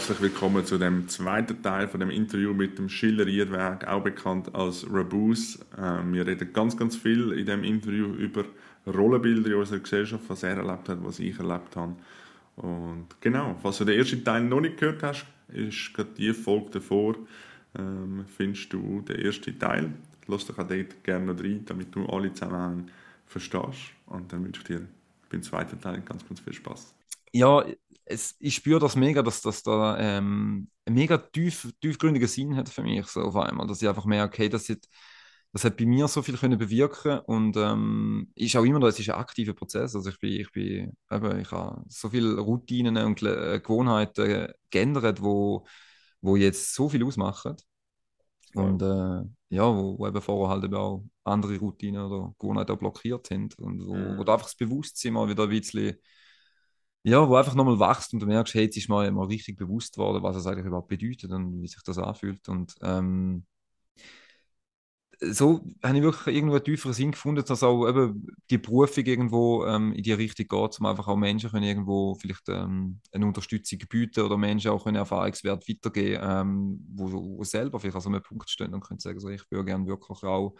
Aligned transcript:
Herzlich 0.00 0.22
willkommen 0.22 0.64
zu 0.64 0.78
dem 0.78 1.08
zweiten 1.08 1.62
Teil 1.62 1.86
von 1.86 2.00
dem 2.00 2.08
Interview 2.08 2.54
mit 2.54 2.78
dem 2.78 2.88
Schiller 2.88 3.26
Riedweg, 3.26 3.86
auch 3.86 4.02
bekannt 4.02 4.54
als 4.54 4.86
Rabus. 4.90 5.58
Ähm, 5.76 6.14
wir 6.14 6.26
reden 6.26 6.54
ganz, 6.54 6.74
ganz 6.74 6.96
viel 6.96 7.32
in 7.32 7.44
dem 7.44 7.62
Interview 7.64 8.06
über 8.14 8.46
Rollenbilder 8.86 9.50
in 9.50 9.56
unserer 9.56 9.80
Gesellschaft, 9.80 10.24
was 10.26 10.42
er 10.42 10.56
erlebt 10.56 10.88
hat, 10.88 11.04
was 11.04 11.18
ich 11.18 11.38
erlebt 11.38 11.76
habe. 11.76 11.96
Und 12.56 13.08
genau, 13.20 13.54
falls 13.62 13.76
du 13.76 13.84
den 13.84 13.98
ersten 13.98 14.24
Teil 14.24 14.42
noch 14.42 14.62
nicht 14.62 14.78
gehört 14.78 15.02
hast, 15.02 15.26
ist 15.48 15.92
gerade 15.92 16.10
die 16.16 16.32
Folge 16.32 16.70
davor, 16.70 17.16
ähm, 17.78 18.24
findest 18.38 18.72
du 18.72 19.02
den 19.02 19.16
ersten 19.16 19.58
Teil. 19.58 19.92
Lass 20.28 20.46
dich 20.46 20.58
auch 20.58 20.66
dort 20.66 21.04
gerne 21.04 21.34
noch 21.34 21.44
rein, 21.44 21.66
damit 21.66 21.94
du 21.94 22.06
alle 22.06 22.32
Zusammenhänge 22.32 22.86
verstehst. 23.26 23.92
Und 24.06 24.32
dann 24.32 24.44
wünsche 24.44 24.62
ich 24.62 24.66
dir 24.66 24.80
beim 25.28 25.42
zweiten 25.42 25.78
Teil 25.78 26.00
ganz, 26.00 26.26
ganz 26.26 26.40
viel 26.40 26.54
Spaß. 26.54 26.94
Ja, 27.32 27.64
es, 28.04 28.34
ich 28.40 28.56
spüre 28.56 28.80
das 28.80 28.96
mega, 28.96 29.22
dass 29.22 29.40
das 29.40 29.62
da 29.62 29.98
ähm, 29.98 30.68
einen 30.84 30.96
mega 30.96 31.18
tief, 31.18 31.72
tiefgründigen 31.80 32.28
Sinn 32.28 32.56
hat 32.56 32.68
für 32.68 32.82
mich 32.82 33.06
so 33.06 33.22
auf 33.22 33.36
einmal, 33.36 33.66
dass 33.66 33.80
ich 33.82 33.88
einfach 33.88 34.04
merke, 34.04 34.34
okay, 34.34 34.48
das, 34.48 34.68
hat, 34.68 34.78
das 35.52 35.64
hat 35.64 35.76
bei 35.76 35.86
mir 35.86 36.08
so 36.08 36.22
viel 36.22 36.36
können 36.36 36.58
bewirken 36.58 37.20
und 37.20 37.56
ähm, 37.56 38.30
ist 38.34 38.56
auch 38.56 38.64
immer, 38.64 38.80
das 38.80 38.98
ist 38.98 39.08
ein 39.10 39.16
aktiver 39.16 39.54
Prozess, 39.54 39.94
also 39.94 40.10
ich 40.10 40.18
bin, 40.18 40.40
ich 40.40 40.50
bin, 40.50 40.96
eben, 41.10 41.40
ich 41.40 41.50
habe 41.52 41.84
so 41.88 42.08
viele 42.08 42.38
Routinen 42.38 42.96
und 42.98 43.22
äh, 43.22 43.60
Gewohnheiten 43.60 44.48
geändert, 44.70 45.22
wo, 45.22 45.64
wo 46.20 46.36
jetzt 46.36 46.74
so 46.74 46.88
viel 46.88 47.04
ausmachen. 47.04 47.56
Und 48.54 48.82
äh, 48.82 49.22
ja, 49.50 49.64
wo, 49.64 49.96
wo, 49.96 50.08
eben 50.08 50.20
vorher 50.20 50.48
halt 50.48 50.64
eben 50.64 50.74
auch 50.74 51.04
andere 51.22 51.56
Routinen 51.58 52.02
oder 52.02 52.34
Gewohnheiten 52.36 52.72
auch 52.72 52.78
blockiert 52.78 53.28
sind 53.28 53.56
und 53.60 53.86
wo, 53.86 53.94
mhm. 53.94 54.18
wo 54.18 54.24
da 54.24 54.32
einfach 54.32 54.46
das 54.46 54.56
Bewusstsein 54.56 55.12
mal 55.12 55.28
wieder 55.28 55.44
ein 55.44 55.50
bisschen 55.50 55.96
ja, 57.02 57.26
wo 57.28 57.34
einfach 57.36 57.54
nochmal 57.54 57.78
wachst 57.78 58.12
und 58.12 58.20
du 58.20 58.26
merkst, 58.26 58.54
hey, 58.54 58.64
jetzt 58.64 58.76
ist 58.76 58.88
mal, 58.88 59.10
mal 59.10 59.26
richtig 59.26 59.56
bewusst 59.56 59.96
worden, 59.98 60.22
was 60.22 60.36
es 60.36 60.46
eigentlich 60.46 60.66
überhaupt 60.66 60.88
bedeutet 60.88 61.30
und 61.32 61.62
wie 61.62 61.68
sich 61.68 61.82
das 61.82 61.98
anfühlt. 61.98 62.48
Und 62.48 62.74
ähm, 62.82 63.46
so 65.22 65.60
habe 65.82 65.98
ich 65.98 66.02
wirklich 66.02 66.34
irgendwo 66.34 66.56
einen 66.56 66.64
tieferen 66.64 66.94
Sinn 66.94 67.10
gefunden, 67.12 67.44
dass 67.44 67.62
auch 67.62 67.86
eben 67.86 68.26
die 68.48 68.56
Berufung 68.58 69.04
irgendwo 69.04 69.66
ähm, 69.66 69.92
in 69.92 70.02
die 70.02 70.12
Richtung 70.12 70.46
geht, 70.48 70.80
um 70.80 70.86
einfach 70.86 71.08
auch 71.08 71.16
Menschen 71.16 71.50
können 71.50 71.64
irgendwo 71.64 72.14
vielleicht 72.14 72.48
ähm, 72.48 73.00
eine 73.12 73.26
Unterstützung 73.26 73.78
bieten 73.88 74.20
oder 74.24 74.38
Menschen 74.38 74.70
auch 74.70 74.86
einen 74.86 74.96
Erfahrungswert 74.96 75.68
weitergeben, 75.68 76.20
ähm, 76.22 76.86
wo, 76.94 77.12
wo 77.12 77.44
selber 77.44 77.78
vielleicht 77.78 77.96
an 77.96 78.02
so 78.02 78.08
einem 78.08 78.22
Punkt 78.22 78.48
stehen 78.48 78.72
und 78.72 78.80
können 78.80 78.98
sagen, 79.00 79.20
so, 79.20 79.28
ich 79.28 79.42
würde 79.50 79.66
gerne 79.66 79.86
wirklich 79.86 80.22
auch 80.22 80.54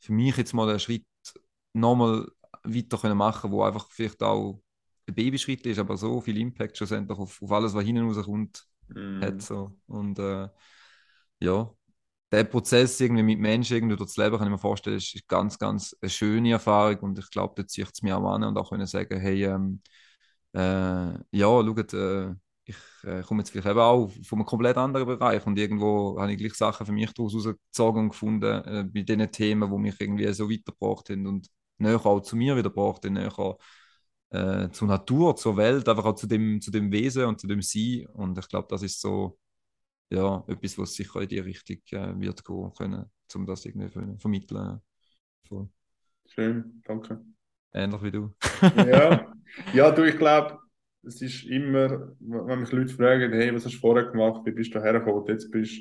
für 0.00 0.12
mich 0.12 0.36
jetzt 0.36 0.54
mal 0.54 0.68
einen 0.70 0.78
Schritt 0.80 1.04
nochmal 1.74 2.26
weiter 2.64 2.98
können 2.98 3.16
machen, 3.18 3.50
wo 3.50 3.62
einfach 3.62 3.90
vielleicht 3.90 4.22
auch 4.22 4.62
Babyschritt 5.12 5.66
ist, 5.66 5.78
aber 5.78 5.96
so 5.96 6.20
viel 6.20 6.38
Impact 6.38 6.76
schlussendlich 6.76 7.18
auf, 7.18 7.42
auf 7.42 7.52
alles, 7.52 7.74
was 7.74 7.84
hinten 7.84 8.06
rauskommt, 8.06 8.64
mm. 8.88 9.22
hat. 9.22 9.42
So. 9.42 9.76
Und 9.86 10.18
äh, 10.18 10.48
ja, 11.40 11.70
der 12.30 12.44
Prozess 12.44 13.00
irgendwie 13.00 13.22
mit 13.22 13.38
Menschen 13.38 13.76
irgendwie 13.76 13.96
durch 13.96 14.10
das 14.10 14.16
Leben, 14.16 14.36
kann 14.36 14.46
ich 14.46 14.52
mir 14.52 14.58
vorstellen, 14.58 14.96
ist, 14.96 15.14
ist 15.14 15.28
ganz, 15.28 15.58
ganz 15.58 15.96
eine 16.00 16.10
schöne 16.10 16.52
Erfahrung 16.52 16.98
und 17.00 17.18
ich 17.18 17.30
glaube, 17.30 17.54
da 17.56 17.66
zieht 17.66 17.88
es 17.92 18.02
mir 18.02 18.16
auch 18.16 18.30
an 18.32 18.44
und 18.44 18.56
auch 18.56 18.70
können 18.70 18.86
sagen, 18.86 19.18
hey, 19.20 19.44
ähm, 19.44 19.80
äh, 20.52 20.58
ja, 20.58 21.46
schaut, 21.46 21.94
äh, 21.94 22.34
ich 22.64 22.76
äh, 23.04 23.22
komme 23.22 23.40
jetzt 23.40 23.50
vielleicht 23.50 23.66
eben 23.68 23.78
auch 23.78 24.10
von 24.24 24.38
einem 24.38 24.46
komplett 24.46 24.76
anderen 24.76 25.06
Bereich 25.06 25.46
und 25.46 25.58
irgendwo 25.58 26.20
habe 26.20 26.32
ich 26.32 26.38
gleich 26.38 26.54
Sachen 26.54 26.84
für 26.84 26.92
mich 26.92 27.12
daraus 27.14 27.34
rausgezogen 27.34 28.02
und 28.04 28.08
gefunden, 28.10 28.44
äh, 28.64 28.84
bei 28.92 29.02
diesen 29.02 29.30
Themen, 29.32 29.70
die 29.70 29.78
mich 29.78 30.00
irgendwie 30.00 30.30
so 30.34 30.50
weitergebracht 30.50 31.08
haben 31.10 31.26
und 31.26 31.48
näher 31.78 32.04
auch 32.04 32.20
zu 32.20 32.36
mir 32.36 32.56
wieder 32.56 32.68
gebracht 32.70 33.04
haben, 33.06 33.14
näher 33.14 33.56
äh, 34.30 34.68
zur 34.70 34.88
Natur, 34.88 35.36
zur 35.36 35.56
Welt, 35.56 35.88
einfach 35.88 36.04
auch 36.04 36.14
zu 36.14 36.26
dem, 36.26 36.60
zu 36.60 36.70
dem 36.70 36.90
Wesen 36.92 37.24
und 37.24 37.40
zu 37.40 37.46
dem 37.46 37.62
Sein. 37.62 38.06
Und 38.14 38.38
ich 38.38 38.48
glaube, 38.48 38.68
das 38.70 38.82
ist 38.82 39.00
so 39.00 39.38
ja, 40.10 40.44
etwas, 40.46 40.78
was 40.78 40.94
sicher 40.94 41.20
in 41.20 41.28
die 41.28 41.38
Richtung 41.38 41.78
äh, 41.90 42.18
wird 42.20 42.44
gehen 42.44 42.72
können, 42.76 43.04
um 43.34 43.46
das 43.46 43.64
irgendwie 43.64 43.90
zu 43.90 44.16
vermitteln. 44.18 44.80
Voll. 45.48 45.68
Schön, 46.26 46.82
danke. 46.84 47.24
Ähnlich 47.72 48.02
wie 48.02 48.10
du. 48.10 48.34
ja. 48.76 49.32
ja, 49.74 49.90
du, 49.90 50.04
ich 50.04 50.16
glaube, 50.16 50.58
es 51.02 51.22
ist 51.22 51.44
immer, 51.44 52.12
wenn 52.18 52.60
mich 52.60 52.72
Leute 52.72 52.92
fragen, 52.92 53.32
hey, 53.32 53.54
was 53.54 53.64
hast 53.64 53.74
du 53.74 53.78
vorher 53.78 54.10
gemacht, 54.10 54.44
wie 54.44 54.50
bist 54.50 54.74
du 54.74 54.82
hergekommen, 54.82 55.26
jetzt 55.26 55.50
bist 55.50 55.80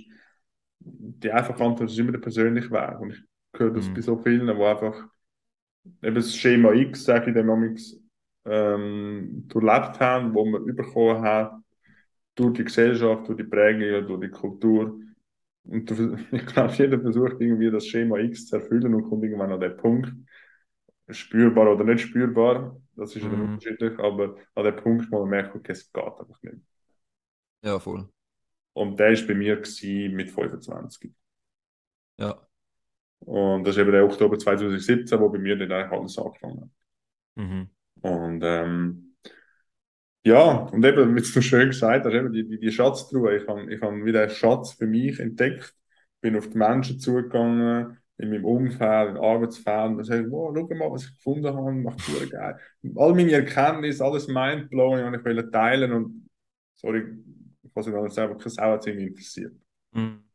die 0.80 1.32
einfache 1.32 1.64
Antwort 1.64 1.90
ist 1.90 1.98
immer 1.98 2.12
der 2.12 2.20
persönliche 2.20 2.72
Weg. 2.72 3.00
Und 3.00 3.12
ich 3.12 3.60
höre 3.60 3.72
das 3.72 3.88
mhm. 3.88 3.94
bei 3.94 4.02
so 4.02 4.18
vielen, 4.18 4.58
wo 4.58 4.66
einfach 4.66 5.08
eben 6.02 6.16
das 6.16 6.36
Schema 6.36 6.74
X, 6.74 7.06
sage 7.06 7.30
ich 7.30 7.34
dem 7.34 7.50
ähm, 8.48 9.46
durchlebt 9.48 10.00
haben, 10.00 10.34
wo 10.34 10.46
man 10.46 10.66
bekommen 10.76 11.22
hat, 11.22 11.54
durch 12.36 12.54
die 12.54 12.64
Gesellschaft, 12.64 13.28
durch 13.28 13.38
die 13.38 13.44
Prägung, 13.44 14.08
durch 14.08 14.22
die 14.22 14.30
Kultur. 14.30 15.00
Und 15.64 15.90
du, 15.90 16.18
ich 16.32 16.46
glaube, 16.46 16.74
jeder 16.74 17.00
versucht 17.00 17.40
irgendwie 17.40 17.72
das 17.72 17.86
Schema 17.86 18.18
X 18.20 18.48
zu 18.48 18.58
erfüllen 18.58 18.94
und 18.94 19.04
kommt 19.04 19.24
irgendwann 19.24 19.52
an 19.52 19.60
den 19.60 19.76
Punkt, 19.78 20.14
spürbar 21.10 21.72
oder 21.74 21.84
nicht 21.84 22.02
spürbar, 22.02 22.80
das 22.96 23.16
ist 23.16 23.24
mhm. 23.24 23.42
unterschiedlich, 23.42 23.98
aber 24.00 24.36
an 24.56 24.64
dem 24.64 24.76
Punkt, 24.76 25.12
wo 25.12 25.20
man 25.20 25.30
merkt, 25.30 25.56
okay, 25.56 25.72
es 25.72 25.92
geht 25.92 26.04
einfach 26.04 26.42
nicht. 26.42 26.58
Ja, 27.64 27.80
voll. 27.80 28.10
Und 28.74 29.00
der 29.00 29.12
war 29.12 29.28
bei 29.28 29.34
mir 29.34 29.56
mit 29.56 30.32
25. 30.32 31.12
Ja. 32.18 32.48
Und 33.20 33.64
das 33.64 33.76
ist 33.76 33.82
eben 33.82 33.92
der 33.92 34.06
Oktober 34.06 34.38
2017, 34.38 35.20
wo 35.20 35.30
bei 35.30 35.40
mir 35.40 35.58
dann 35.58 35.72
eigentlich 35.72 36.00
alles 36.00 36.18
angefangen 36.18 36.62
hat. 36.62 36.70
Mhm. 37.36 37.70
Und 38.02 38.42
ähm, 38.44 39.16
ja, 40.24 40.42
und 40.42 40.84
eben, 40.84 41.16
wie 41.16 41.22
du 41.22 41.42
schön 41.42 41.70
gesagt 41.70 42.06
hast, 42.06 42.14
eben 42.14 42.34
die, 42.34 42.48
die, 42.48 42.60
die 42.60 42.72
Schatztruhe, 42.72 43.38
ich 43.38 43.48
habe 43.48 43.74
ich 43.74 43.82
hab 43.82 43.94
wieder 43.94 44.24
einen 44.24 44.30
Schatz 44.30 44.74
für 44.74 44.86
mich 44.86 45.20
entdeckt, 45.20 45.74
bin 46.22 46.36
auf 46.36 46.50
die 46.50 46.58
Menschen 46.58 47.00
zugegangen, 47.00 47.98
in 48.18 48.32
meinem 48.32 48.46
Umfeld, 48.46 49.12
in 49.12 49.18
Arbeitsfeld, 49.18 49.98
und 49.98 50.04
sage, 50.04 50.30
wow, 50.32 50.54
schau 50.54 50.76
mal, 50.76 50.92
was 50.92 51.06
ich 51.06 51.16
gefunden 51.16 51.56
habe, 51.56 51.72
macht 51.72 52.02
super 52.02 52.26
geil. 52.26 52.60
All 52.96 53.14
meine 53.14 53.32
Erkenntnisse, 53.32 54.04
alles 54.04 54.28
mindblowing, 54.28 55.06
und 55.06 55.14
ich 55.14 55.24
will 55.24 55.50
teilen 55.52 55.92
und, 55.94 56.30
sorry, 56.76 57.04
ich 57.64 57.76
weiß 57.76 57.88
nicht, 57.88 58.12
selber 58.12 58.38
keine 58.38 58.50
Sau 58.50 58.72
hat 58.72 58.88
interessiert. 58.88 59.54
Mhm. 59.92 60.27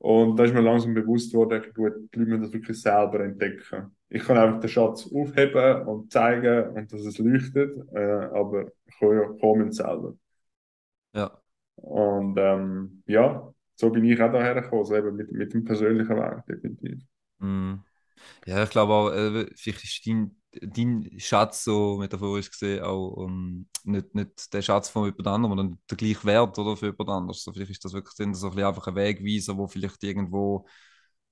Und 0.00 0.36
da 0.36 0.44
ist 0.44 0.54
mir 0.54 0.62
langsam 0.62 0.94
bewusst 0.94 1.34
worden, 1.34 1.62
gut, 1.74 1.92
die 2.14 2.18
Leute 2.18 2.30
müssen 2.30 2.42
das 2.44 2.52
wirklich 2.54 2.80
selber 2.80 3.20
entdecken. 3.20 3.94
Ich 4.08 4.22
kann 4.22 4.38
einfach 4.38 4.58
den 4.58 4.70
Schatz 4.70 5.06
aufheben 5.12 5.86
und 5.86 6.10
zeigen, 6.10 6.70
und 6.70 6.90
dass 6.90 7.02
es 7.02 7.18
leuchtet, 7.18 7.76
äh, 7.92 8.28
aber 8.32 8.68
ich 8.86 8.98
komme 8.98 9.70
selber. 9.70 10.14
Ja. 11.14 11.30
Und 11.76 12.34
ähm, 12.38 13.02
ja, 13.06 13.52
so 13.74 13.90
bin 13.90 14.06
ich 14.06 14.20
auch 14.22 14.32
daher 14.32 14.54
gekommen, 14.54 14.80
also 14.80 14.96
eben 14.96 15.16
mit, 15.16 15.32
mit 15.32 15.52
dem 15.52 15.64
persönlichen 15.64 16.16
Weg, 16.16 16.46
definitiv. 16.46 17.02
Mm. 17.38 17.74
Ja, 18.46 18.62
ich 18.62 18.70
glaube 18.70 18.92
auch, 18.94 19.10
äh, 19.10 19.46
vielleicht 19.54 19.84
ist 19.84 20.06
dein, 20.06 20.34
dein 20.52 21.10
Schatz 21.18 21.64
so 21.64 21.96
metaphorisch 21.98 22.50
gesehen 22.50 22.82
auch 22.82 23.10
um, 23.10 23.66
ähm, 23.84 23.92
nicht, 23.92 24.14
nicht 24.14 24.52
der 24.52 24.62
Schatz 24.62 24.88
von 24.88 25.04
jemand 25.04 25.26
anderem, 25.26 25.56
sondern 25.56 25.78
der 25.88 25.96
gleiche 25.96 26.24
Wert 26.24 26.58
oder, 26.58 26.76
für 26.76 26.86
jemand 26.86 27.08
anderes. 27.08 27.42
So, 27.42 27.52
vielleicht 27.52 27.70
ist 27.70 27.84
das 27.84 27.92
wirklich 27.92 28.14
so 28.14 28.24
ein 28.24 28.32
bisschen 28.32 28.64
einfach 28.64 28.86
ein 28.86 28.94
Wegweiser, 28.94 29.56
wo 29.56 29.68
vielleicht 29.68 30.02
irgendwo, 30.02 30.66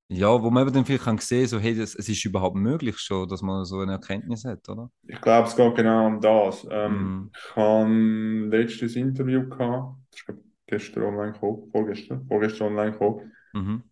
ja, 0.08 0.42
wo 0.42 0.50
man 0.50 0.62
eben 0.62 0.74
dann 0.74 0.84
vielleicht 0.84 1.04
kann 1.04 1.18
sehen 1.18 1.46
so, 1.46 1.58
hey, 1.58 1.74
das, 1.74 1.94
es 1.94 2.08
ist 2.08 2.24
überhaupt 2.24 2.56
möglich 2.56 2.98
schon, 2.98 3.28
dass 3.28 3.42
man 3.42 3.64
so 3.64 3.80
eine 3.80 3.92
Erkenntnis 3.92 4.44
hat, 4.44 4.68
oder? 4.68 4.90
Ich 5.06 5.20
glaube, 5.20 5.48
es 5.48 5.56
geht 5.56 5.74
genau 5.74 6.06
um 6.06 6.20
das. 6.20 6.66
Ähm, 6.70 6.92
mm. 6.92 7.30
Ich 7.34 7.56
habe 7.56 8.48
letztes 8.50 8.96
Interview 8.96 9.48
gehabt, 9.48 9.96
das 10.10 10.20
ist 10.20 10.42
gestern 10.66 11.02
online 11.04 11.32
gekommen, 11.32 11.68
vorgestern, 11.70 12.26
vorgestern 12.26 12.68
online 12.68 12.92
gekommen. 12.92 13.32
Mhm 13.52 13.82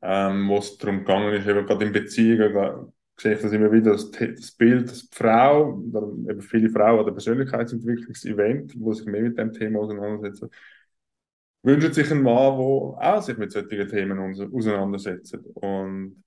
ähm, 0.00 0.48
wo 0.48 0.58
es 0.58 0.78
darum 0.78 1.00
gegangen 1.00 1.34
ist, 1.34 1.46
eben 1.46 1.66
gerade 1.66 1.84
in 1.84 1.92
Beziehungen, 1.92 2.92
sehe 3.22 3.34
ich 3.34 3.40
das 3.40 3.52
immer 3.52 3.70
wieder, 3.70 3.92
das, 3.92 4.10
das 4.10 4.50
Bild, 4.50 4.90
dass 4.90 5.08
die 5.08 5.16
Frau, 5.16 5.74
oder 5.74 6.08
eben 6.28 6.40
viele 6.40 6.68
Frauen 6.70 6.98
an 6.98 7.04
der 7.06 7.12
Persönlichkeitsentwicklungsevent, 7.12 8.74
wo 8.78 8.92
sich 8.92 9.06
mehr 9.06 9.22
mit 9.22 9.38
dem 9.38 9.52
Thema 9.52 9.80
auseinandersetzen, 9.80 10.50
wünschen 11.62 11.92
sich 11.92 12.10
einen 12.10 12.22
Mann, 12.22 12.58
der 12.58 13.16
auch 13.16 13.22
sich 13.22 13.38
mit 13.38 13.52
solchen 13.52 13.88
Themen 13.88 14.18
auseinandersetzt. 14.52 15.38
Und 15.54 16.24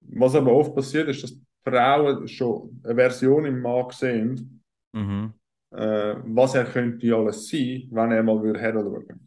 was 0.00 0.34
aber 0.34 0.52
oft 0.52 0.74
passiert, 0.74 1.08
ist, 1.08 1.22
dass 1.22 1.38
Frauen 1.62 2.26
schon 2.26 2.80
eine 2.84 2.94
Version 2.94 3.44
im 3.44 3.60
Mann 3.60 3.90
sehen, 3.90 4.62
mhm. 4.94 5.34
äh, 5.72 6.14
was 6.24 6.54
er 6.54 6.64
könnte 6.64 7.14
alles 7.14 7.46
sein, 7.48 7.88
wenn 7.90 8.12
er 8.12 8.22
mal 8.22 8.58
herschauen 8.58 8.90
würde. 8.90 9.18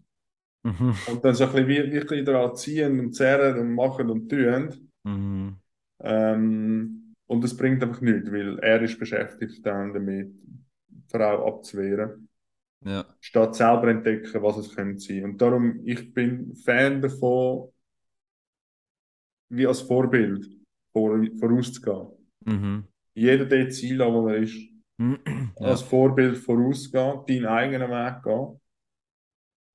Mhm. 0.63 0.95
Und 1.07 1.23
dann 1.23 1.35
so 1.35 1.45
ein 1.45 1.67
bisschen 1.67 1.91
wirklich 1.91 2.25
daran 2.25 2.55
ziehen 2.55 2.99
und 2.99 3.13
zerren 3.13 3.59
und 3.59 3.75
machen 3.75 4.09
und 4.09 4.27
tun. 4.27 4.89
Mhm. 5.03 5.55
Ähm, 6.01 7.15
und 7.27 7.43
das 7.43 7.55
bringt 7.55 7.83
einfach 7.83 8.01
nichts, 8.01 8.31
weil 8.31 8.57
er 8.59 8.81
ist 8.81 8.97
beschäftigt 8.99 9.65
dann 9.65 9.93
damit, 9.93 10.33
die 10.87 11.03
Frau 11.07 11.47
abzuwehren. 11.47 12.27
Ja. 12.83 13.05
Statt 13.19 13.55
selber 13.55 13.89
entdecken, 13.89 14.41
was 14.41 14.57
es 14.57 14.75
könnte 14.75 14.99
sein. 14.99 15.25
Und 15.25 15.41
darum, 15.41 15.81
ich 15.85 16.13
bin 16.13 16.55
Fan 16.55 17.01
davon, 17.01 17.71
wie 19.49 19.67
als 19.67 19.81
Vorbild 19.81 20.47
vor, 20.93 21.23
vorauszugehen. 21.39 22.07
Mhm. 22.45 22.87
Jeder 23.13 23.45
der 23.45 23.69
Ziel, 23.69 23.99
wo 23.99 24.27
er 24.29 24.37
ist, 24.37 24.57
ja. 24.97 25.17
als 25.57 25.81
Vorbild 25.81 26.37
vorauszugehen, 26.37 27.25
deinen 27.27 27.45
eigenen 27.45 27.89
Weg 27.89 28.23
gehen 28.23 28.59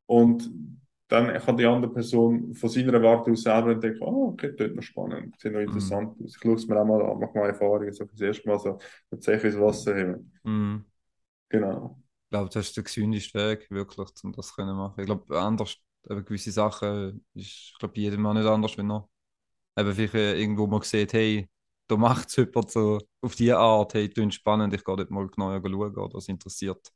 Und 0.06 0.50
dann 1.08 1.38
kann 1.38 1.56
die 1.56 1.66
andere 1.66 1.92
Person 1.92 2.54
von 2.54 2.68
seiner 2.70 3.02
Warte 3.02 3.30
aus 3.30 3.42
selber 3.42 3.74
denken, 3.74 4.02
oh, 4.02 4.30
okay, 4.32 4.54
das 4.56 4.68
ist 4.68 4.76
noch 4.76 4.82
spannend, 4.82 5.38
sieht 5.38 5.52
noch 5.52 5.60
mhm. 5.60 5.66
interessant 5.66 6.18
mm. 6.18 6.24
aus. 6.24 6.34
Ich 6.34 6.42
schaue 6.42 6.54
es 6.54 6.66
mir 6.66 6.80
auch 6.80 6.84
mal 6.86 7.02
an, 7.02 7.18
mache 7.18 7.38
mal 7.38 7.48
Erfahrungen, 7.48 7.92
so 7.92 8.04
das 8.04 8.20
erste 8.20 8.48
Mal 8.48 8.58
so 8.58 8.78
tatsächlich 9.10 9.52
ins 9.52 9.62
Wasser 9.62 9.94
heben. 9.94 10.32
Mm. 10.42 10.84
Genau. 11.50 12.00
Ich 12.24 12.30
glaube, 12.30 12.50
das 12.50 12.66
ist 12.66 12.76
der 12.76 12.84
gesündeste 12.84 13.38
Weg, 13.38 13.70
wirklich, 13.70 14.08
um 14.22 14.32
das 14.32 14.52
zu 14.54 14.64
machen. 14.64 14.94
Ich 14.98 15.06
glaube, 15.06 15.38
anders, 15.38 15.76
eben 16.08 16.24
gewisse 16.24 16.50
Sachen 16.50 17.24
ist, 17.34 17.46
ich 17.46 17.76
glaube, 17.78 18.00
jedem 18.00 18.22
Mal 18.22 18.34
nicht 18.34 18.46
anders, 18.46 18.76
wenn 18.78 18.90
er 18.90 19.08
eben 19.76 19.92
vielleicht 19.92 20.14
irgendwo 20.14 20.66
mal 20.66 20.82
sieht, 20.82 21.12
hey, 21.12 21.48
da 21.86 21.96
macht 21.96 22.30
es 22.30 22.36
jemand 22.36 22.70
so 22.70 22.98
auf 23.20 23.34
diese 23.34 23.58
Art, 23.58 23.92
hey, 23.94 24.08
das 24.08 24.24
ist 24.24 24.34
spannend, 24.34 24.72
ich 24.72 24.84
gehe 24.84 24.96
dort 24.96 25.10
mal 25.10 25.28
genauer 25.28 25.60
schauen 25.60 25.96
oder 25.96 26.08
das 26.08 26.28
interessiert 26.28 26.90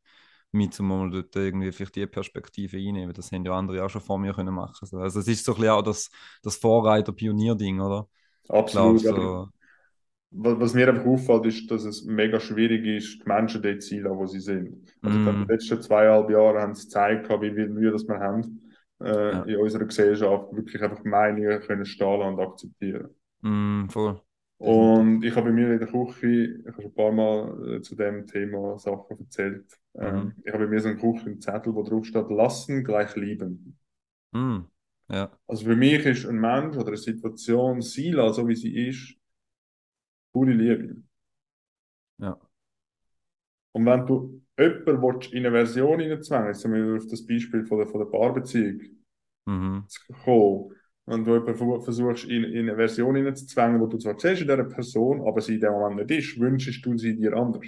mich, 0.53 0.81
um 0.81 0.89
mal 0.89 1.11
dort 1.11 1.35
irgendwie 1.37 1.73
vielleicht 1.73 1.97
die 1.97 2.07
Perspektive 2.07 2.77
einnehmen. 2.77 3.13
Das 3.13 3.33
haben 3.33 3.45
ja 3.45 3.53
andere 3.53 3.85
auch 3.85 3.91
schon 3.91 4.01
vor 4.01 4.19
mir 4.19 4.33
können 4.33 4.55
machen. 4.55 4.75
Also 4.81 5.19
es 5.19 5.29
ist 5.29 5.45
so 5.45 5.53
ein 5.53 5.57
bisschen 5.57 5.73
auch 5.73 5.83
das, 5.83 6.11
das 6.43 6.57
Vorreiter-Pionier-Ding, 6.57 7.81
oder? 7.81 8.09
Absolut. 8.49 9.03
Glaub, 9.03 9.17
so. 9.17 9.49
was, 10.31 10.75
mir 10.75 10.89
einfach 10.89 11.07
auffällt, 11.07 11.47
ist, 11.47 11.71
dass 11.71 11.85
es 11.85 12.05
mega 12.05 12.41
schwierig 12.41 12.87
ist, 12.87 13.23
die 13.23 13.29
Menschen 13.29 13.63
dort 13.63 13.83
zu 13.83 13.91
sein, 13.91 14.05
wo 14.09 14.27
sie 14.27 14.41
sind. 14.41 14.91
Also 15.03 15.19
mm. 15.19 15.29
in 15.29 15.35
den 15.41 15.49
letzten 15.49 15.83
zweieinhalb 15.83 16.31
Jahren 16.31 16.63
haben 16.63 16.75
sie 16.75 16.85
gezeigt, 16.85 17.29
wie 17.29 17.55
viel 17.55 17.69
Mühe 17.69 17.91
das 17.91 18.09
wir 18.09 18.19
haben, 18.19 18.73
äh, 19.01 19.33
ja. 19.33 19.43
in 19.43 19.57
unserer 19.57 19.85
Gesellschaft 19.85 20.53
wirklich 20.53 20.83
einfach 20.83 21.05
Meinungen 21.05 21.61
können 21.61 21.85
stehen 21.85 22.23
und 22.23 22.41
akzeptieren. 22.41 23.11
Mm, 23.43 23.89
voll. 23.89 24.21
Und 24.59 25.25
ich 25.25 25.37
habe 25.37 25.47
bei 25.47 25.53
mir 25.53 25.73
in 25.73 25.79
der 25.79 25.89
Küche, 25.89 26.27
ich 26.27 26.67
habe 26.67 26.83
schon 26.83 26.91
ein 26.91 26.95
paar 26.95 27.13
Mal 27.13 27.77
äh, 27.77 27.81
zu 27.81 27.95
dem 27.95 28.27
Thema 28.27 28.77
Sachen 28.79 29.21
erzählt. 29.21 29.79
Ähm, 29.95 30.17
mhm. 30.17 30.35
ich 30.45 30.53
habe 30.53 30.65
bei 30.65 30.71
mir 30.71 30.81
so 30.81 30.89
einen 30.89 30.99
Küchenzettel, 30.99 31.75
wo 31.75 31.85
drauf 31.85 32.05
steht, 32.05 32.29
lassen 32.29 32.83
gleich 32.83 33.15
lieben. 33.15 33.79
Mhm. 34.33 34.67
Ja. 35.09 35.31
Also 35.47 35.65
für 35.65 35.77
mich 35.77 36.05
ist 36.05 36.27
ein 36.27 36.41
Mensch 36.41 36.77
oder 36.77 36.89
eine 36.89 36.97
Situation, 36.97 37.81
sie 37.81 38.13
so 38.13 38.47
wie 38.49 38.57
sie 38.57 38.89
ist, 38.89 39.17
pure 40.33 40.51
Liebe. 40.51 41.03
Ja. 42.19 42.39
Und 43.73 43.87
wenn 43.87 44.07
du 44.07 44.43
jemanden 44.59 45.33
in 45.33 45.47
eine 45.47 45.53
Version 45.53 46.01
hineinzwängen, 46.01 46.49
jetzt 46.49 46.65
wir 46.65 46.97
auf 46.97 47.07
das 47.07 47.25
Beispiel 47.25 47.65
von 47.65 47.79
der, 47.79 47.87
von 47.87 48.01
der 48.01 48.07
Paarbeziehung 48.07 48.81
mhm. 49.47 49.85
zu 49.87 50.13
kommen, 50.25 50.75
wenn 51.09 51.25
du 51.25 51.81
versuchst, 51.81 52.25
in, 52.25 52.45
in 52.45 52.69
eine 52.69 52.77
Version 52.77 53.17
hineinzuzwängen, 53.17 53.81
wo 53.81 53.87
du 53.87 53.99
zwar 53.99 54.19
siehst 54.19 54.43
in 54.43 54.49
dieser 54.49 54.65
Person, 54.65 55.27
aber 55.27 55.41
sie 55.41 55.55
in 55.55 55.61
dem 55.61 55.73
Moment 55.73 56.09
nicht 56.09 56.19
ist, 56.19 56.39
wünschst 56.39 56.85
du 56.85 56.97
sie 56.99 57.17
dir 57.17 57.35
anders. 57.35 57.67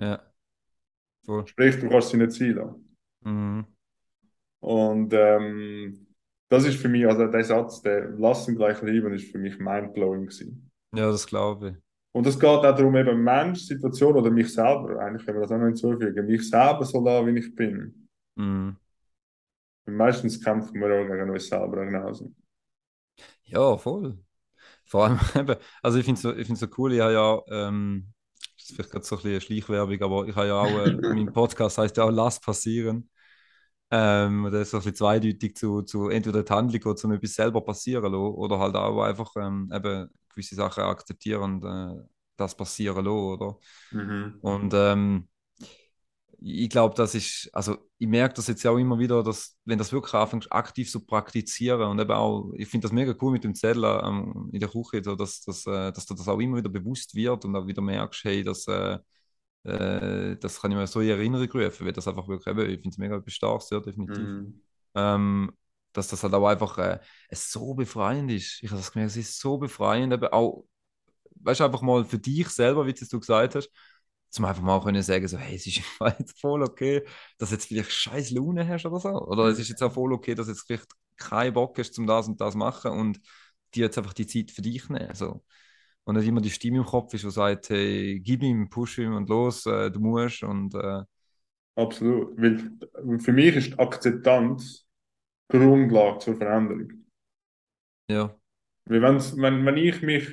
Ja. 0.00 0.20
Voll. 1.24 1.46
Sprich, 1.46 1.78
du 1.78 1.88
kannst 1.88 2.10
sie 2.10 2.16
nicht 2.16 2.38
lassen. 2.40 2.96
Mhm. 3.24 3.64
Und 4.60 5.12
ähm, 5.12 6.06
das 6.48 6.66
ist 6.66 6.80
für 6.80 6.88
mich, 6.88 7.06
also 7.06 7.26
der 7.26 7.44
Satz, 7.44 7.80
der 7.82 8.10
Lassen 8.10 8.56
gleich 8.56 8.82
lieben, 8.82 9.14
ist 9.14 9.30
für 9.30 9.38
mich 9.38 9.58
mindblowing 9.58 10.26
gewesen. 10.26 10.70
Ja, 10.94 11.10
das 11.10 11.26
glaube 11.26 11.68
ich. 11.68 11.76
Und 12.12 12.26
es 12.26 12.38
geht 12.38 12.48
auch 12.48 12.60
darum, 12.60 12.96
eben 12.96 13.22
Mensch, 13.22 13.60
Situation 13.60 14.16
oder 14.16 14.30
mich 14.30 14.52
selber, 14.52 14.98
eigentlich 14.98 15.24
können 15.24 15.38
wir 15.38 15.42
das 15.42 15.52
auch 15.52 15.58
noch 15.58 15.66
hinzufügen, 15.66 16.26
mich 16.26 16.48
selber 16.48 16.84
so 16.84 17.02
lassen, 17.04 17.26
wie 17.26 17.38
ich 17.38 17.54
bin. 17.54 18.08
Mhm. 18.34 18.76
Meistens 19.96 20.42
kämpfen 20.42 20.80
wir 20.80 20.86
auch 20.86 21.06
gegen 21.06 21.30
uns 21.30 21.48
selber 21.48 21.84
genauso. 21.84 22.32
Ja, 23.44 23.76
voll. 23.76 24.18
Vor 24.86 25.04
allem 25.04 25.18
eben, 25.36 25.56
also 25.82 25.98
ich 25.98 26.04
finde 26.04 26.18
es 26.18 26.22
so, 26.22 26.34
ich 26.34 26.58
so 26.58 26.66
cool, 26.78 26.92
ich 26.94 27.00
habe 27.00 27.12
ja, 27.12 27.40
ähm, 27.68 28.12
das 28.56 28.70
ist 28.70 28.74
vielleicht 28.74 28.90
gerade 28.90 29.04
so 29.04 29.16
ein 29.16 29.22
bisschen 29.22 29.40
Schleichwerbung, 29.40 30.02
aber 30.02 30.26
ich 30.28 30.36
habe 30.36 30.48
ja 30.48 30.60
auch, 30.60 30.86
äh, 30.86 30.92
mein 31.14 31.32
Podcast 31.32 31.78
heißt 31.78 31.96
ja 31.96 32.04
auch 32.04 32.10
Lass 32.10 32.40
passieren. 32.40 33.08
Ähm, 33.90 34.48
das 34.52 34.62
ist 34.62 34.70
so 34.70 34.76
ein 34.76 34.80
bisschen 34.80 34.96
zweideutig 34.96 35.56
zu, 35.56 35.82
zu 35.82 36.08
entweder 36.08 36.42
die 36.44 36.52
Handlung 36.52 36.82
oder 36.82 36.96
zu 36.96 37.10
etwas 37.10 37.34
selber 37.34 37.60
passieren 37.62 38.12
lassen, 38.12 38.34
oder 38.34 38.58
halt 38.58 38.76
auch 38.76 39.02
einfach 39.02 39.34
ähm, 39.36 39.70
eben 39.74 40.08
gewisse 40.28 40.54
Sachen 40.54 40.84
akzeptieren 40.84 41.62
und 41.62 41.64
äh, 41.64 42.02
das 42.36 42.56
passieren 42.56 43.04
lassen, 43.04 43.08
oder? 43.08 43.58
Mhm. 43.90 44.38
Und 44.42 44.72
ähm, 44.74 45.28
ich 46.42 46.70
glaube, 46.70 46.94
das 46.94 47.14
ist, 47.14 47.50
also 47.52 47.76
ich 47.98 48.08
merke 48.08 48.34
das 48.34 48.48
jetzt 48.48 48.62
ja 48.62 48.70
auch 48.70 48.78
immer 48.78 48.98
wieder, 48.98 49.22
dass 49.22 49.58
wenn 49.64 49.78
das 49.78 49.92
wirklich 49.92 50.14
anfängst, 50.14 50.50
aktiv 50.50 50.90
zu 50.90 51.04
praktizieren 51.04 51.82
und 51.82 51.98
eben 51.98 52.12
auch, 52.12 52.52
ich 52.56 52.68
finde 52.68 52.86
das 52.86 52.92
mega 52.92 53.14
cool 53.20 53.32
mit 53.32 53.44
dem 53.44 53.54
Zettel 53.54 53.84
ähm, 53.84 54.48
in 54.52 54.60
der 54.60 54.70
Küche, 54.70 55.02
so, 55.04 55.14
dass, 55.16 55.42
dass, 55.42 55.66
äh, 55.66 55.92
dass 55.92 56.06
dir 56.06 56.14
das 56.14 56.28
auch 56.28 56.38
immer 56.38 56.56
wieder 56.56 56.70
bewusst 56.70 57.14
wird 57.14 57.44
und 57.44 57.54
auch 57.54 57.66
wieder 57.66 57.82
merkst, 57.82 58.24
hey, 58.24 58.42
das, 58.42 58.66
äh, 58.68 58.98
äh, 59.64 60.36
das 60.38 60.60
kann 60.60 60.70
ich 60.70 60.76
mir 60.78 60.86
so 60.86 61.00
in 61.00 61.10
Erinnerung 61.10 61.50
rufen, 61.50 61.86
weil 61.86 61.92
das 61.92 62.08
einfach 62.08 62.26
wirklich, 62.26 62.46
eben, 62.46 62.70
ich 62.70 62.80
finde 62.80 62.88
es 62.88 62.98
mega 62.98 63.22
stark, 63.26 63.62
sehr 63.62 63.80
definitiv. 63.80 64.18
Mhm. 64.18 64.62
Ähm, 64.94 65.52
dass 65.92 66.08
das 66.08 66.22
halt 66.22 66.34
auch 66.34 66.46
einfach 66.46 66.78
äh, 66.78 67.00
so 67.32 67.74
befreiend 67.74 68.30
ist. 68.30 68.62
Ich 68.62 68.70
habe 68.70 68.80
das 68.80 68.92
gemerkt, 68.92 69.10
es 69.10 69.16
ist 69.16 69.40
so 69.40 69.58
befreiend, 69.58 70.12
eben 70.12 70.28
auch, 70.28 70.64
weißt 71.42 71.60
du, 71.60 71.64
einfach 71.64 71.82
mal 71.82 72.04
für 72.04 72.18
dich 72.18 72.48
selber, 72.48 72.86
wie 72.86 72.94
du 72.94 73.20
gesagt 73.20 73.56
hast, 73.56 73.70
zum 74.30 74.44
einfach 74.44 74.62
mal 74.62 74.80
können 74.80 75.02
sagen, 75.02 75.26
so, 75.28 75.38
hey, 75.38 75.56
es 75.56 75.66
ist 75.66 75.80
jetzt 76.18 76.40
voll 76.40 76.62
okay, 76.62 77.04
dass 77.38 77.50
jetzt 77.50 77.66
vielleicht 77.66 77.92
scheiß 77.92 78.30
Laune 78.30 78.66
hast 78.66 78.86
oder 78.86 79.00
so. 79.00 79.10
Oder 79.10 79.46
es 79.46 79.58
ist 79.58 79.68
jetzt 79.68 79.82
auch 79.82 79.92
voll 79.92 80.12
okay, 80.12 80.34
dass 80.34 80.48
jetzt 80.48 80.62
vielleicht 80.66 80.86
kein 81.16 81.52
Bock 81.52 81.78
hast, 81.78 81.94
zum 81.94 82.06
das 82.06 82.28
und 82.28 82.40
das 82.40 82.54
machen 82.54 82.92
und 82.92 83.20
dir 83.74 83.84
jetzt 83.86 83.98
einfach 83.98 84.14
die 84.14 84.26
Zeit 84.26 84.50
für 84.50 84.62
dich 84.62 84.88
nehmen. 84.88 85.14
So. 85.14 85.42
Und 86.04 86.16
nicht 86.16 86.26
immer 86.26 86.40
die 86.40 86.50
Stimme 86.50 86.78
im 86.78 86.84
Kopf 86.84 87.12
ist, 87.14 87.24
die 87.24 87.30
sagt, 87.30 87.70
hey, 87.70 88.20
gib 88.20 88.42
ihm, 88.42 88.68
push 88.70 88.98
ihm 88.98 89.14
und 89.14 89.28
los, 89.28 89.66
äh, 89.66 89.90
du 89.90 90.00
musst. 90.00 90.42
Und, 90.42 90.74
äh, 90.74 91.02
Absolut. 91.76 92.36
Weil 92.36 93.18
für 93.20 93.32
mich 93.32 93.56
ist 93.56 93.78
Akzeptanz 93.78 94.86
Grundlage 95.48 96.18
zur 96.18 96.36
Veränderung. 96.36 97.04
Ja. 98.08 98.39
Weil 98.86 99.02
wenn, 99.02 99.64
wenn 99.66 99.76
ich 99.76 100.02
mich 100.02 100.26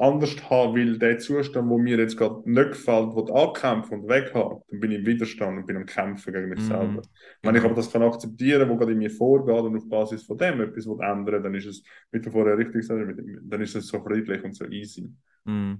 anders 0.00 0.36
haben 0.48 0.74
will, 0.74 0.98
der 0.98 1.18
Zustand, 1.18 1.68
wo 1.68 1.78
mir 1.78 1.98
jetzt 1.98 2.16
gerade 2.16 2.48
nicht 2.48 2.70
gefällt, 2.70 3.16
will 3.16 3.32
ankämpfen 3.32 4.00
und 4.00 4.08
weghaben, 4.08 4.60
dann 4.70 4.80
bin 4.80 4.92
ich 4.92 4.98
im 4.98 5.06
Widerstand 5.06 5.58
und 5.58 5.66
bin 5.66 5.76
am 5.76 5.86
Kämpfen 5.86 6.32
gegen 6.32 6.48
mich 6.48 6.60
mm. 6.60 6.66
selber. 6.66 7.02
Wenn 7.42 7.56
ich 7.56 7.64
aber 7.64 7.74
das 7.74 7.90
kann 7.90 8.02
akzeptieren, 8.02 8.70
was 8.70 8.78
gerade 8.78 8.92
in 8.92 8.98
mir 8.98 9.10
vorgeht 9.10 9.64
und 9.64 9.76
auf 9.76 9.88
Basis 9.88 10.22
von 10.22 10.38
dem 10.38 10.60
etwas 10.60 10.86
ändern 10.86 11.42
dann 11.42 11.54
ist 11.54 11.66
es, 11.66 11.82
wie 12.12 12.20
du 12.20 12.30
vorher 12.30 12.56
richtig 12.56 12.82
gesagt 12.82 13.04
hast, 13.08 13.18
dann 13.42 13.60
ist 13.60 13.74
es 13.74 13.88
so 13.88 14.00
friedlich 14.00 14.44
und 14.44 14.54
so 14.54 14.66
easy. 14.66 15.10
Mm. 15.44 15.74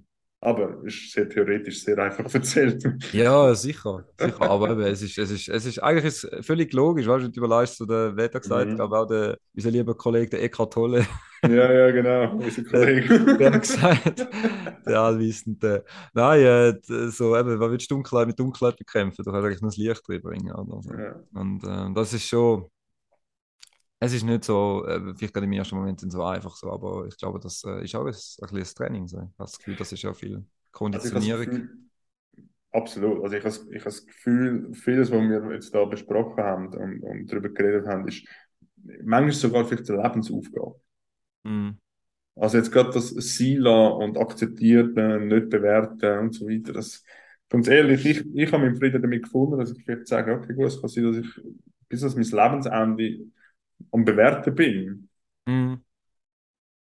Aber 0.44 0.76
es 0.84 0.94
ist 0.94 1.12
sehr 1.12 1.26
theoretisch 1.26 1.82
sehr 1.82 1.96
einfach 1.98 2.32
erzählt. 2.34 2.84
Ja, 3.12 3.54
sicher. 3.54 4.04
sicher. 4.20 4.42
Aber 4.42 4.70
eben, 4.72 4.82
es, 4.82 5.00
ist, 5.00 5.16
es, 5.16 5.30
ist, 5.30 5.48
es 5.48 5.64
ist 5.64 5.78
eigentlich 5.78 6.04
ist 6.04 6.28
völlig 6.42 6.70
logisch, 6.74 7.06
weißt 7.06 7.24
du, 7.24 7.30
du 7.30 7.40
überlegst, 7.40 7.78
so 7.78 7.86
der 7.86 8.14
Wetter 8.14 8.40
gesagt, 8.40 8.70
mhm. 8.70 8.78
aber 8.78 9.00
auch 9.00 9.06
der, 9.06 9.38
unser 9.54 9.70
lieber 9.70 9.94
Kollege, 9.94 10.28
der 10.28 10.42
Eckhart 10.42 10.74
Tolle. 10.74 11.06
Ja, 11.42 11.72
ja, 11.72 11.90
genau, 11.90 12.36
unser 12.36 12.62
Kollege. 12.70 13.36
der 13.36 13.52
hat 13.54 13.62
gesagt, 13.62 14.28
der 14.86 15.00
Allwissende. 15.00 15.82
Nein, 16.12 16.40
äh, 16.40 16.74
so 17.10 17.34
eben, 17.36 17.58
was 17.58 17.70
willst 17.70 17.90
du 17.90 17.94
Dunkelheit 17.94 18.26
mit 18.26 18.38
Dunkelheit 18.38 18.76
bekämpfen? 18.76 19.24
Du 19.24 19.30
kannst 19.30 19.46
eigentlich 19.46 19.62
nur 19.62 19.70
das 19.70 19.78
Licht 19.78 20.06
drüber 20.06 20.28
bringen. 20.28 20.52
Also. 20.52 20.82
Ja. 20.92 21.16
Und 21.32 21.64
äh, 21.64 21.94
das 21.94 22.12
ist 22.12 22.28
schon, 22.28 22.66
es 24.04 24.12
ist 24.12 24.24
nicht 24.24 24.44
so, 24.44 24.84
äh, 24.86 25.14
vielleicht 25.14 25.34
gerade 25.34 25.46
im 25.46 25.52
ersten 25.52 25.76
Moment 25.76 26.00
so 26.00 26.22
einfach 26.22 26.56
so, 26.56 26.70
aber 26.70 27.06
ich 27.06 27.16
glaube, 27.16 27.40
das 27.40 27.64
äh, 27.64 27.84
ist 27.84 27.94
auch 27.94 28.06
ein, 28.06 28.14
ein, 28.14 28.56
ein 28.56 28.64
Training. 28.64 29.06
So. 29.06 29.18
Ich 29.18 29.22
habe 29.22 29.32
das 29.38 29.58
Gefühl, 29.58 29.76
das 29.76 29.92
ist 29.92 30.02
ja 30.02 30.12
viel 30.12 30.44
Konditionierung. 30.72 31.48
Also 31.48 31.62
absolut. 32.72 33.22
Also 33.22 33.36
ich 33.36 33.44
habe, 33.44 33.54
ich 33.54 33.80
habe 33.80 33.84
das 33.84 34.06
Gefühl, 34.06 34.74
vieles, 34.74 35.10
was 35.10 35.20
wir 35.20 35.54
jetzt 35.54 35.74
da 35.74 35.84
besprochen 35.84 36.42
haben 36.42 36.68
und, 36.68 37.00
und 37.00 37.32
darüber 37.32 37.48
geredet 37.48 37.86
haben, 37.86 38.08
ist 38.08 38.26
manchmal 39.02 39.32
sogar 39.32 39.64
vielleicht 39.64 39.90
eine 39.90 40.02
Lebensaufgabe. 40.02 40.80
Mhm. 41.44 41.78
Also 42.36 42.58
jetzt 42.58 42.72
gerade 42.72 42.90
das 42.90 43.10
Sila 43.10 43.88
und 43.88 44.18
akzeptieren, 44.18 45.28
nicht 45.28 45.50
bewerten 45.50 46.18
und 46.18 46.34
so 46.34 46.48
weiter, 46.48 46.72
das 46.72 47.04
ganz 47.48 47.68
ehrlich, 47.68 48.04
ich, 48.04 48.24
ich 48.34 48.52
habe 48.52 48.64
meinen 48.64 48.76
Frieden 48.76 49.00
damit 49.00 49.22
gefunden, 49.22 49.58
dass 49.58 49.70
ich 49.70 49.84
vielleicht 49.84 50.08
sage, 50.08 50.34
okay, 50.34 50.54
gut, 50.54 50.66
es 50.66 50.80
kann 50.80 50.88
sein, 50.88 51.04
dass 51.04 51.16
ich 51.18 51.40
bis 51.88 52.02
an 52.02 52.12
mein 52.14 52.24
Lebensende 52.24 53.26
am 53.90 54.04
Bewerten 54.04 54.54
bin. 54.54 55.08
Mhm. 55.46 55.80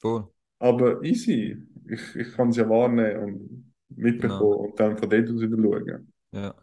Cool. 0.03 0.29
Aber 0.59 1.03
easy. 1.03 1.57
Ich, 1.89 2.17
ich 2.17 2.33
kann 2.33 2.51
es 2.51 2.57
ja 2.57 2.69
wahrnehmen 2.69 3.23
und 3.23 3.73
mitbekommen 3.89 4.41
genau. 4.41 4.65
und 4.65 4.81
dann 4.81 4.97
von 4.97 5.11
dort 5.11 5.29
aus 5.29 5.41
wieder 5.41 5.57
schauen. 5.57 6.13
Ja. 6.33 6.55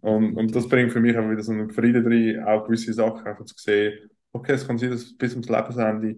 Und, 0.00 0.36
und 0.36 0.54
das 0.54 0.68
bringt 0.68 0.92
für 0.92 1.00
mich 1.00 1.16
auch 1.16 1.28
wieder 1.28 1.42
so 1.42 1.52
einen 1.52 1.70
Frieden 1.70 2.06
rein, 2.06 2.44
auch 2.44 2.64
gewisse 2.64 2.92
Sachen 2.92 3.26
einfach 3.26 3.44
zu 3.44 3.54
sehen, 3.56 4.10
okay, 4.32 4.52
es 4.52 4.66
kann 4.66 4.78
sein, 4.78 4.90
dass 4.90 5.16
bis 5.16 5.32
zum 5.32 5.42
Lebensende 5.42 6.16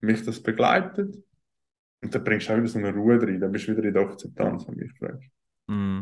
mich 0.00 0.24
das 0.24 0.42
begleitet. 0.42 1.16
Und 2.02 2.14
dann 2.14 2.24
bringst 2.24 2.48
du 2.48 2.52
auch 2.52 2.56
wieder 2.56 2.66
so 2.66 2.78
eine 2.78 2.92
Ruhe 2.92 3.20
rein, 3.20 3.40
dann 3.40 3.52
bist 3.52 3.68
du 3.68 3.76
wieder 3.76 3.86
in 3.86 3.94
der 3.94 4.02
Akzeptanz, 4.02 4.66
wenn 4.66 4.76
mich 4.76 4.92
fragst. 4.98 5.30
Mm. 5.68 6.00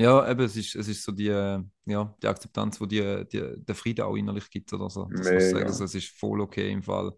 Ja, 0.00 0.30
eben, 0.30 0.40
es 0.40 0.56
ist, 0.56 0.74
es 0.76 0.88
ist 0.88 1.02
so 1.02 1.12
die, 1.12 1.26
ja, 1.26 2.14
die 2.22 2.26
Akzeptanz, 2.26 2.80
wo 2.80 2.86
die, 2.86 3.26
die, 3.30 3.52
der 3.58 3.74
Frieden 3.74 4.00
auch 4.00 4.16
innerlich 4.16 4.48
gibt 4.48 4.72
oder 4.72 4.88
so. 4.88 5.06
Das 5.12 5.30
muss 5.30 5.50
sagen, 5.50 5.66
also, 5.66 5.84
es 5.84 5.94
ist 5.94 6.18
voll 6.18 6.40
okay 6.40 6.72
im 6.72 6.82
Fall. 6.82 7.12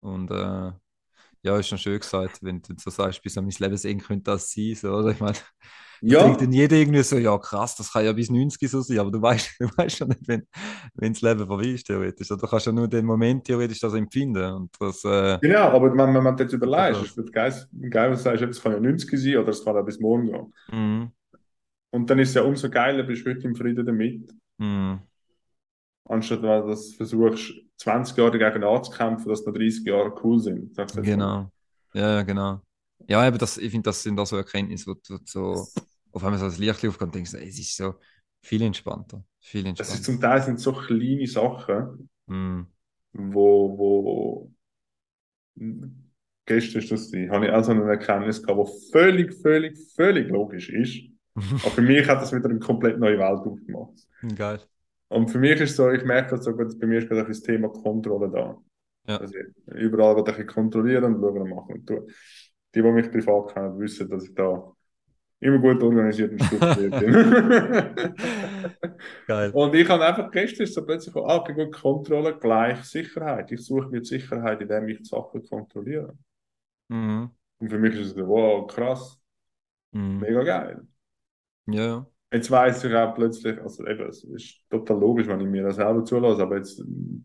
Und 0.00 0.30
äh, 0.30 0.72
ja, 1.42 1.58
ist 1.58 1.68
schon 1.68 1.76
schön 1.76 2.00
gesagt, 2.00 2.42
wenn 2.42 2.62
du 2.62 2.72
so 2.78 2.88
sagst, 2.88 3.22
bis 3.22 3.36
an 3.36 3.44
mein 3.44 3.54
Lebensende 3.58 4.02
könnte 4.02 4.30
das 4.30 4.50
sein, 4.50 4.74
so, 4.76 4.94
oder? 4.94 5.10
Ich 5.10 5.20
meine, 5.20 5.36
ja. 6.00 6.22
denkt 6.24 6.40
dann 6.40 6.52
jeder 6.54 6.76
irgendwie 6.76 7.02
so, 7.02 7.18
ja 7.18 7.36
krass, 7.36 7.76
das 7.76 7.92
kann 7.92 8.06
ja 8.06 8.14
bis 8.14 8.30
90 8.30 8.70
so 8.70 8.80
sein, 8.80 8.98
aber 8.98 9.10
du 9.10 9.20
weißt, 9.20 9.56
du 9.60 9.68
weißt 9.76 9.98
schon 9.98 10.08
nicht, 10.08 10.26
wenn, 10.26 10.46
wenn 10.94 11.12
das 11.12 11.20
Leben 11.20 11.46
vorbei 11.46 11.64
ist, 11.64 11.86
theoretisch. 11.86 12.28
Du 12.28 12.38
kannst 12.38 12.64
ja 12.64 12.72
nur 12.72 12.88
den 12.88 13.04
Moment 13.04 13.44
theoretisch 13.44 13.80
das 13.80 13.92
empfinden. 13.92 14.52
Und 14.54 14.70
das, 14.80 15.04
äh, 15.04 15.38
genau, 15.42 15.68
aber 15.68 15.92
wenn, 15.92 16.14
wenn 16.14 16.22
man 16.22 16.38
jetzt 16.38 16.54
überlegt, 16.54 17.04
ist 17.04 17.18
das 17.18 17.30
geil, 17.30 17.54
geil, 17.90 18.10
was 18.10 18.22
du 18.22 18.30
sagst, 18.30 18.42
es 18.42 18.62
kann 18.62 18.72
ja 18.72 18.80
90 18.80 19.20
sein 19.20 19.36
oder 19.36 19.50
es 19.50 19.62
kann 19.62 19.76
auch 19.76 19.84
bis 19.84 20.00
morgen 20.00 20.32
gehen. 20.32 20.54
Mhm. 20.72 21.12
Und 21.90 22.08
dann 22.08 22.18
ist 22.18 22.30
es 22.30 22.34
ja 22.34 22.42
umso 22.42 22.70
geiler, 22.70 23.02
bist 23.02 23.26
du 23.26 23.30
heute 23.30 23.46
im 23.48 23.54
Frieden 23.54 23.84
damit. 23.84 24.32
Mhm. 24.58 25.00
Anstatt 26.04 26.42
wenn 26.42 26.62
du 26.62 26.68
das 26.68 26.92
versuchst, 26.94 27.52
20 27.78 28.16
Jahre 28.16 28.38
dagegen 28.38 28.64
anzukämpfen, 28.64 29.28
dass 29.28 29.44
noch 29.44 29.54
30 29.54 29.84
Jahre 29.86 30.14
cool 30.22 30.38
sind. 30.38 30.76
Genau. 31.02 31.50
Ja, 31.94 32.22
genau. 32.22 32.60
Ja, 33.08 33.20
aber 33.22 33.38
das, 33.38 33.58
ich 33.58 33.70
finde, 33.70 33.88
das 33.88 34.02
sind 34.02 34.18
auch 34.18 34.26
so 34.26 34.36
Erkenntnisse, 34.36 34.90
wo 34.90 34.94
du 34.94 35.18
so 35.24 35.66
auf 36.12 36.24
einmal 36.24 36.38
so 36.38 36.46
das 36.46 36.58
Licht 36.58 36.84
aufkommt 36.84 37.08
und 37.08 37.14
denkst, 37.14 37.34
es 37.34 37.58
ist 37.58 37.76
so 37.76 37.94
viel 38.42 38.62
entspannter. 38.62 39.24
Viel 39.40 39.66
entspannter. 39.66 39.92
Das 39.92 39.94
ist 39.94 40.04
zum 40.04 40.20
Teil 40.20 40.42
sind 40.42 40.60
so 40.60 40.72
kleine 40.72 41.26
Sachen, 41.26 42.10
mm. 42.26 42.62
wo, 43.12 43.78
wo 43.78 44.52
gestern 46.46 46.82
ist 46.82 46.90
das, 46.90 47.12
habe 47.30 47.46
ich 47.46 47.52
auch 47.52 47.64
so 47.64 47.72
eine 47.72 47.84
Erkenntnis 47.84 48.42
gehabt, 48.42 48.68
die 48.68 48.90
völlig, 48.92 49.34
völlig, 49.34 49.78
völlig 49.94 50.28
logisch 50.28 50.68
ist. 50.70 51.09
Aber 51.36 51.70
für 51.70 51.82
mich 51.82 52.08
hat 52.08 52.20
das 52.20 52.32
wieder 52.32 52.50
eine 52.50 52.58
komplett 52.58 52.98
neue 52.98 53.18
Welt 53.18 53.40
aufgemacht. 53.40 54.06
Geil. 54.36 54.60
Und 55.08 55.28
für 55.28 55.38
mich 55.38 55.60
ist 55.60 55.76
so, 55.76 55.90
ich 55.90 56.04
merke 56.04 56.36
das 56.36 56.44
so, 56.44 56.56
bei 56.56 56.86
mir 56.86 56.98
ist 56.98 57.08
gerade 57.08 57.26
das 57.26 57.42
Thema 57.42 57.68
Kontrolle 57.68 58.30
da. 58.30 58.56
Ja. 59.08 59.16
Also 59.18 59.34
überall 59.74 60.16
was 60.16 60.38
ich 60.38 60.46
kontrollieren 60.46 61.04
und 61.04 61.20
schauen 61.20 61.42
und 61.42 61.50
machen 61.50 61.74
und 61.74 61.86
tun. 61.86 62.06
Die, 62.74 62.82
die 62.82 62.92
mich 62.92 63.10
privat 63.10 63.52
kennen, 63.52 63.78
wissen, 63.80 64.08
dass 64.08 64.24
ich 64.24 64.34
da 64.34 64.72
immer 65.40 65.58
gut 65.58 65.82
organisiert 65.82 66.32
und 66.32 66.42
strukturiert 66.44 67.00
bin. 67.00 67.12
Geil. 69.26 69.50
Und 69.50 69.74
ich 69.74 69.88
habe 69.88 70.06
einfach 70.06 70.30
gestern 70.30 70.66
so 70.66 70.84
plötzlich 70.84 71.16
ah, 71.16 71.36
okay, 71.36 71.54
gut, 71.54 71.72
Kontrolle 71.72 72.38
gleich 72.38 72.84
Sicherheit. 72.84 73.50
Ich 73.50 73.64
suche 73.64 73.88
mir 73.88 74.04
Sicherheit, 74.04 74.60
indem 74.60 74.88
ich 74.88 74.98
die 74.98 75.04
Sachen 75.04 75.42
kontrolliere. 75.42 76.16
Mhm. 76.88 77.30
Und 77.58 77.68
für 77.68 77.78
mich 77.78 77.94
ist 77.94 78.08
es 78.08 78.14
so, 78.14 78.28
wow, 78.28 78.66
krass. 78.66 79.18
Mhm. 79.92 80.18
Mega 80.20 80.42
geil. 80.44 80.86
Ja. 81.66 82.06
Jetzt 82.32 82.50
weiß 82.50 82.84
ich 82.84 82.94
auch 82.94 83.14
plötzlich, 83.14 83.60
also 83.60 83.84
eben, 83.86 84.08
es 84.08 84.22
ist 84.22 84.60
total 84.70 85.00
logisch, 85.00 85.26
wenn 85.26 85.40
ich 85.40 85.48
mir 85.48 85.64
das 85.64 85.76
selber 85.76 86.04
zulasse, 86.04 86.42
aber 86.42 86.58
jetzt 86.58 86.80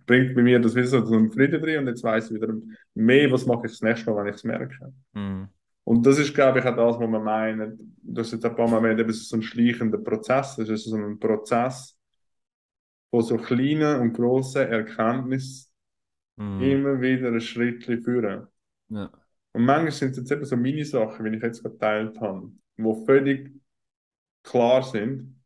bringt 0.05 0.33
bei 0.33 0.41
mir 0.41 0.59
das 0.59 0.73
so 0.73 0.97
einen 0.97 1.31
Frieden 1.31 1.61
drin 1.61 1.79
und 1.79 1.87
jetzt 1.87 2.03
weiß 2.03 2.31
ich 2.31 2.41
wieder 2.41 2.55
mehr, 2.95 3.31
was 3.31 3.45
mache 3.45 3.67
ich 3.67 3.73
das 3.73 3.81
nächste 3.81 4.09
Mal, 4.09 4.23
wenn 4.23 4.29
ich 4.29 4.37
es 4.37 4.43
merke. 4.43 4.93
Mhm. 5.13 5.47
Und 5.83 6.03
das 6.07 6.17
ist, 6.17 6.33
glaube 6.33 6.59
ich, 6.59 6.65
auch 6.65 6.75
das, 6.75 6.99
was 6.99 7.07
man 7.09 7.23
meint. 7.23 7.79
Das 8.01 8.27
ist 8.27 8.33
jetzt 8.33 8.45
ein 8.45 8.55
paar 8.55 8.67
Mal 8.67 8.83
erwähnt, 8.83 9.07
ist 9.07 9.29
so 9.29 9.35
ein 9.37 9.43
schleichender 9.43 9.99
Prozess. 9.99 10.57
Es 10.57 10.69
ist 10.69 10.85
so 10.85 10.95
ein 10.95 11.19
Prozess 11.19 11.95
von 13.11 13.21
so 13.21 13.37
kleinen 13.37 14.01
und 14.01 14.13
grossen 14.13 14.67
Erkenntnissen 14.67 15.71
mhm. 16.37 16.61
immer 16.61 17.01
wieder 17.01 17.27
ein 17.27 17.39
Schritt 17.39 17.83
führen. 17.83 18.47
Ja. 18.89 19.11
Und 19.53 19.63
manchmal 19.63 19.91
sind 19.91 20.11
es 20.11 20.17
jetzt 20.17 20.31
eben 20.31 20.43
so 20.43 20.57
Mini-Sachen, 20.57 21.23
wie 21.23 21.35
ich 21.35 21.43
jetzt 21.43 21.63
geteilt 21.63 22.19
habe, 22.19 22.51
die 22.77 23.05
völlig 23.05 23.53
klar 24.45 24.83
sind. 24.83 25.41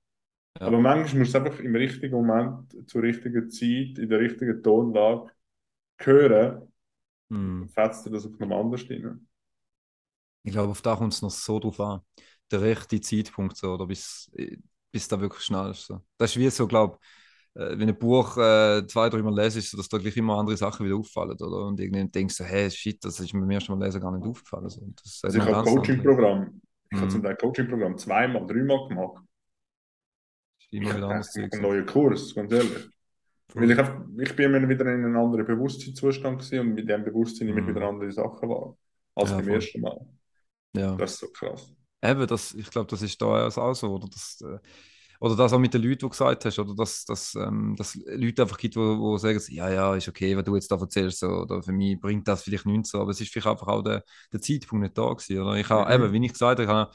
Ja. 0.59 0.67
Aber 0.67 0.79
manchmal 0.79 1.19
muss 1.19 1.29
es 1.29 1.35
einfach 1.35 1.59
im 1.59 1.75
richtigen 1.75 2.13
Moment, 2.15 2.89
zur 2.89 3.01
richtigen 3.01 3.49
Zeit, 3.49 3.97
in 3.97 4.09
der 4.09 4.19
richtigen 4.19 4.61
Tonlage 4.61 5.31
hören, 5.99 6.71
mhm. 7.29 7.69
fetzt 7.69 8.05
dir 8.05 8.11
das 8.11 8.25
auf 8.25 8.39
einem 8.39 8.53
anderen 8.53 8.77
Stimme. 8.77 9.19
Ich 10.43 10.51
glaube, 10.51 10.71
auf 10.71 10.81
da 10.81 10.95
kommt 10.95 11.13
es 11.13 11.21
noch 11.21 11.31
so 11.31 11.59
drauf 11.59 11.79
an. 11.79 12.01
Der 12.51 12.61
rechte 12.61 12.99
Zeitpunkt, 12.99 13.57
so, 13.57 13.73
oder 13.73 13.85
bis, 13.85 14.31
bis 14.91 15.07
da 15.07 15.19
wirklich 15.19 15.43
schnell 15.43 15.71
ist. 15.71 15.85
So. 15.85 16.01
Das 16.17 16.31
ist 16.31 16.39
wie 16.39 16.49
so, 16.49 16.67
glaube 16.67 16.97
äh, 17.55 17.77
wenn 17.77 17.89
ein 17.89 17.97
Buch 17.97 18.37
äh, 18.37 18.85
zwei, 18.87 19.09
drei 19.09 19.21
Mal 19.21 19.35
lesest, 19.35 19.77
dass 19.77 19.89
da 19.89 19.97
gleich 19.97 20.15
immer 20.17 20.37
andere 20.37 20.57
Sachen 20.57 20.85
wieder 20.85 20.95
auffallen, 20.95 21.37
oder? 21.39 21.65
Und 21.67 21.79
irgendwie 21.79 22.07
denkst 22.07 22.37
du, 22.37 22.43
hey, 22.43 22.69
shit, 22.69 23.03
das 23.03 23.19
ist 23.19 23.33
mir 23.33 23.41
beim 23.41 23.51
ersten 23.51 23.77
Mal 23.77 23.85
lesen 23.85 24.01
gar 24.01 24.11
nicht 24.11 24.27
aufgefallen. 24.27 24.69
So. 24.69 24.81
Das 25.03 25.21
also 25.23 25.37
ich 25.37 25.43
habe 25.43 25.57
ein 25.57 25.75
Coaching-Programm. 25.75 26.61
Ich 26.91 26.97
mhm. 26.97 27.01
habe 27.01 27.11
zum 27.11 27.23
Teil 27.23 27.35
Coaching-Programm 27.35 27.97
zweimal, 27.97 28.45
dreimal 28.45 28.87
gemacht. 28.87 29.23
Immer 30.71 30.95
wieder 30.95 31.09
anders 31.09 31.31
Zeug. 31.31 31.53
Ein 31.53 31.61
neuer 31.61 31.85
Kurs, 31.85 32.33
ganz 32.35 32.51
ehrlich. 32.51 32.89
Weil 33.53 33.71
ich, 33.71 33.77
hab, 33.77 34.05
ich 34.19 34.35
bin 34.35 34.53
immer 34.53 34.69
wieder 34.69 34.85
in 34.85 35.05
einem 35.05 35.17
anderen 35.17 35.45
Bewusstseinszustand 35.45 36.39
gewesen 36.39 36.59
und 36.59 36.73
mit 36.75 36.87
dem 36.87 37.03
Bewusstsein 37.03 37.47
nehme 37.47 37.61
ich 37.61 37.65
mhm. 37.65 37.75
wieder 37.75 37.87
andere 37.87 38.11
Sachen 38.11 38.47
wahr. 38.49 38.77
Als 39.15 39.31
ja, 39.31 39.37
beim 39.37 39.45
voll. 39.45 39.55
ersten 39.55 39.81
Mal. 39.81 39.99
Ja. 40.73 40.95
Das 40.95 41.13
ist 41.13 41.19
so 41.19 41.27
krass. 41.31 41.73
Eben, 42.01 42.27
das, 42.27 42.53
ich 42.53 42.69
glaube, 42.69 42.87
das 42.89 43.01
ist 43.01 43.21
da 43.21 43.47
auch 43.47 43.73
so. 43.73 43.93
Oder 43.95 44.07
das, 44.07 44.41
äh, 44.41 44.59
oder 45.19 45.35
das 45.35 45.53
auch 45.53 45.59
mit 45.59 45.73
den 45.73 45.81
Leuten, 45.81 45.93
die 45.93 45.97
du 45.99 46.09
gesagt 46.09 46.45
hast, 46.45 46.59
oder 46.59 46.73
dass, 46.75 47.05
dass, 47.05 47.35
ähm, 47.35 47.75
dass 47.77 47.95
Leute 48.05 48.43
einfach 48.43 48.57
gibt, 48.57 48.75
die 48.75 49.17
sagen, 49.17 49.41
ja, 49.49 49.69
ja, 49.69 49.95
ist 49.95 50.07
okay, 50.07 50.35
was 50.35 50.45
du 50.45 50.55
jetzt 50.55 50.71
da 50.71 50.77
erzählst, 50.77 51.23
oder 51.23 51.61
für 51.61 51.73
mich 51.73 51.99
bringt 51.99 52.27
das 52.27 52.43
vielleicht 52.43 52.65
nichts, 52.65 52.91
so, 52.91 53.01
aber 53.01 53.11
es 53.11 53.21
ist 53.21 53.31
vielleicht 53.31 53.47
einfach 53.47 53.67
auch 53.67 53.81
der, 53.81 54.03
der 54.31 54.41
Zeitpunkt 54.41 54.83
nicht 54.83 54.97
da 54.97 55.09
gewesen, 55.09 55.41
oder? 55.41 55.55
Ich 55.55 55.69
habe, 55.69 55.85
mhm. 55.85 56.03
eben, 56.05 56.13
wie 56.13 56.25
ich 56.25 56.33
gesagt 56.33 56.59
habe, 56.59 56.63
ich 56.63 56.69
habe 56.69 56.91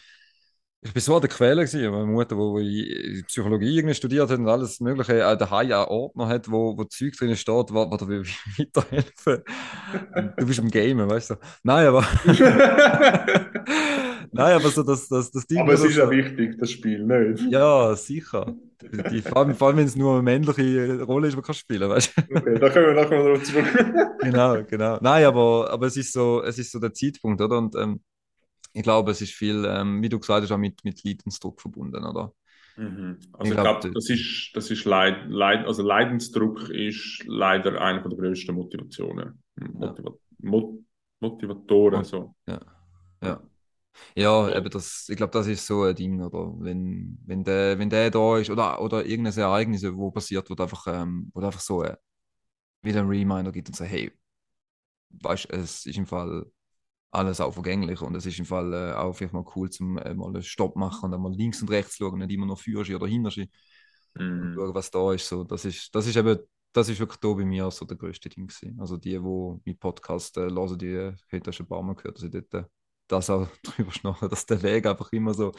ich 0.86 0.92
bin 0.92 1.00
so 1.00 1.14
an 1.14 1.22
der 1.22 1.30
Quelle 1.30 1.64
gewesen. 1.64 1.90
Meine 1.90 2.04
Mutter, 2.04 2.36
die 2.36 3.24
Psychologie 3.26 3.78
irgendwie 3.78 3.94
studiert 3.94 4.28
hat 4.28 4.38
und 4.38 4.48
alles 4.48 4.80
Mögliche, 4.80 5.26
auch 5.26 5.34
daheim 5.34 5.72
einen 5.72 5.86
Ordner 5.86 6.28
hat, 6.28 6.50
wo, 6.50 6.76
wo 6.76 6.84
Zeug 6.84 7.14
drin 7.16 7.34
steht, 7.36 7.72
wo, 7.72 7.90
wo 7.90 7.96
dir 7.96 8.22
weiterhelfen 8.58 9.42
Du 10.36 10.46
bist 10.46 10.58
im 10.58 10.70
Game, 10.70 10.98
weißt 11.08 11.30
du. 11.30 11.36
Nein, 11.62 11.86
aber. 11.86 12.06
Nein, 14.34 14.54
aber 14.54 14.68
so 14.68 14.82
das, 14.82 15.08
das, 15.08 15.30
das 15.30 15.46
Ding. 15.46 15.60
Aber 15.60 15.72
es 15.72 15.84
ist 15.84 15.96
ja 15.96 16.06
so... 16.06 16.10
wichtig, 16.10 16.58
das 16.58 16.70
Spiel, 16.70 17.04
nicht? 17.04 17.50
Ja, 17.50 17.94
sicher. 17.94 18.54
Die, 19.10 19.22
vor 19.22 19.38
allem, 19.38 19.56
allem 19.58 19.76
wenn 19.76 19.86
es 19.86 19.96
nur 19.96 20.14
eine 20.14 20.22
männliche 20.22 21.02
Rolle 21.02 21.28
ist, 21.28 21.34
die 21.34 21.36
man 21.36 21.44
kann 21.44 21.54
spielen, 21.54 21.88
weißt 21.88 22.16
du. 22.16 22.36
Okay, 22.36 22.58
da 22.58 22.70
können 22.70 22.86
wir 22.94 23.02
nachher 23.02 23.22
noch 23.22 23.42
zurück. 23.42 23.64
genau, 24.20 24.62
genau. 24.64 24.98
Nein, 25.00 25.24
aber, 25.24 25.70
aber 25.70 25.86
es 25.86 25.96
ist 25.96 26.12
so, 26.12 26.42
es 26.42 26.58
ist 26.58 26.72
so 26.72 26.80
der 26.80 26.92
Zeitpunkt, 26.92 27.40
oder? 27.40 27.58
Und 27.58 27.76
ähm, 27.76 28.00
ich 28.72 28.82
glaube, 28.82 29.12
es 29.12 29.20
ist 29.20 29.32
viel, 29.32 29.64
ähm, 29.66 30.02
wie 30.02 30.08
du 30.08 30.18
gesagt 30.18 30.42
hast, 30.42 30.50
auch 30.50 30.58
mit, 30.58 30.84
mit 30.84 31.04
Leidensdruck 31.04 31.60
verbunden, 31.60 32.04
oder? 32.04 32.32
Mhm. 32.76 33.18
Also 33.32 33.52
ich, 33.52 33.60
glaube, 33.60 33.90
das 33.92 34.10
ist, 34.10 34.50
das 34.54 34.70
ist 34.70 34.84
Leid, 34.84 35.26
Leid, 35.28 35.64
also 35.64 35.82
Leidensdruck 35.82 36.68
ist 36.70 37.22
leider 37.26 37.80
eine 37.80 38.02
der 38.02 38.10
größten 38.10 38.54
Motivationen. 38.54 39.42
Motiva 39.56 40.10
ja. 40.10 40.16
Mot 40.50 40.80
Motivatoren. 41.20 41.98
Mot 41.98 42.06
so. 42.06 42.34
Ja. 42.48 42.60
ja. 43.22 43.40
Ja. 44.14 44.54
Eben 44.56 44.70
das, 44.70 45.06
ich 45.08 45.16
glaube, 45.16 45.32
das 45.32 45.46
ist 45.46 45.66
so 45.66 45.82
ein 45.82 45.94
Ding, 45.94 46.20
oder? 46.20 46.52
Wenn, 46.58 47.18
wenn, 47.24 47.44
der, 47.44 47.78
wenn 47.78 47.90
der 47.90 48.10
da 48.10 48.38
ist, 48.38 48.50
oder, 48.50 48.80
oder 48.80 49.04
irgendein 49.04 49.36
Ereignis, 49.36 49.84
wo 49.84 50.10
passiert, 50.10 50.48
wo 50.50 50.54
einfach, 50.62 50.86
ähm, 50.86 51.30
wo 51.34 51.40
einfach 51.40 51.60
so 51.60 51.82
äh, 51.82 51.96
wieder 52.82 53.00
ein 53.00 53.08
Reminder 53.08 53.52
gibt 53.52 53.68
und 53.68 53.74
sagt, 53.74 53.90
hey, 53.90 54.12
weißt 55.22 55.50
es 55.50 55.86
ist 55.86 55.96
im 55.96 56.06
Fall 56.06 56.44
alles 57.10 57.40
auch 57.40 57.54
vergänglich 57.54 58.00
und 58.02 58.14
es 58.16 58.26
ist 58.26 58.38
im 58.38 58.44
Fall 58.44 58.72
äh, 58.72 58.92
auch 58.94 59.14
vielleicht 59.14 59.32
mal 59.32 59.44
cool, 59.54 59.70
zum 59.70 59.98
äh, 59.98 60.14
mal 60.14 60.28
einen 60.28 60.42
Stopp 60.42 60.76
machen 60.76 61.06
und 61.06 61.10
dann 61.12 61.22
mal 61.22 61.32
links 61.32 61.62
und 61.62 61.70
rechts 61.70 61.96
schauen, 61.96 62.18
nicht 62.18 62.32
immer 62.32 62.46
noch 62.46 62.58
führst 62.58 62.90
oder 62.90 63.06
hinter 63.06 63.30
mhm. 64.14 64.54
schauen, 64.54 64.74
was 64.74 64.90
da 64.90 65.12
ist. 65.12 65.28
So, 65.28 65.44
das 65.44 65.64
ist, 65.64 65.94
das 65.94 66.06
ist 66.06 66.16
eben, 66.16 66.38
das 66.72 66.88
ist 66.88 66.98
wirklich 66.98 67.20
da 67.20 67.32
bei 67.32 67.44
mir 67.44 67.70
so 67.70 67.84
der 67.84 67.96
größte 67.96 68.28
Ding 68.28 68.48
gewesen. 68.48 68.80
Also 68.80 68.96
die, 68.96 69.12
die 69.12 69.60
mit 69.64 69.78
Podcast 69.78 70.36
äh, 70.38 70.50
hören, 70.50 70.78
die 70.78 70.92
äh, 70.92 71.14
hätten 71.28 71.52
schon 71.52 71.66
ein 71.66 71.68
paar 71.68 71.82
Mal 71.82 71.94
gehört, 71.94 72.16
dass 72.16 72.24
ich 72.24 72.32
dort 72.32 72.68
das 73.08 73.30
auch 73.30 73.48
drüber 73.62 73.92
schnachen, 73.92 74.28
dass 74.28 74.46
der 74.46 74.62
Weg 74.62 74.86
einfach 74.86 75.12
immer 75.12 75.34
so 75.34 75.52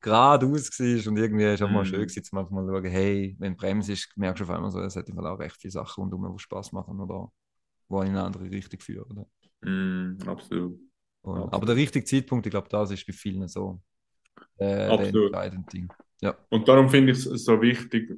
geradeaus 0.00 0.70
war 0.78 1.12
und 1.12 1.18
irgendwie 1.18 1.44
ist 1.44 1.62
auch 1.62 1.70
mal 1.70 1.84
schön 1.84 2.00
mhm. 2.00 2.06
gewesen, 2.06 2.24
zu 2.24 2.34
manchmal 2.34 2.66
schauen, 2.66 2.84
hey, 2.84 3.36
wenn 3.38 3.56
Bremse 3.56 3.92
ist, 3.92 4.10
merkst 4.16 4.40
du 4.40 4.44
auf 4.44 4.50
einmal 4.50 4.70
so, 4.70 4.80
es 4.80 4.96
hat 4.96 5.08
im 5.08 5.16
Fall 5.16 5.26
auch 5.26 5.38
recht 5.38 5.56
viele 5.60 5.72
Sachen 5.72 6.02
rundum, 6.02 6.34
die 6.36 6.42
Spaß 6.42 6.72
machen 6.72 6.98
oder 7.00 7.30
wo 7.88 8.00
in 8.02 8.10
eine 8.10 8.22
andere 8.22 8.50
Richtung 8.50 8.80
führen. 8.80 9.26
Mm, 9.60 10.16
absolut. 10.26 10.80
Und, 11.22 11.52
aber 11.52 11.66
der 11.66 11.76
richtige 11.76 12.04
Zeitpunkt, 12.04 12.46
ich 12.46 12.50
glaube, 12.50 12.68
das 12.70 12.90
ist 12.90 13.06
bei 13.06 13.12
vielen 13.12 13.46
so 13.46 13.82
äh, 14.58 14.86
Absolut. 14.86 15.34
Ding. 15.72 15.92
Ja. 16.22 16.36
Und 16.48 16.68
darum 16.68 16.88
finde 16.88 17.12
ich 17.12 17.26
es 17.26 17.44
so 17.44 17.60
wichtig, 17.60 18.14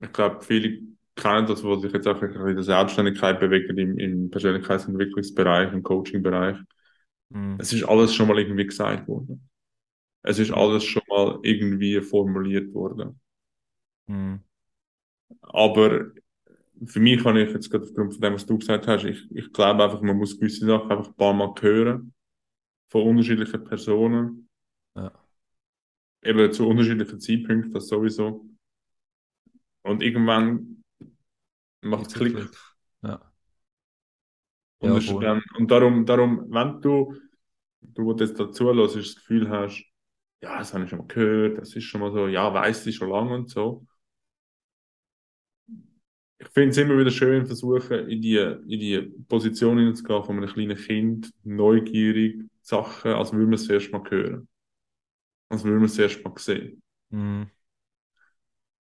ich 0.00 0.12
glaube, 0.12 0.42
viele 0.42 0.80
kennen 1.14 1.46
das, 1.46 1.64
was 1.64 1.80
sich 1.80 1.92
jetzt 1.92 2.06
auch 2.06 2.20
in 2.20 2.54
der 2.54 2.62
Selbstständigkeit 2.62 3.40
bewegt 3.40 3.70
im, 3.70 3.98
im 3.98 4.30
Persönlichkeitsentwicklungsbereich, 4.30 5.72
im 5.72 5.82
Coachingbereich. 5.82 6.58
Mhm. 7.30 7.56
Es 7.58 7.72
ist 7.72 7.84
alles 7.84 8.14
schon 8.14 8.28
mal 8.28 8.38
irgendwie 8.38 8.66
gesagt 8.66 9.06
worden. 9.08 9.48
Es 10.22 10.38
ist 10.38 10.50
alles 10.50 10.84
schon 10.84 11.02
mal 11.08 11.38
irgendwie 11.42 12.00
formuliert 12.00 12.72
worden. 12.74 13.20
Mhm. 14.06 14.40
Aber 15.40 16.10
für 16.84 17.00
mich 17.00 17.22
kann 17.22 17.36
ich 17.36 17.50
jetzt 17.50 17.70
gerade 17.70 17.84
aufgrund 17.84 18.12
von 18.12 18.20
dem, 18.20 18.34
was 18.34 18.46
du 18.46 18.58
gesagt 18.58 18.86
hast, 18.86 19.04
ich, 19.04 19.30
ich 19.30 19.52
glaube 19.52 19.84
einfach, 19.84 20.00
man 20.02 20.16
muss 20.16 20.38
gewisse 20.38 20.66
Sachen 20.66 20.90
einfach 20.90 21.08
ein 21.08 21.16
paar 21.16 21.32
Mal 21.32 21.54
hören 21.60 22.12
von 22.88 23.02
unterschiedlichen 23.02 23.64
Personen. 23.64 24.48
Ja. 24.94 25.12
Eben 26.22 26.52
zu 26.52 26.68
unterschiedlichen 26.68 27.20
Zeitpunkten, 27.20 27.72
das 27.72 27.88
sowieso. 27.88 28.48
Und 29.82 30.02
irgendwann 30.02 30.82
macht 31.82 32.08
es 32.08 32.14
Klick. 32.14 32.48
Ja. 33.02 33.32
Und, 34.78 34.90
ja, 34.90 34.98
ist, 34.98 35.10
ähm, 35.10 35.42
und 35.58 35.70
darum, 35.70 36.04
darum, 36.04 36.46
wenn 36.50 36.80
du, 36.80 37.14
du 37.80 38.14
jetzt 38.16 38.38
dazu 38.38 38.70
lässt, 38.72 38.96
das 38.96 39.14
Gefühl 39.16 39.48
hast, 39.48 39.84
ja, 40.42 40.58
das 40.58 40.74
habe 40.74 40.84
ich 40.84 40.90
schon 40.90 40.98
mal 40.98 41.08
gehört, 41.08 41.58
das 41.58 41.74
ist 41.74 41.84
schon 41.84 42.00
mal 42.00 42.12
so, 42.12 42.28
ja, 42.28 42.52
weiß 42.52 42.86
ich 42.86 42.96
schon 42.96 43.10
lange 43.10 43.34
und 43.34 43.50
so. 43.50 43.86
Ich 46.38 46.48
finde 46.48 46.68
es 46.70 46.76
immer 46.76 46.98
wieder 46.98 47.10
schön, 47.10 47.46
versuchen, 47.46 48.08
in 48.08 48.20
die, 48.20 48.36
in 48.36 48.68
die 48.80 49.00
Position 49.26 49.78
hineinzugehen 49.78 50.24
von 50.24 50.36
einem 50.36 50.48
kleinen 50.48 50.76
Kind, 50.76 51.32
neugierig, 51.44 52.42
Sachen, 52.60 53.12
als 53.12 53.32
würde 53.32 53.46
man 53.46 53.54
es 53.54 53.68
erst 53.70 53.92
mal 53.92 54.02
hören. 54.10 54.48
Als 55.48 55.64
würde 55.64 55.76
man 55.76 55.86
es 55.86 55.98
erst 55.98 56.22
mal 56.24 56.32
sehen. 56.36 56.82
Mhm. 57.10 57.46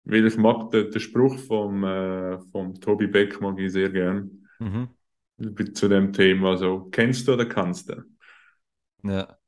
Weil 0.05 0.27
ich 0.27 0.37
mag 0.37 0.71
den, 0.71 0.91
den 0.91 1.01
Spruch 1.01 1.39
vom, 1.39 1.85
äh, 1.85 2.39
vom 2.51 2.75
Tobi 2.81 3.07
Beck 3.07 3.41
mag 3.41 3.59
ich 3.59 3.73
sehr 3.73 3.91
gern. 3.91 4.47
Mhm. 4.59 4.89
Zu 5.75 5.89
dem 5.89 6.13
Thema, 6.13 6.57
so, 6.57 6.89
kennst 6.91 7.29
du 7.29 7.35
oder 7.35 7.47
kannst 7.47 7.89
du? 7.89 8.03
Ja. 9.05 9.39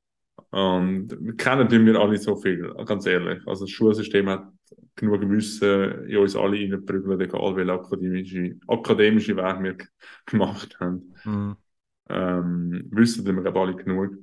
Und 0.50 1.37
kennen 1.37 1.87
wir 1.87 2.00
alle 2.00 2.18
so 2.18 2.37
viel, 2.37 2.73
ganz 2.85 3.06
ehrlich. 3.06 3.47
Also 3.47 3.64
das 3.64 3.70
Schulsystem 3.70 4.28
hat 4.28 4.49
genug 4.94 5.28
Wissen 5.28 6.06
in 6.06 6.16
uns 6.18 6.37
alle 6.37 6.59
reingeprügelt, 6.59 7.20
egal 7.20 7.56
welche 7.56 7.73
akademische, 7.73 8.56
akademische 8.66 9.37
Weg 9.37 9.62
wir 9.62 9.76
gemacht 10.26 10.78
haben. 10.80 11.14
Mhm. 11.25 11.56
Ähm, 12.09 12.88
wissen 12.90 13.25
wir 13.25 13.47
aber 13.47 13.61
alle 13.61 13.76
genug. 13.76 14.16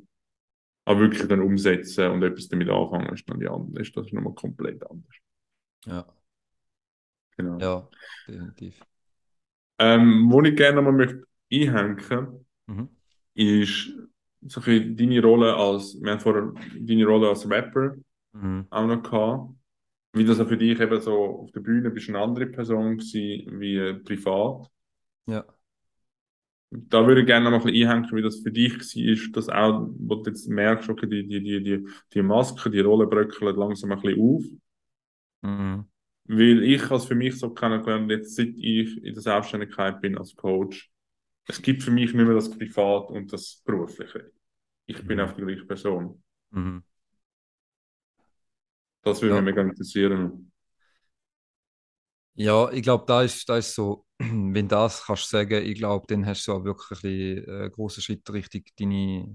Aber 0.85 1.01
wirklich 1.01 1.27
dann 1.27 1.41
umsetzen 1.41 2.11
und 2.11 2.23
etwas 2.23 2.47
damit 2.47 2.69
anfangen, 2.69 3.13
ist 3.13 3.29
dann 3.29 3.39
die 3.39 3.47
andere, 3.47 3.81
ist 3.81 3.95
das 3.95 4.11
nochmal 4.13 4.33
komplett 4.33 4.89
anders. 4.89 5.15
Ja. 5.85 6.05
Genau. 7.35 7.59
Ja, 7.59 7.89
definitiv. 8.27 8.81
Ähm, 9.79 10.27
wo 10.31 10.41
ich 10.41 10.55
gerne 10.55 10.77
nochmal 10.77 10.93
möchte 10.93 11.27
einhängen, 11.51 12.45
mhm. 12.67 12.89
ist 13.33 13.93
so 14.41 14.61
ein 14.65 14.95
deine 14.95 15.21
Rolle 15.21 15.55
als, 15.55 15.99
wir 16.01 16.11
haben 16.11 16.19
vorher 16.19 16.53
deine 16.79 17.05
Rolle 17.05 17.29
als 17.29 17.49
Rapper 17.49 17.95
mhm. 18.33 18.65
auch 18.69 18.87
noch 18.87 19.03
gehabt. 19.03 19.53
Wie 20.13 20.25
das 20.25 20.39
auch 20.39 20.47
für 20.47 20.57
dich 20.57 20.79
eben 20.79 21.01
so 21.01 21.41
auf 21.41 21.51
der 21.51 21.59
Bühne 21.59 21.91
bist 21.91 22.09
eine 22.09 22.19
andere 22.19 22.47
Person 22.47 22.97
gewesen, 22.97 23.59
wie 23.59 23.93
privat. 24.03 24.67
Ja. 25.27 25.45
Da 26.69 27.05
würde 27.05 27.21
ich 27.21 27.27
gerne 27.27 27.45
noch 27.45 27.51
mal 27.51 27.57
ein 27.57 27.63
bisschen 27.63 27.89
einhängen, 27.89 28.17
wie 28.17 28.21
das 28.21 28.39
für 28.39 28.51
dich 28.51 28.73
war, 28.73 29.31
dass 29.33 29.49
auch, 29.49 29.87
wo 29.99 30.15
du 30.15 30.29
jetzt 30.29 30.49
merkst, 30.49 30.89
okay, 30.89 31.07
die, 31.07 31.27
die, 31.27 31.41
die, 31.41 31.63
die, 31.63 31.87
die 32.13 32.21
Maske, 32.21 32.69
die 32.69 32.79
Rolle 32.79 33.07
bröckeln 33.07 33.55
langsam 33.55 33.91
ein 33.91 34.01
bisschen 34.01 34.21
auf. 34.21 34.43
Mhm. 35.43 35.85
Weil 36.25 36.63
ich 36.63 36.91
als 36.91 37.05
für 37.05 37.15
mich 37.15 37.37
so 37.37 37.51
kennengelernt, 37.51 38.11
jetzt 38.11 38.35
seit 38.35 38.53
ich 38.57 38.97
in 39.01 39.13
der 39.13 39.21
Selbstständigkeit 39.21 40.01
bin 40.01 40.17
als 40.17 40.35
Coach, 40.35 40.91
es 41.47 41.61
gibt 41.61 41.83
für 41.83 41.91
mich 41.91 42.13
nicht 42.13 42.25
mehr 42.25 42.35
das 42.35 42.49
Privat 42.49 43.09
und 43.09 43.31
das 43.31 43.61
Berufliche. 43.65 44.31
Ich 44.85 45.05
bin 45.05 45.17
mhm. 45.17 45.25
auch 45.25 45.33
die 45.33 45.41
gleiche 45.41 45.65
Person. 45.65 46.21
Mhm. 46.51 46.83
Das 49.01 49.21
würde 49.21 49.35
ja. 49.35 49.41
mich 49.41 49.53
mega 49.53 49.61
interessieren. 49.61 50.51
Ja, 52.33 52.69
ich 52.71 52.83
glaube, 52.83 53.05
da 53.07 53.23
ist, 53.23 53.47
da 53.49 53.57
ist 53.57 53.73
so, 53.73 54.05
wenn 54.19 54.67
das 54.67 55.05
kannst 55.05 55.23
du 55.23 55.37
sagen, 55.37 55.65
ich 55.65 55.75
glaube, 55.75 56.05
dann 56.07 56.25
hast 56.25 56.45
du 56.47 56.53
auch 56.53 56.63
wirklich 56.63 57.03
einen 57.03 57.63
äh, 57.65 57.69
großen 57.69 58.03
Schritt 58.03 58.29
Richtung 58.31 58.63
deine 58.77 59.27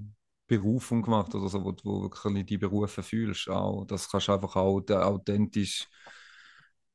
Berufung 0.47 1.03
gemacht 1.03 1.35
oder 1.35 1.49
so, 1.49 1.65
wo 1.65 1.73
du 1.73 2.03
wirklich 2.03 2.47
die 2.47 2.59
Berufe 2.59 3.03
fühlst. 3.03 3.49
Auch, 3.49 3.87
das 3.87 4.09
kannst 4.09 4.29
du 4.29 4.33
einfach 4.33 4.55
auch 4.55 4.83
authentisch 4.91 5.89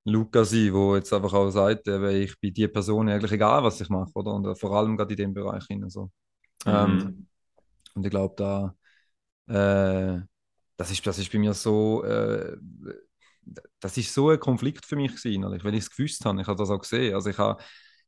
Luca 0.07 0.45
sein, 0.45 0.73
wo 0.73 0.95
jetzt 0.95 1.11
einfach 1.13 1.33
auch 1.33 1.49
sagt, 1.49 1.87
ich 1.87 2.39
bin 2.39 2.53
die 2.53 2.67
Person 2.67 3.09
eigentlich 3.09 3.31
egal, 3.31 3.63
was 3.63 3.81
ich 3.81 3.89
mache, 3.89 4.11
oder? 4.15 4.33
Und 4.33 4.45
äh, 4.45 4.55
vor 4.55 4.71
allem 4.71 4.97
gerade 4.97 5.13
in 5.13 5.17
dem 5.17 5.33
Bereich 5.33 5.65
hin. 5.65 5.89
So. 5.89 6.11
Mhm. 6.65 6.71
Ähm, 6.71 7.27
und 7.95 8.05
ich 8.05 8.11
glaube, 8.11 8.35
da 8.37 8.75
äh, 9.47 10.21
das, 10.77 10.91
ist, 10.91 11.05
das 11.05 11.17
ist 11.17 11.31
bei 11.31 11.39
mir 11.39 11.53
so, 11.53 12.03
äh, 12.03 12.57
das 13.79 13.97
ist 13.97 14.13
so 14.13 14.29
ein 14.29 14.39
Konflikt 14.39 14.85
für 14.85 14.95
mich 14.95 15.15
gewesen, 15.15 15.43
weil 15.43 15.73
ich 15.75 15.83
es 15.83 15.91
gewusst 15.91 16.25
habe. 16.25 16.41
Ich 16.41 16.47
habe 16.47 16.57
das 16.57 16.69
auch 16.69 16.79
gesehen. 16.79 17.15
Also 17.15 17.29
ich 17.29 17.37
habe, 17.37 17.61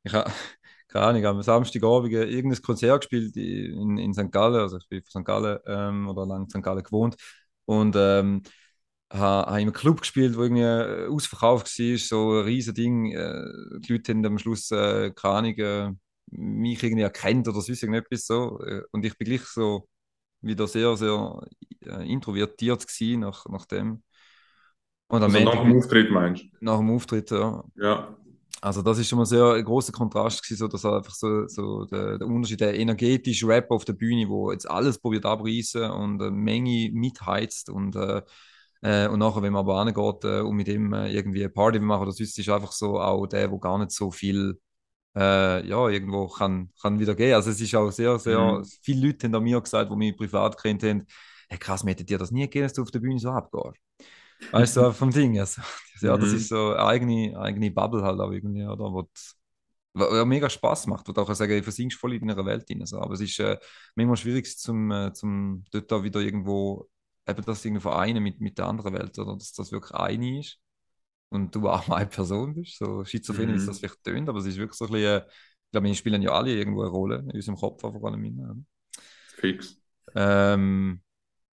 ich 0.04 0.14
habe 0.14 0.32
keine 0.88 1.06
Ahnung, 1.06 1.26
am 1.26 1.42
Samstagabend 1.42 2.12
irgendein 2.12 2.62
Konzert 2.62 3.02
gespielt 3.02 3.36
in, 3.38 3.98
in 3.98 4.14
St. 4.14 4.32
Gallen, 4.32 4.60
also 4.62 4.78
ich 4.78 4.88
bin 4.90 5.04
von 5.04 5.22
St. 5.22 5.26
Gallen 5.26 5.60
ähm, 5.68 6.10
oder 6.10 6.26
lange 6.26 6.46
in 6.46 6.50
St. 6.50 6.64
Gallen 6.64 6.84
gewohnt 6.84 7.16
und 7.66 7.96
ähm, 7.98 8.42
habe 9.12 9.50
in 9.52 9.56
einem 9.56 9.74
Club 9.74 10.02
gespielt, 10.02 10.38
wo 10.38 10.44
irgendwie 10.44 10.62
äh, 10.62 11.08
ausverkauft 11.08 11.68
war, 11.80 11.98
so 11.98 12.40
ein 12.40 12.46
riesen 12.46 12.74
Ding. 12.74 13.12
Äh, 13.12 13.44
die 13.80 13.94
Leute 13.94 14.12
haben 14.12 14.26
am 14.26 14.40
Schluss, 14.40 14.72
äh, 14.72 15.12
keine 15.16 15.36
Ahnung, 15.36 15.56
äh, 15.58 15.92
mich 16.32 16.84
irgendwie 16.84 17.04
erkannt 17.04 17.48
oder 17.48 17.62
sonst 17.62 17.82
irgendetwas 17.82 18.26
so. 18.26 18.60
Äh, 18.64 18.84
und 18.92 19.06
ich 19.06 19.18
bin 19.18 19.28
gleich 19.28 19.46
so 19.46 19.88
wieder 20.42 20.68
sehr, 20.68 20.96
sehr 20.96 21.42
äh, 21.86 22.12
introvertiert 22.12 22.88
gewesen 22.88 23.22
nach, 23.22 23.46
nach 23.48 23.66
dem. 23.66 24.04
Und 25.08 25.24
also 25.24 25.40
nach 25.40 25.64
dem 25.64 25.76
Auftritt 25.76 26.12
meinst 26.12 26.44
du? 26.44 26.48
Nach 26.62 26.78
dem 26.78 26.92
Auftritt, 26.92 27.32
ja. 27.32 27.64
Ja. 27.76 28.16
Also 28.62 28.82
das 28.82 29.00
ist 29.00 29.08
schon 29.08 29.18
mal 29.18 29.26
sehr 29.26 29.54
ein 29.54 29.64
großer 29.64 29.94
Kontrast 29.94 30.44
gewesen, 30.44 30.60
so 30.60 30.68
dass 30.68 30.86
einfach 30.86 31.16
so, 31.16 31.48
so 31.48 31.86
der, 31.86 32.18
der 32.18 32.28
Unterschied, 32.28 32.60
der 32.60 32.78
energetische 32.78 33.48
Rap 33.48 33.72
auf 33.72 33.86
der 33.86 33.94
Bühne, 33.94 34.28
wo 34.30 34.52
jetzt 34.52 34.70
alles 34.70 35.00
probiert 35.00 35.26
abreißen 35.26 35.90
und 35.90 36.22
eine 36.22 36.32
Menge 36.32 36.90
mitheizt 36.92 37.70
und 37.70 37.96
äh, 37.96 38.22
äh, 38.82 39.08
und 39.08 39.20
nachher, 39.20 39.42
wenn 39.42 39.54
man 39.54 39.62
aber 39.62 39.80
angeht 39.80 40.24
äh, 40.24 40.42
und 40.42 40.56
mit 40.56 40.68
ihm 40.68 40.94
äh, 40.94 41.12
irgendwie 41.12 41.42
eine 41.42 41.50
Party 41.50 41.80
machen 41.80 42.04
oder 42.04 42.12
sonst, 42.12 42.38
ist 42.38 42.50
einfach 42.50 42.72
so 42.72 43.00
auch 43.00 43.28
der, 43.28 43.52
wo 43.52 43.60
gar 43.60 43.78
nicht 43.78 43.92
so 43.92 44.12
viel 44.12 44.60
äh, 45.16 45.68
ja, 45.68 45.90
irgendwo 45.90 46.28
kann, 46.28 46.72
kann 46.82 47.00
wieder 47.00 47.16
gehen. 47.16 47.34
Also 47.34 47.50
es 47.50 47.60
ist 47.60 47.76
auch 47.76 47.92
sehr, 47.92 48.18
sehr, 48.20 48.40
mhm. 48.40 48.66
viele 48.82 49.08
Leute 49.08 49.30
haben 49.32 49.44
mir 49.44 49.60
gesagt, 49.62 49.92
die 49.92 49.96
mich 49.96 50.16
privat 50.16 50.62
kennt 50.62 50.84
haben, 50.84 51.06
hey 51.50 51.58
krass, 51.58 51.84
mir 51.84 51.92
hätte 51.92 52.06
dir 52.06 52.18
das 52.18 52.32
nie 52.32 52.42
gegeben, 52.42 52.64
dass 52.64 52.74
du 52.74 52.84
auf 52.84 52.92
der 52.92 53.00
Bühne 53.00 53.20
so 53.20 53.32
abgehst. 53.32 53.80
Weißt 54.52 54.78
du, 54.78 54.92
vom 54.94 55.12
Ding. 55.12 55.40
Also, 55.40 55.62
ja, 56.02 56.16
das 56.18 56.30
mhm. 56.30 56.36
ist 56.38 56.50
so 56.50 56.70
eine 56.74 56.86
eigene, 56.86 57.38
eigene 57.38 57.72
Bubble 57.72 58.04
halt 58.04 58.20
auch 58.20 58.32
irgendwie, 58.32 58.66
oder? 58.66 58.86
Wo 58.86 59.10
was 59.94 60.26
mega 60.26 60.50
Spaß 60.50 60.88
macht, 60.88 61.08
wo 61.08 61.12
du 61.12 61.22
auch 61.22 61.34
sagen, 61.34 61.52
du 61.52 61.64
versinkst 61.64 62.00
voll 62.00 62.14
in 62.14 62.30
einer 62.30 62.46
Welt 62.46 62.66
rein. 62.70 62.86
So. 62.86 63.00
Aber 63.00 63.16
es 63.16 63.22
ist 63.22 63.40
äh, 63.40 63.58
manchmal 63.96 64.18
schwierig, 64.18 64.58
zum, 64.58 64.92
äh, 64.92 65.12
zum 65.14 65.66
dort 65.72 65.92
auch 65.92 66.04
wieder 66.04 66.22
irgendwo 66.22 66.88
eben 67.30 67.44
das 67.44 67.64
irgendwie 67.64 67.82
vereinen 67.82 68.24
mit, 68.24 68.40
mit 68.42 68.58
der 68.58 68.68
anderen 68.68 68.94
Welt, 68.94 69.18
oder 69.20 69.36
dass 69.36 69.54
das 69.54 69.72
wirklich 69.72 69.94
eine 69.94 70.40
ist 70.40 70.60
und 71.30 71.54
du 71.56 71.70
auch 71.70 71.88
eine 71.90 72.08
Person 72.08 72.56
bist. 72.56 72.78
So 72.78 73.04
schizophren, 73.06 73.50
mhm. 73.50 73.56
ist 73.56 73.68
das 73.68 73.80
vielleicht 73.80 74.04
tönt, 74.04 74.30
aber 74.30 74.40
es 74.40 74.46
ist 74.46 74.58
wirklich 74.58 74.78
so 74.78 74.86
ein 74.86 74.92
bisschen, 74.92 75.22
ich 75.28 75.72
glaube, 75.72 75.88
wir 75.88 75.96
spielen 75.96 76.22
ja 76.22 76.32
alle 76.32 76.52
irgendwo 76.54 76.82
eine 76.82 76.92
Rolle 76.92 77.18
in 77.20 77.32
unserem 77.32 77.58
Kopf, 77.58 77.82
vor 77.82 78.04
allem 78.06 78.24
in. 78.24 78.66
Fix. 79.36 79.80
Ähm, 80.16 81.02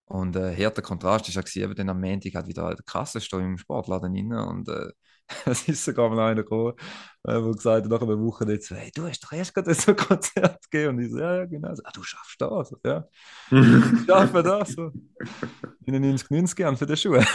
und 0.07 0.35
äh, 0.35 0.51
härter 0.53 0.81
Kontrast 0.81 1.27
ist 1.27 1.35
ja 1.35 1.41
gewesen, 1.41 1.63
eben 1.63 1.75
dann 1.75 1.89
am 1.89 2.01
Montag 2.01 2.33
halt 2.33 2.47
wieder 2.47 2.73
der 2.73 2.85
Kasse 2.85 3.19
im 3.33 3.57
Sportladen 3.57 4.15
rein 4.15 4.33
und 4.33 4.69
äh, 4.69 4.89
es 5.45 5.67
ist 5.67 5.83
sogar 5.83 6.09
mal 6.09 6.31
einer 6.31 6.43
gekommen, 6.43 6.73
äh, 7.23 7.33
der 7.33 7.51
gesagt 7.51 7.83
hat, 7.83 7.91
nach 7.91 8.01
einer 8.01 8.19
Woche 8.19 8.45
jetzt, 8.49 8.71
hey, 8.71 8.91
du 8.95 9.03
hast 9.03 9.23
doch 9.23 9.33
erst 9.33 9.53
gerade 9.53 9.73
so 9.75 9.91
ein 9.91 9.97
Konzert 9.97 10.59
gegeben. 10.71 10.97
Und 10.97 11.03
ich 11.03 11.11
so, 11.11 11.19
ja, 11.19 11.45
genau. 11.45 11.73
So, 11.75 11.83
ah, 11.83 11.91
du 11.93 12.03
schaffst 12.03 12.39
das, 12.39 12.73
ja. 12.85 13.05
ich 13.51 14.05
schaffe 14.05 14.43
das. 14.43 14.69
So. 14.69 14.91
In 15.85 15.93
den 15.93 16.03
90, 16.03 16.29
90 16.29 16.59
Jahren 16.59 16.77
für 16.77 16.85
die 16.85 16.97
Schuhe. 16.97 17.25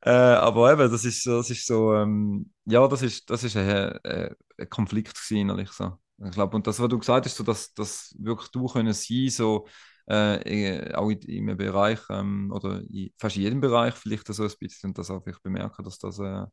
äh, 0.00 0.10
aber 0.10 0.72
eben, 0.72 0.90
das 0.90 1.04
ist, 1.04 1.26
das 1.26 1.50
ist 1.50 1.66
so, 1.66 1.94
ähm, 1.94 2.50
ja, 2.64 2.86
das 2.88 3.02
ist, 3.02 3.30
das 3.30 3.44
ist 3.44 3.56
ein, 3.56 3.98
ein, 4.02 4.34
ein 4.58 4.68
Konflikt 4.68 5.14
gewesen, 5.14 5.48
ehrlich 5.48 5.70
so. 5.70 5.92
Ich 6.24 6.30
glaube, 6.30 6.56
und 6.56 6.66
das, 6.66 6.78
was 6.78 6.88
du 6.88 6.98
gesagt 6.98 7.26
hast, 7.26 7.36
so, 7.36 7.44
dass, 7.44 7.74
dass 7.74 8.14
wirklich 8.18 8.50
du 8.50 8.66
können 8.66 8.92
sein, 8.92 9.28
so, 9.30 9.66
äh, 10.06 10.92
auch 10.94 11.10
in, 11.10 11.20
im 11.48 11.56
Bereich 11.56 12.00
ähm, 12.10 12.50
oder 12.52 12.82
in 12.90 13.10
fast 13.18 13.36
jedem 13.36 13.60
Bereich 13.60 13.94
vielleicht 13.94 14.26
so 14.28 14.42
ein 14.42 14.52
bisschen 14.58 14.90
und 14.90 14.98
das 14.98 15.10
auch 15.10 15.26
ich 15.26 15.38
bemerke, 15.40 15.82
dass 15.82 15.98
das, 15.98 16.18
äh, 16.18 16.44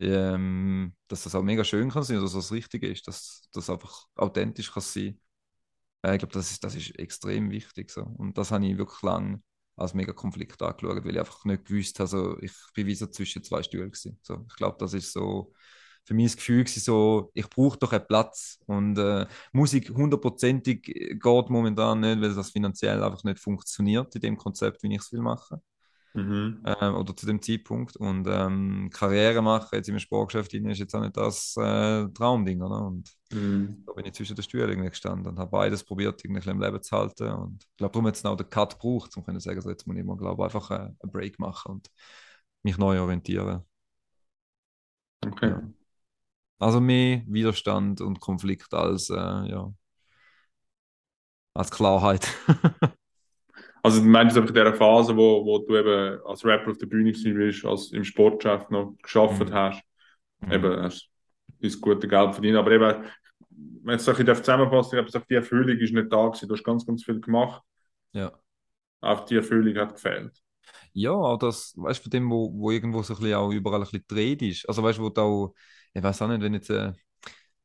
ähm, 0.00 0.94
dass 1.08 1.24
das 1.24 1.34
auch 1.34 1.42
mega 1.42 1.64
schön 1.64 1.90
kann 1.90 2.02
sein, 2.02 2.20
dass 2.20 2.32
das 2.32 2.52
Richtige 2.52 2.88
ist, 2.88 3.06
dass 3.08 3.48
das 3.52 3.70
einfach 3.70 4.06
authentisch 4.16 4.72
kann 4.72 4.82
sein. 4.82 5.20
Äh, 6.02 6.14
ich 6.14 6.18
glaube, 6.20 6.34
das 6.34 6.50
ist, 6.52 6.64
das 6.64 6.74
ist 6.74 6.98
extrem 6.98 7.50
wichtig 7.50 7.90
so. 7.90 8.02
und 8.02 8.38
das 8.38 8.50
habe 8.50 8.66
ich 8.66 8.78
wirklich 8.78 9.02
lange 9.02 9.42
als 9.76 9.94
mega 9.94 10.12
Konflikt 10.12 10.60
angeschaut, 10.62 11.04
weil 11.04 11.12
ich 11.12 11.18
einfach 11.20 11.44
nicht 11.44 11.64
gewusst 11.64 11.98
habe, 11.98 12.04
also 12.04 12.38
ich 12.40 12.52
bin 12.74 12.86
wie 12.86 12.94
so 12.94 13.06
zwischen 13.06 13.42
zwei 13.42 13.62
Stühlen. 13.62 13.92
So, 14.22 14.44
ich 14.48 14.56
glaube, 14.56 14.76
das 14.78 14.94
ist 14.94 15.12
so 15.12 15.52
für 16.04 16.14
mich 16.14 16.32
das 16.32 16.36
Gefühl 16.36 16.66
so, 16.66 17.30
ich 17.34 17.48
brauche 17.48 17.78
doch 17.78 17.92
einen 17.92 18.06
Platz. 18.06 18.58
Und 18.66 18.98
äh, 18.98 19.26
Musik 19.52 19.90
hundertprozentig 19.90 20.82
geht 20.82 21.50
momentan 21.50 22.00
nicht, 22.00 22.20
weil 22.20 22.34
das 22.34 22.50
finanziell 22.50 23.02
einfach 23.02 23.24
nicht 23.24 23.38
funktioniert 23.38 24.14
in 24.14 24.20
dem 24.20 24.36
Konzept, 24.36 24.82
wie 24.82 24.92
ich 24.94 25.00
es 25.00 25.12
will 25.12 25.20
machen. 25.20 25.60
Mhm. 26.14 26.60
Äh, 26.64 26.88
oder 26.88 27.16
zu 27.16 27.24
dem 27.26 27.40
Zeitpunkt. 27.40 27.96
Und 27.96 28.26
ähm, 28.28 28.90
Karriere 28.92 29.42
machen 29.42 29.68
jetzt 29.72 29.88
im 29.88 29.98
Sportgeschäft 29.98 30.52
ist 30.52 30.78
jetzt 30.78 30.94
auch 30.94 31.00
nicht 31.00 31.16
das 31.16 31.56
äh, 31.56 32.08
Traumding. 32.08 32.60
Oder? 32.62 32.84
Und 32.84 33.10
mhm. 33.32 33.82
da 33.86 33.92
bin 33.92 34.04
ich 34.04 34.12
zwischen 34.12 34.36
den 34.36 34.42
Stühlen 34.42 34.68
irgendwie 34.68 34.90
gestanden 34.90 35.28
und 35.28 35.38
habe 35.38 35.50
beides 35.50 35.84
probiert, 35.84 36.22
irgendwie 36.24 36.50
im 36.50 36.60
Leben 36.60 36.82
zu 36.82 36.96
halten. 36.96 37.30
Und 37.30 37.64
ich 37.64 37.76
glaube, 37.76 37.92
darum 37.92 38.06
hat 38.08 38.16
es 38.16 38.24
auch 38.24 38.36
den 38.36 38.50
Cut 38.50 38.72
gebraucht, 38.72 39.16
um 39.16 39.24
zu 39.24 39.38
sagen, 39.40 39.60
so 39.60 39.70
jetzt 39.70 39.86
muss 39.86 39.96
ich 39.96 40.04
mal 40.04 40.16
glaube 40.16 40.44
einfach 40.44 40.70
äh, 40.70 40.74
einen 40.74 41.12
Break 41.12 41.38
machen 41.38 41.72
und 41.72 41.90
mich 42.62 42.76
neu 42.76 43.00
orientieren. 43.00 43.62
Okay. 45.24 45.50
Ja. 45.50 45.62
Also 46.58 46.80
mehr 46.80 47.22
Widerstand 47.26 48.00
und 48.00 48.20
Konflikt 48.20 48.72
als, 48.72 49.10
äh, 49.10 49.14
ja, 49.14 49.72
als 51.54 51.70
Klarheit. 51.70 52.28
also 53.82 54.00
du 54.00 54.06
meinst 54.06 54.36
einfach 54.36 54.50
in 54.50 54.54
dieser 54.54 54.74
Phase, 54.74 55.16
wo, 55.16 55.44
wo 55.44 55.58
du 55.58 55.76
eben 55.76 56.20
als 56.24 56.44
Rapper 56.44 56.70
auf 56.70 56.78
der 56.78 56.86
Bühne 56.86 57.12
bist, 57.12 57.64
als 57.64 57.92
im 57.92 58.04
Sportchef 58.04 58.70
noch 58.70 58.94
geschafft 59.02 59.48
mhm. 59.48 59.52
hast, 59.52 59.82
mhm. 60.40 60.52
eben 60.52 60.82
hast 60.82 61.08
das 61.60 61.80
gute 61.80 62.08
Geld 62.08 62.32
verdient, 62.32 62.56
aber 62.56 62.72
eben, 62.72 63.04
wenn 63.84 63.96
es 63.96 64.08
ein 64.08 64.16
zusammenfassen 64.36 64.98
ich 64.98 65.06
glaube, 65.06 65.26
die 65.28 65.34
Erfüllung 65.34 65.78
ist 65.78 65.92
nicht 65.92 66.12
da 66.12 66.26
gewesen, 66.26 66.48
du 66.48 66.54
hast 66.54 66.64
ganz, 66.64 66.86
ganz 66.86 67.04
viel 67.04 67.20
gemacht. 67.20 67.62
Ja. 68.12 68.32
Auch 69.00 69.24
die 69.24 69.36
Erfüllung 69.36 69.76
hat 69.76 69.94
gefehlt. 69.94 70.32
Ja, 70.92 71.36
das, 71.36 71.74
weißt 71.76 72.00
du, 72.00 72.02
von 72.04 72.10
dem, 72.10 72.30
wo, 72.30 72.52
wo 72.54 72.70
irgendwo 72.70 73.02
so 73.02 73.14
ein 73.14 73.20
bisschen 73.20 73.34
auch 73.34 73.50
überall 73.50 73.80
ein 73.80 73.84
bisschen 73.84 74.04
dreht 74.06 74.42
ist. 74.42 74.68
Also 74.68 74.82
weißt 74.82 74.98
du, 74.98 75.02
wo 75.02 75.08
du 75.08 75.20
auch, 75.20 75.54
ich 75.94 76.02
weiß 76.02 76.22
auch 76.22 76.28
nicht, 76.28 76.40
wenn 76.40 76.54
jetzt 76.54 76.70
äh, 76.70 76.92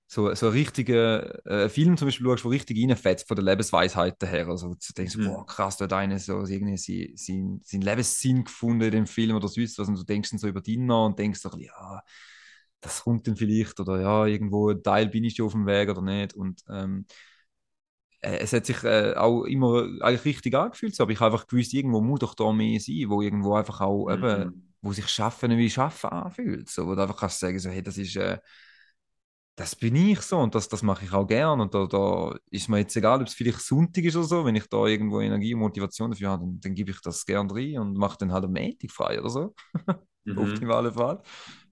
so, 0.07 0.33
so 0.35 0.47
ein 0.47 0.51
richtiger 0.53 1.45
äh, 1.45 1.69
Film 1.69 1.97
zum 1.97 2.07
Beispiel 2.07 2.25
schaust, 2.25 2.45
wo 2.45 2.49
richtig 2.49 2.77
reinfetzt 2.77 3.27
von 3.27 3.35
der 3.35 3.43
Lebensweisheit 3.43 4.15
her. 4.23 4.47
Also 4.47 4.69
du 4.69 4.93
denkst, 4.97 5.17
mhm. 5.17 5.25
boah, 5.25 5.45
krass, 5.45 5.77
da 5.77 5.85
hat 5.85 5.93
einer 5.93 6.17
so 6.17 6.45
irgendwie 6.45 6.77
sein, 6.77 7.11
sein, 7.15 7.61
sein 7.63 7.81
Lebenssinn 7.81 8.45
gefunden 8.45 8.83
in 8.83 8.91
dem 8.91 9.07
Film 9.07 9.35
oder 9.35 9.49
sonst 9.49 9.77
was. 9.77 9.87
Und 9.89 9.97
du 9.97 10.03
denkst 10.03 10.29
dann 10.31 10.39
so 10.39 10.47
über 10.47 10.61
dich 10.61 10.77
nach 10.77 11.07
und 11.07 11.19
denkst 11.19 11.41
so, 11.41 11.51
ja, 11.57 12.01
das 12.79 13.03
kommt 13.03 13.27
dann 13.27 13.35
vielleicht 13.35 13.79
oder 13.79 13.99
ja, 13.99 14.25
irgendwo 14.25 14.69
ein 14.69 14.81
Teil 14.81 15.07
bin 15.07 15.25
ich 15.25 15.35
schon 15.35 15.47
auf 15.47 15.51
dem 15.51 15.65
Weg 15.65 15.89
oder 15.89 16.01
nicht. 16.01 16.33
Und 16.33 16.63
ähm, 16.69 17.05
äh, 18.21 18.37
es 18.37 18.53
hat 18.53 18.65
sich 18.65 18.83
äh, 18.83 19.13
auch 19.15 19.43
immer 19.43 19.87
eigentlich 20.01 20.25
richtig 20.25 20.55
angefühlt, 20.55 20.95
so, 20.95 21.03
aber 21.03 21.11
ich 21.11 21.19
habe 21.19 21.33
einfach 21.35 21.47
gewusst, 21.47 21.73
irgendwo 21.73 22.01
muss 22.01 22.19
doch 22.19 22.33
da 22.33 22.51
mehr 22.53 22.79
sein, 22.79 23.05
wo 23.09 23.21
irgendwo 23.21 23.55
einfach 23.55 23.81
auch 23.81 24.07
mhm. 24.07 24.13
eben, 24.13 24.66
wo 24.87 24.93
sich 24.93 25.07
Schaffen 25.09 25.57
wie 25.57 25.69
Schaffen 25.69 26.09
anfühlt, 26.09 26.69
so, 26.69 26.87
wo 26.87 26.95
du 26.95 27.01
einfach 27.01 27.17
kannst 27.17 27.41
sagen, 27.41 27.59
so, 27.59 27.69
hey, 27.69 27.83
das 27.83 27.97
ist, 27.97 28.15
äh, 28.15 28.39
das 29.57 29.75
bin 29.75 29.95
ich 29.95 30.21
so 30.21 30.37
und 30.37 30.55
das, 30.55 30.69
das 30.69 30.81
mache 30.81 31.03
ich 31.03 31.11
auch 31.11 31.27
gern. 31.27 31.59
Und 31.59 31.73
da, 31.73 31.85
da 31.87 32.33
ist 32.51 32.69
mir 32.69 32.77
jetzt 32.79 32.95
egal, 32.95 33.19
ob 33.21 33.27
es 33.27 33.33
vielleicht 33.33 33.59
Sonntag 33.59 34.03
ist 34.05 34.15
oder 34.15 34.25
so, 34.25 34.45
wenn 34.45 34.55
ich 34.55 34.67
da 34.67 34.85
irgendwo 34.85 35.19
Energie 35.19 35.53
und 35.53 35.59
Motivation 35.59 36.11
dafür 36.11 36.29
habe, 36.29 36.45
dann, 36.45 36.59
dann 36.61 36.75
gebe 36.75 36.91
ich 36.91 37.01
das 37.01 37.25
gern 37.25 37.51
rein 37.51 37.79
und 37.79 37.97
mache 37.97 38.17
dann 38.19 38.31
halt 38.31 38.45
am 38.45 38.53
Montag 38.53 38.91
frei 38.91 39.19
oder 39.19 39.29
so, 39.29 39.55
mhm. 40.25 40.37
optimalen 40.37 40.93
Fall 40.93 41.21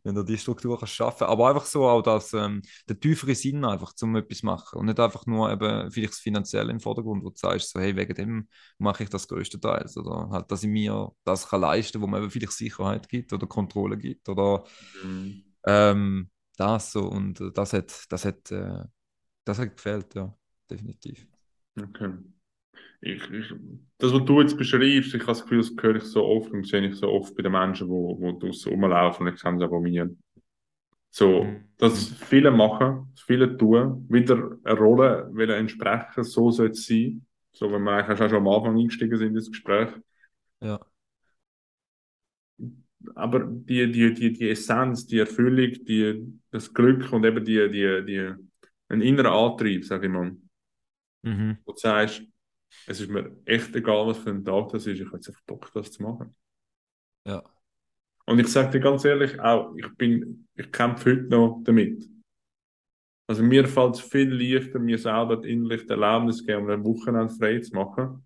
wenn 0.06 0.16
du 0.16 0.24
die 0.24 0.38
Struktur 0.38 0.80
kannst 0.80 0.94
schaffen 0.94 1.26
aber 1.26 1.50
einfach 1.50 1.66
so 1.66 1.86
auch 1.88 2.02
dass 2.02 2.34
ähm, 2.34 2.62
der 2.88 3.00
tiefere 3.00 3.36
Sinn 3.36 3.66
einfach 3.66 3.94
zum 3.94 4.16
etwas 4.16 4.44
machen 4.44 4.80
und 4.80 4.86
nicht 4.86 5.00
einfach 5.00 5.26
nur 5.26 5.52
eben 5.52 5.92
vielleicht 5.92 6.14
das 6.14 6.20
Finanzielle 6.20 6.72
im 6.72 6.80
Vordergrund, 6.80 7.24
wo 7.24 7.30
du 7.30 7.36
sagst 7.38 7.72
so 7.72 7.80
hey 7.80 7.96
wegen 7.96 8.14
dem 8.14 8.48
mache 8.78 9.04
ich 9.04 9.10
das 9.10 9.28
größte 9.28 9.60
Teils 9.60 9.98
oder 9.98 10.30
halt 10.30 10.52
dass 10.52 10.64
ich 10.64 10.70
mir 10.70 11.12
das 11.24 11.50
kann 11.50 11.62
leisten, 11.62 12.02
wo 12.02 12.08
man 12.08 12.22
eben 12.22 12.32
vielleicht 12.32 12.54
Sicherheit 12.54 13.10
gibt 13.10 13.34
oder 13.34 13.48
Kontrolle 13.48 13.98
gibt 13.98 14.30
oder 14.30 14.64
mhm. 15.04 15.44
ähm, 15.66 16.30
das 16.56 16.92
so 16.92 17.02
und 17.08 17.42
das 17.56 17.74
hat 17.74 18.06
das 18.10 18.26
hat 18.26 18.52
äh, 18.52 18.84
das 19.44 19.60
hat 19.60 19.76
gefällt 19.76 20.16
ja 20.16 20.34
definitiv. 20.70 21.28
Okay 21.78 22.35
ich, 23.06 23.30
ich, 23.32 23.54
das, 24.00 24.12
was 24.14 24.26
du 24.26 24.42
jetzt 24.42 24.58
beschreibst, 24.58 25.14
ich 25.14 25.22
habe 25.22 25.26
das 25.26 25.44
Gefühl, 25.44 25.60
das 25.60 25.72
höre 25.80 25.96
ich 25.96 26.04
so 26.04 26.26
oft 26.26 26.52
und 26.52 26.68
sehe 26.68 26.86
ich 26.88 26.96
so 26.96 27.10
oft 27.10 27.36
bei 27.36 27.44
den 27.44 27.52
Menschen, 27.52 27.88
die 27.88 27.94
wo, 27.94 28.20
wo 28.20 28.32
draussen 28.32 28.72
rumlaufen 28.72 29.28
und 29.28 29.34
ich 29.34 29.40
kann 29.40 29.58
es 29.58 29.64
abonnieren. 29.64 30.22
So, 31.12 31.44
mhm. 31.44 31.66
dass 31.78 32.10
viele 32.10 32.52
machen, 32.52 33.14
viele 33.16 33.56
tun, 33.56 34.06
wieder 34.10 34.58
eine 34.64 34.78
Rolle 34.78 35.30
will 35.32 35.50
entsprechen, 35.52 36.24
so 36.24 36.50
soll 36.50 36.72
es 36.72 36.86
sein. 36.86 37.26
So, 37.52 37.72
wenn 37.72 37.84
wir 37.84 37.92
eigentlich 37.92 38.20
auch 38.20 38.30
schon 38.30 38.40
am 38.40 38.48
Anfang 38.48 38.78
eingestiegen 38.78 39.18
sind 39.18 39.30
in 39.30 39.36
das 39.36 39.50
Gespräch. 39.50 39.90
Ja. 40.62 40.80
Aber 43.14 43.46
die, 43.46 43.92
die, 43.92 44.14
die, 44.14 44.34
die 44.34 44.50
Essenz, 44.50 45.06
die 45.06 45.20
Erfüllung, 45.20 45.72
die, 45.86 46.40
das 46.50 46.74
Glück 46.74 47.14
und 47.14 47.24
eben 47.24 47.46
die, 47.46 47.70
die, 47.70 48.04
die, 48.06 48.34
ein 48.90 49.02
innerer 49.02 49.32
Antrieb, 49.32 49.86
sag 49.86 50.04
ich 50.04 50.10
mal. 50.10 50.36
Mhm. 51.22 51.60
Wo 51.64 51.72
du 51.72 51.78
sagst, 51.78 52.24
es 52.88 53.00
ist 53.00 53.10
mir 53.10 53.36
echt 53.46 53.76
egal, 53.76 54.08
was 54.08 54.18
für 54.18 54.30
ein 54.30 54.44
Tag 54.44 54.70
das 54.70 54.86
ist. 54.86 55.00
Ich 55.00 55.06
habe 55.06 55.18
jetzt 55.18 55.30
einfach 55.30 55.44
Bock, 55.46 55.72
das 55.74 55.92
zu 55.92 56.04
machen. 56.04 56.36
Ja. 57.26 57.44
Und 58.26 58.40
ich 58.40 58.48
sage 58.48 58.72
dir 58.72 58.80
ganz 58.80 59.06
ehrlich, 59.06 59.40
auch 59.40 59.76
ich 59.76 59.88
bin, 59.98 60.48
ich 60.56 60.72
kämpfe 60.72 61.12
heute 61.12 61.24
noch 61.24 61.62
damit. 61.64 62.10
Also 63.28 63.44
mir 63.44 63.68
fällt 63.68 63.96
es 63.96 64.02
viel 64.02 64.32
leichter, 64.32 64.80
mir 64.80 64.98
selber 64.98 65.44
innerlich 65.44 65.86
das 65.88 65.98
Erlebnis 66.00 66.38
zu 66.38 66.46
geben, 66.46 66.64
um 66.64 66.70
ein 66.70 66.86
Wochenende 66.86 67.34
frei 67.34 67.60
zu 67.60 67.76
machen, 67.76 68.24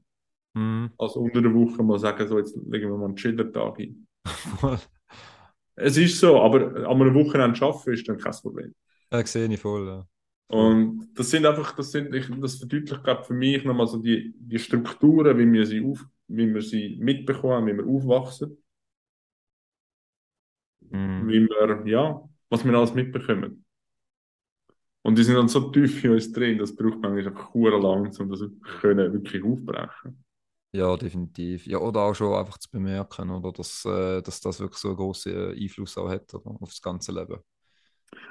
mhm. 0.54 0.92
als 0.98 1.16
unter 1.16 1.42
der 1.42 1.54
Woche 1.54 1.84
mal 1.84 2.00
sagen, 2.00 2.28
so 2.28 2.38
jetzt 2.38 2.56
legen 2.56 2.90
wir 2.90 2.98
mal 2.98 3.06
einen 3.06 3.16
Chiller-Tag 3.16 3.78
hin. 3.78 4.08
es 5.76 5.98
ist 5.98 6.20
so, 6.20 6.42
aber 6.42 6.68
an 6.86 7.02
einem 7.02 7.16
Wochenende 7.16 7.62
arbeiten 7.62 7.94
ist 7.94 8.08
dann 8.08 8.18
kein 8.18 8.34
Problem. 8.42 8.76
Ja, 9.12 9.26
sehe 9.26 9.48
ich 9.48 9.60
voll, 9.60 9.88
ja. 9.88 10.08
Und 10.50 11.12
das 11.14 11.30
sind 11.30 11.46
einfach, 11.46 11.76
das 11.76 11.92
sind, 11.92 12.14
ich, 12.14 12.28
das 12.42 12.56
verdeutlicht 12.56 13.04
gerade 13.04 13.24
für 13.24 13.36
mich 13.36 13.64
nochmal 13.64 13.86
so 13.86 14.00
die, 14.00 14.34
die 14.36 14.58
Strukturen, 14.58 15.38
wie 15.38 15.52
wir 15.52 15.66
sie 15.66 15.86
auf, 15.86 16.04
wie 16.28 16.52
wir 16.52 16.62
sie 16.62 16.98
mitbekommen, 17.00 17.68
wie 17.68 17.78
wir 17.78 17.86
aufwachsen. 17.86 18.58
Mm. 20.90 21.28
Wie 21.28 21.48
wir, 21.48 21.84
ja, 21.86 22.28
was 22.50 22.66
wir 22.66 22.74
alles 22.74 22.96
mitbekommen. 22.96 23.64
Und 25.04 25.18
die 25.20 25.24
sind 25.24 25.36
dann 25.36 25.48
so 25.48 25.70
tief 25.70 26.04
in 26.04 26.12
uns 26.12 26.32
drin, 26.32 26.58
das 26.58 26.76
braucht 26.76 27.00
man 27.00 27.16
einfach 27.16 27.54
lang, 27.54 28.20
um 28.20 28.30
das 28.30 28.42
können 28.82 29.14
wirklich 29.14 29.44
aufbrechen. 29.44 30.24
Ja, 30.72 30.98
definitiv. 30.98 31.68
Ja, 31.68 31.78
oder 31.78 32.02
auch 32.02 32.16
schon 32.16 32.34
einfach 32.34 32.58
zu 32.58 32.70
bemerken, 32.72 33.30
oder, 33.30 33.52
dass, 33.52 33.86
äh, 33.86 34.22
dass 34.24 34.42
das 34.42 34.60
wirklich 34.60 34.80
so 34.80 34.90
einen 34.90 34.98
großen 34.98 35.52
Einfluss 35.52 35.98
auch 35.98 36.10
hat 36.10 36.34
oder, 36.34 36.50
auf 36.60 36.70
das 36.70 36.82
ganze 36.82 37.12
Leben. 37.12 37.40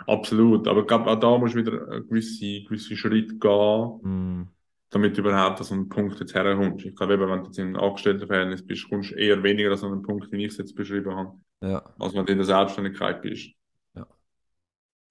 Absolut, 0.06 0.66
aber 0.66 0.80
ich 0.80 0.86
glaube, 0.86 1.10
auch 1.10 1.20
da 1.20 1.36
musst 1.36 1.54
du 1.54 1.58
wieder 1.58 1.88
einen 1.90 2.08
gewissen, 2.08 2.64
gewissen 2.64 2.96
Schritt 2.96 3.40
gehen, 3.40 4.00
mm. 4.02 4.48
damit 4.90 5.16
du 5.16 5.20
überhaupt 5.20 5.60
an 5.60 5.66
so 5.66 5.74
einen 5.74 5.88
Punkt 5.88 6.18
jetzt 6.18 6.34
herkommst. 6.34 6.86
Ich 6.86 6.96
glaube, 6.96 7.20
wenn 7.20 7.40
du 7.40 7.46
jetzt 7.46 7.58
in 7.58 7.66
einem 7.68 7.76
Angestelltenverhältnis 7.76 8.64
bist, 8.64 8.88
kommst 8.88 9.10
du 9.10 9.16
eher 9.16 9.42
weniger 9.42 9.70
an 9.70 9.76
so 9.76 9.86
einen 9.86 10.02
Punkt, 10.02 10.32
den 10.32 10.40
ich 10.40 10.56
jetzt 10.56 10.74
beschrieben 10.74 11.14
habe, 11.14 11.38
ja. 11.60 11.82
als 11.98 12.14
wenn 12.14 12.24
du 12.24 12.32
in 12.32 12.38
der 12.38 12.46
Selbstständigkeit 12.46 13.20
bist. 13.20 13.50
Ja. 13.94 14.06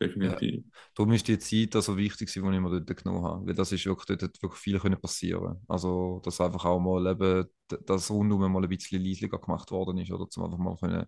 Definitiv. 0.01 0.55
Ja. 0.65 0.71
Darum 0.95 1.11
ist 1.13 1.27
die 1.27 1.37
Zeit 1.37 1.75
also 1.75 1.95
wichtig, 1.95 2.31
die 2.31 2.39
ich 2.39 2.45
mir 2.45 2.81
dort 2.81 3.03
genommen 3.03 3.23
habe, 3.23 3.45
weil 3.45 3.53
das 3.53 3.71
ist 3.71 3.85
wirklich, 3.85 4.17
dort 4.17 4.41
wirklich 4.41 4.61
viel 4.61 4.79
können 4.79 4.99
passieren 4.99 5.61
Also, 5.67 6.21
dass 6.23 6.41
einfach 6.41 6.65
auch 6.65 6.79
mal 6.79 7.11
eben 7.11 7.45
das 7.85 8.09
rundum 8.09 8.51
mal 8.51 8.63
ein 8.63 8.69
bisschen 8.69 9.03
leislicher 9.03 9.37
gemacht 9.37 9.69
worden 9.69 9.99
ist, 9.99 10.11
oder 10.11 10.27
zum 10.27 10.45
einfach 10.45 10.57
mal 10.57 10.75
können 10.75 11.05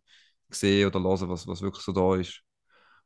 sehen 0.52 0.88
oder 0.88 1.00
hören, 1.02 1.30
was, 1.30 1.48
was 1.48 1.62
wirklich 1.62 1.84
so 1.84 1.91
da 1.91 2.15
ist 2.15 2.43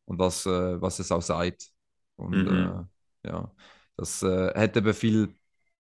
und 0.06 0.20
was, 0.20 0.46
äh, 0.46 0.82
was 0.82 1.00
es 1.00 1.12
auch 1.12 1.22
sagt. 1.22 1.70
Und 2.16 2.32
mhm. 2.32 2.88
äh, 3.24 3.30
ja, 3.30 3.52
das 3.98 4.24
äh, 4.24 4.54
hat 4.56 4.78
eben 4.78 4.94
viel, 4.94 5.36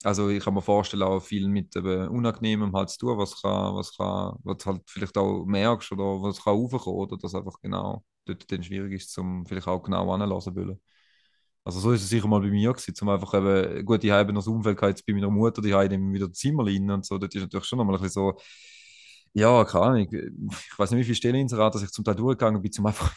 also 0.03 0.29
ich 0.29 0.45
kann 0.45 0.55
mir 0.55 0.63
vorstellen, 0.63 1.03
auch 1.03 1.21
viel 1.21 1.49
mit 1.49 1.75
eben 1.77 2.09
Unangenehmem 2.09 2.75
halt 2.75 2.91
zu 2.91 2.99
tun, 2.99 3.19
was 3.19 3.41
kann, 3.41 3.75
was 3.75 3.97
kann, 3.97 4.37
was 4.45 4.65
halt 4.67 4.83
vielleicht 4.87 5.17
auch 5.19 5.45
merkst 5.45 5.93
oder 5.93 6.23
was 6.23 6.43
kann 6.43 6.55
raufkommen 6.55 6.99
oder 6.99 7.17
das 7.17 7.35
einfach 7.35 7.61
genau 7.61 8.05
dort 8.25 8.51
dann 8.51 8.63
schwierig 8.63 8.93
ist, 8.95 9.13
zum 9.13 9.47
vielleicht 9.47 9.67
auch 9.69 9.83
genau 9.83 10.13
anlassen 10.13 10.55
wollen. 10.57 10.81
Also 11.65 11.81
so 11.81 11.93
ist 11.93 12.03
es 12.03 12.09
sicher 12.09 12.27
mal 12.27 12.41
bei 12.41 12.49
mir 12.51 12.73
gewesen, 12.73 12.95
zum 12.95 13.09
einfach 13.11 13.35
eben, 13.35 13.85
gut, 13.85 14.03
ich 14.03 14.11
habe 14.11 14.33
noch 14.33 14.41
das 14.41 14.49
Umfeld 14.49 14.81
jetzt 14.83 15.07
bei 15.07 15.13
meiner 15.13 15.31
Mutter, 15.31 15.61
die 15.63 15.75
habe 15.75 15.85
ich 15.87 15.91
wieder 15.93 16.33
Zimmer 16.33 16.67
rein 16.67 16.91
und 16.91 17.05
so, 17.05 17.19
das 17.19 17.35
ist 17.35 17.43
natürlich 17.43 17.67
schon 17.67 17.79
nochmal 17.79 17.97
ein 17.97 18.03
bisschen 18.03 18.35
so, 18.35 18.39
ja, 19.33 19.65
keine 19.65 19.85
Ahnung, 19.85 20.09
ich 20.11 20.79
weiß 20.79 20.91
nicht, 20.93 21.01
wie 21.01 21.05
viele 21.05 21.17
Stelleninserate 21.17 21.75
dass 21.79 21.83
ich 21.85 21.93
zum 21.93 22.05
Teil 22.05 22.15
durchgegangen 22.17 22.63
bin, 22.63 22.73
zum 22.73 22.87
einfach 22.87 23.15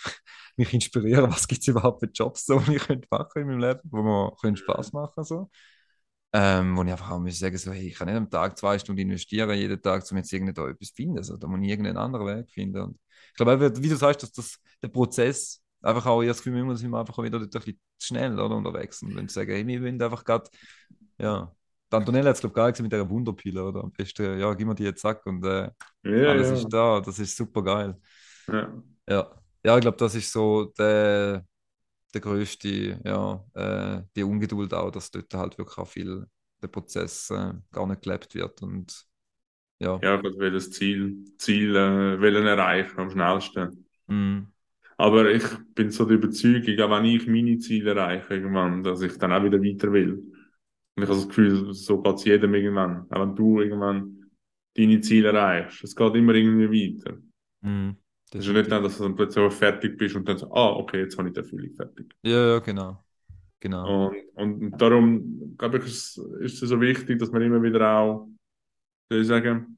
mich 0.58 0.74
inspirieren, 0.74 1.32
was 1.32 1.48
gibt 1.48 1.62
es 1.62 1.68
überhaupt 1.68 2.00
für 2.00 2.10
Jobs, 2.14 2.46
so, 2.46 2.60
die 2.68 2.76
ich 2.76 2.84
könnte 2.84 3.08
machen 3.10 3.42
in 3.42 3.48
meinem 3.48 3.60
Leben, 3.60 3.82
wo 3.86 4.02
mir 4.02 4.36
können 4.42 4.58
Spaß 4.58 4.94
machen 4.94 5.24
so. 5.24 5.50
Ähm, 6.36 6.76
wo 6.76 6.84
ich 6.84 6.92
einfach 6.92 7.12
auch 7.12 7.20
muss 7.20 7.38
sagen, 7.38 7.58
so, 7.58 7.72
hey, 7.72 7.90
ich 7.90 7.96
kann 7.96 8.08
nicht 8.08 8.18
am 8.18 8.30
Tag 8.30 8.58
zwei 8.58 8.80
Stunden 8.80 9.02
investieren, 9.02 9.56
jeden 9.56 9.80
Tag, 9.80 10.04
um 10.10 10.18
jetzt 10.18 10.34
irgendetwas 10.34 10.72
etwas 10.72 10.88
zu 10.88 10.96
finden. 10.96 11.18
Also, 11.20 11.38
da 11.38 11.48
muss 11.48 11.60
ich 11.62 11.70
irgendeinen 11.70 11.98
anderen 11.98 12.26
Weg 12.26 12.50
finden. 12.50 12.82
Und 12.82 13.00
ich 13.30 13.36
glaube, 13.36 13.84
wie 13.84 13.90
du 13.90 13.96
sagst, 13.96 14.24
dass 14.24 14.32
das, 14.32 14.60
der 14.82 14.88
Prozess 14.88 15.62
einfach 15.84 16.08
auch, 16.08 16.24
ich 16.24 16.30
das 16.30 16.38
Gefühl, 16.38 16.56
wir 16.56 16.66
müssen 16.66 16.94
einfach 16.96 17.22
wieder 17.22 17.40
ein 17.40 17.50
bisschen 17.50 17.80
schnell 18.02 18.40
oder, 18.40 18.56
unterwegs 18.56 19.04
und 19.04 19.16
wenn 19.16 19.28
sagen, 19.28 19.52
hey, 19.52 19.68
wir 19.68 19.82
wollen 19.82 20.02
einfach 20.02 20.24
gerade, 20.24 20.50
ja, 21.20 21.54
die 21.92 21.96
Antonella 21.96 22.30
hat 22.30 22.36
es, 22.36 22.42
glaube 22.42 22.54
ich, 22.54 22.56
gar 22.56 22.68
nicht 22.68 22.82
mit 22.82 22.92
der 22.92 23.08
Wunderpille, 23.08 23.64
oder? 23.64 23.84
Am 23.84 23.92
besten, 23.92 24.40
ja, 24.40 24.54
gib 24.56 24.68
mir 24.68 24.74
die 24.74 24.84
jetzt, 24.84 25.02
zack, 25.02 25.24
und 25.28 25.46
äh, 25.46 25.70
ja, 26.04 26.30
alles 26.30 26.48
ja. 26.48 26.54
ist 26.56 26.68
da, 26.70 27.00
das 27.00 27.20
ist 27.20 27.38
super 27.38 27.62
geil. 27.64 27.96
Ja. 28.48 28.84
Ja 29.08 29.43
ja, 29.64 29.76
ich 29.78 29.82
glaube, 29.82 29.98
das 29.98 30.16
ist 30.16 30.32
so 30.32 30.66
der, 30.78 31.46
der 32.14 32.22
größte, 32.22 33.00
ja, 33.04 33.46
äh, 33.54 34.04
die 34.16 34.24
Ungeduld 34.24 34.74
auch, 34.74 34.92
dass 34.92 35.12
dort 35.12 35.34
halt 35.34 35.58
wirklich 35.58 35.78
auch 35.78 35.88
viel 35.88 36.26
der 36.62 36.68
Prozess 36.68 37.30
äh, 37.30 37.54
gar 37.72 37.88
nicht 37.88 38.02
gelebt 38.02 38.36
wird 38.36 38.62
und 38.62 39.06
ja. 39.80 40.00
Ja, 40.02 40.16
gut, 40.18 40.38
will 40.38 40.52
das 40.52 40.72
Ziel, 40.72 41.26
Ziel 41.38 41.76
äh, 41.76 42.20
wollen 42.20 42.48
erreichen 42.48 43.00
am 43.00 43.10
schnellsten. 43.10 43.86
Mm. 44.08 44.48
Aber 44.98 45.30
ich 45.32 45.44
bin 45.74 45.92
so 45.92 46.06
der 46.06 46.18
Überzeugung, 46.18 46.80
auch 46.80 46.92
wenn 46.92 47.06
ich 47.06 47.28
meine 47.28 47.58
Ziele 47.58 47.92
erreiche 47.92 48.36
irgendwann, 48.36 48.84
dass 48.84 49.02
ich 49.02 49.18
dann 49.18 49.34
auch 49.34 49.44
wieder 49.44 49.62
weiter 49.62 49.92
will. 49.92 50.14
Und 50.96 51.04
ich 51.04 51.10
habe 51.10 51.16
das 51.16 51.28
Gefühl, 51.28 51.74
so 51.74 52.02
geht 52.02 52.16
es 52.16 52.26
jedem 52.26 52.54
irgendwann. 52.54 53.08
Auch 53.10 53.22
wenn 53.22 53.36
du 53.36 53.60
irgendwann 53.60 54.30
deine 54.76 55.02
Ziele 55.02 55.30
erreichst, 55.30 55.84
es 55.84 55.96
geht 55.96 56.16
immer 56.16 56.34
irgendwie 56.34 56.96
weiter. 56.96 57.18
Mm. 57.62 57.98
Das 58.34 58.42
ist 58.42 58.48
ja 58.48 58.54
nicht 58.54 58.72
dann, 58.72 58.82
dass 58.82 58.98
du 58.98 59.04
dann 59.04 59.16
plötzlich 59.16 59.54
fertig 59.54 59.96
bist 59.96 60.16
und 60.16 60.28
dann 60.28 60.40
so, 60.40 60.52
ah, 60.52 60.72
okay, 60.72 61.02
jetzt 61.02 61.16
habe 61.20 61.28
ich 61.28 61.36
die 61.36 61.40
Erfüllung 61.42 61.72
fertig. 61.76 62.16
Ja, 62.24 62.48
ja, 62.54 62.60
genau. 62.60 63.04
Genau. 63.60 64.08
Und, 64.08 64.16
und 64.34 64.72
darum, 64.82 65.56
glaube 65.56 65.78
ich, 65.78 65.86
ist, 65.86 66.18
ist 66.40 66.64
es 66.64 66.70
so 66.70 66.82
wichtig, 66.82 67.20
dass 67.20 67.32
man 67.32 67.44
immer 67.44 67.62
wieder 67.62 67.88
auch, 67.96 68.28
soll 69.08 69.22
ich 69.22 69.28
sagen, 69.28 69.78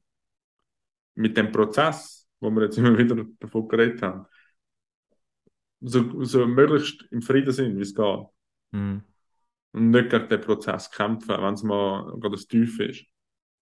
mit 1.16 1.36
dem 1.36 1.52
Prozess, 1.52 2.26
wo 2.40 2.50
wir 2.50 2.62
jetzt 2.62 2.78
immer 2.78 2.96
wieder 2.96 3.26
davon 3.38 3.68
geredet 3.68 4.00
haben, 4.00 4.24
so, 5.80 6.24
so 6.24 6.46
möglichst 6.46 7.06
im 7.10 7.20
Frieden 7.20 7.52
sind, 7.52 7.76
wie 7.76 7.82
es 7.82 7.94
geht. 7.94 8.26
Mhm. 8.70 9.02
Und 9.72 9.90
nicht 9.90 10.08
gegen 10.08 10.28
den 10.30 10.40
Prozess 10.40 10.90
kämpfen, 10.90 11.28
wenn 11.28 11.54
es 11.54 11.62
mal 11.62 12.10
gerade 12.12 12.36
das 12.36 12.46
Tief 12.46 12.80
ist. 12.80 13.04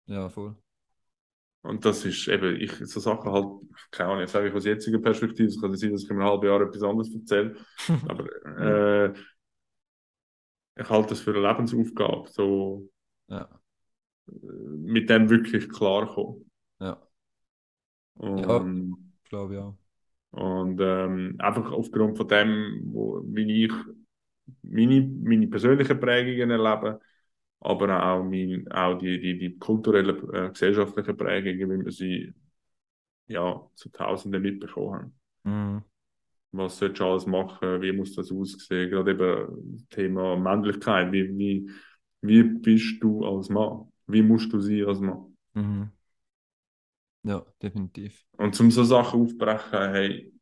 Ja, 0.04 0.28
voll. 0.28 0.54
Und 1.64 1.82
das 1.86 2.04
ist 2.04 2.28
eben, 2.28 2.60
ich, 2.60 2.72
so 2.72 3.00
Sachen 3.00 3.32
halt, 3.32 3.46
keine 3.90 4.10
Ahnung, 4.10 4.26
sage 4.26 4.48
ich 4.48 4.54
aus 4.54 4.66
jetziger 4.66 4.98
Perspektive, 4.98 5.48
es 5.48 5.58
kann 5.58 5.74
sein, 5.74 5.92
dass 5.92 6.02
ich 6.02 6.10
in 6.10 6.16
einem 6.16 6.28
halben 6.28 6.46
Jahr 6.46 6.60
etwas 6.60 6.82
anderes 6.82 7.14
erzähle, 7.14 7.56
aber 8.06 8.26
äh, 8.60 9.14
ich 10.76 10.90
halte 10.90 11.08
das 11.10 11.20
für 11.20 11.30
eine 11.30 11.48
Lebensaufgabe, 11.48 12.28
so 12.28 12.86
ja. 13.28 13.48
mit 14.26 15.08
dem 15.08 15.30
wirklich 15.30 15.70
klarkommen. 15.70 16.50
Ja. 16.80 17.00
Und, 18.14 18.38
ja, 18.40 18.64
glaube 19.30 19.54
ja. 19.54 19.74
Und 20.32 20.78
ähm, 20.82 21.36
einfach 21.38 21.72
aufgrund 21.72 22.18
von 22.18 22.28
dem, 22.28 22.82
wo, 22.92 23.22
wie 23.24 23.64
ich 23.64 23.72
meine, 24.60 25.00
meine 25.00 25.46
persönlichen 25.46 25.98
Prägungen 25.98 26.50
erlebe, 26.50 27.00
aber 27.60 28.04
auch, 28.04 28.22
mein, 28.22 28.70
auch 28.70 28.98
die, 28.98 29.20
die, 29.20 29.38
die 29.38 29.58
kulturellen, 29.58 30.32
äh, 30.32 30.50
gesellschaftlichen 30.50 31.16
Prägungen, 31.16 31.80
wie 31.80 31.84
wir 31.84 31.92
sie 31.92 32.34
ja, 33.26 33.60
zu 33.74 33.88
Tausenden 33.90 34.42
mitbekommen 34.42 35.14
haben. 35.44 35.74
Mhm. 35.74 35.82
Was 36.52 36.78
sollst 36.78 37.00
du 37.00 37.04
alles 37.04 37.26
machen? 37.26 37.82
Wie 37.82 37.92
muss 37.92 38.14
das 38.14 38.30
aussehen? 38.30 38.90
Gerade 38.90 39.10
eben 39.12 39.72
das 39.72 39.88
Thema 39.88 40.36
Männlichkeit. 40.36 41.10
Wie, 41.10 41.36
wie, 41.36 41.70
wie 42.20 42.42
bist 42.42 43.02
du 43.02 43.24
als 43.24 43.48
Mann? 43.48 43.90
Wie 44.06 44.22
musst 44.22 44.52
du 44.52 44.60
sein 44.60 44.84
als 44.84 45.00
Mann? 45.00 45.36
Mhm. 45.54 45.90
Ja, 47.24 47.44
definitiv. 47.60 48.22
Und 48.36 48.54
zum 48.54 48.70
so 48.70 48.84
Sachen 48.84 49.22
aufbrechen, 49.22 49.90
hey, 49.90 50.33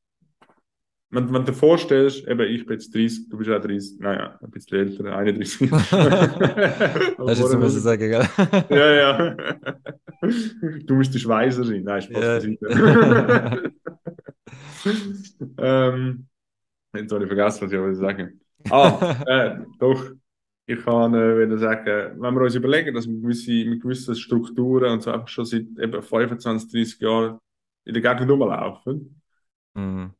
wenn, 1.13 1.33
wenn 1.33 1.45
du 1.45 1.53
dir 1.53 1.59
vorstellst, 1.59 2.27
eben, 2.27 2.41
ich 2.41 2.65
bin 2.65 2.73
jetzt 2.79 2.95
30, 2.95 3.29
du 3.29 3.37
bist 3.37 3.51
auch 3.51 3.61
30, 3.61 4.01
naja, 4.01 4.39
ein 4.43 4.51
bisschen 4.51 4.79
älter, 4.79 5.15
31. 5.15 5.71
das 5.71 5.83
ist 5.93 7.39
jetzt 7.39 7.59
müssen 7.59 7.81
sagen, 7.81 8.11
gell? 8.11 8.27
ja, 8.71 8.93
ja. 8.95 9.37
Du 10.87 10.95
müsstest 10.95 11.29
weiser 11.29 11.65
sein. 11.65 11.83
Nein, 11.85 12.01
Spaß 12.01 12.47
ja. 12.47 13.59
ähm, 15.59 16.27
jetzt 16.95 17.13
habe 17.13 17.25
ich 17.25 17.29
vergessen, 17.29 17.67
was 17.67 17.73
ich 17.73 17.79
wollte 17.79 17.97
sagen. 17.97 18.41
Ah, 18.71 19.17
äh, 19.27 19.59
doch. 19.79 20.13
Ich 20.65 20.83
kann 20.83 21.13
äh, 21.13 21.59
sagen, 21.59 22.23
wenn 22.23 22.35
wir 22.35 22.41
uns 22.41 22.55
überlegen, 22.55 22.95
dass 22.95 23.07
wir 23.07 23.21
gewisse, 23.21 23.51
mit 23.51 23.83
gewissen 23.83 24.15
Strukturen 24.15 24.93
und 24.93 25.03
so 25.03 25.11
einfach 25.11 25.29
schon 25.29 25.45
seit 25.45 25.67
eben 25.79 26.03
25, 26.03 26.73
30 26.73 27.01
Jahren 27.01 27.39
in 27.85 27.93
der 27.93 28.03
Gegend 28.03 28.31
rumlaufen, 28.31 29.21
mhm 29.75 30.15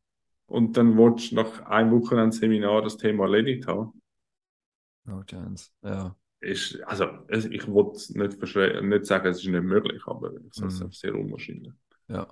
und 0.53 0.77
dann 0.77 0.99
willst 0.99 1.33
du 1.33 1.37
nach 1.37 1.65
einem 1.65 1.93
Wochenendseminar 1.93 2.83
das 2.83 2.99
Thema 2.99 3.25
erledigt 3.25 3.67
haben. 3.67 4.03
No 5.05 5.23
chance, 5.25 5.71
ja. 5.83 6.15
Ist, 6.41 6.79
also, 6.83 7.07
ich 7.29 7.67
wollte 7.69 8.19
nicht, 8.19 8.83
nicht 8.83 9.07
sagen, 9.07 9.29
es 9.29 9.39
ist 9.39 9.47
nicht 9.47 9.63
möglich, 9.63 10.03
aber 10.07 10.33
es 10.51 10.59
ist 10.59 10.83
mm. 10.83 10.91
sehr 10.91 11.15
unwahrscheinlich. 11.15 11.73
Ja. 12.09 12.29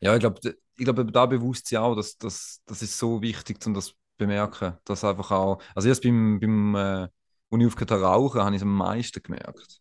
Ja, 0.00 0.14
ich 0.14 0.20
glaube, 0.20 0.40
ich 0.76 0.84
glaub, 0.84 1.12
da 1.12 1.26
bewusst 1.26 1.70
ja 1.70 1.82
auch, 1.82 1.94
dass, 1.94 2.18
dass 2.18 2.60
das 2.66 2.82
ist 2.82 2.98
so 2.98 3.22
wichtig, 3.22 3.64
um 3.66 3.74
das 3.74 3.88
zu 3.88 3.94
bemerken, 4.16 4.76
dass 4.84 5.04
einfach 5.04 5.30
auch, 5.30 5.62
also 5.76 5.88
erst 5.88 6.02
beim, 6.02 6.40
beim 6.40 6.74
äh, 6.74 7.08
ich 7.50 7.66
aufgehört 7.66 8.02
rauchen, 8.02 8.40
habe 8.40 8.56
ich 8.56 8.62
es 8.62 8.62
am 8.62 8.76
meisten 8.76 9.22
gemerkt. 9.22 9.80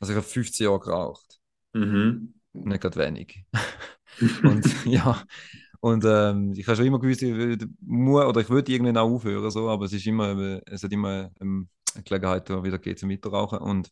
Also 0.00 0.12
ich 0.12 0.16
habe 0.16 0.26
15 0.26 0.64
Jahre 0.64 0.80
geraucht. 0.80 1.38
Mhm. 1.74 2.34
Nicht 2.54 2.80
gerade 2.80 2.96
wenig. 2.96 3.44
und 4.42 4.86
ja, 4.86 5.22
und 5.80 6.04
ähm, 6.06 6.52
ich 6.56 6.66
habe 6.66 6.76
schon 6.76 6.86
immer 6.86 6.98
gewusst, 6.98 7.22
ich 7.22 7.66
muss, 7.80 8.24
oder 8.24 8.40
ich 8.40 8.50
würde 8.50 8.72
irgendwann 8.72 8.96
auch 8.96 9.10
aufhören, 9.10 9.50
so, 9.50 9.68
aber 9.68 9.84
es 9.84 9.92
ist 9.92 10.06
immer, 10.06 10.60
es 10.66 10.82
hat 10.82 10.92
immer 10.92 11.30
ähm, 11.40 11.68
eine 11.94 12.02
Gelegenheit, 12.02 12.48
wieder 12.50 12.78
geht 12.78 12.98
zum 12.98 13.10
Weiterrauchen. 13.10 13.58
Und 13.58 13.90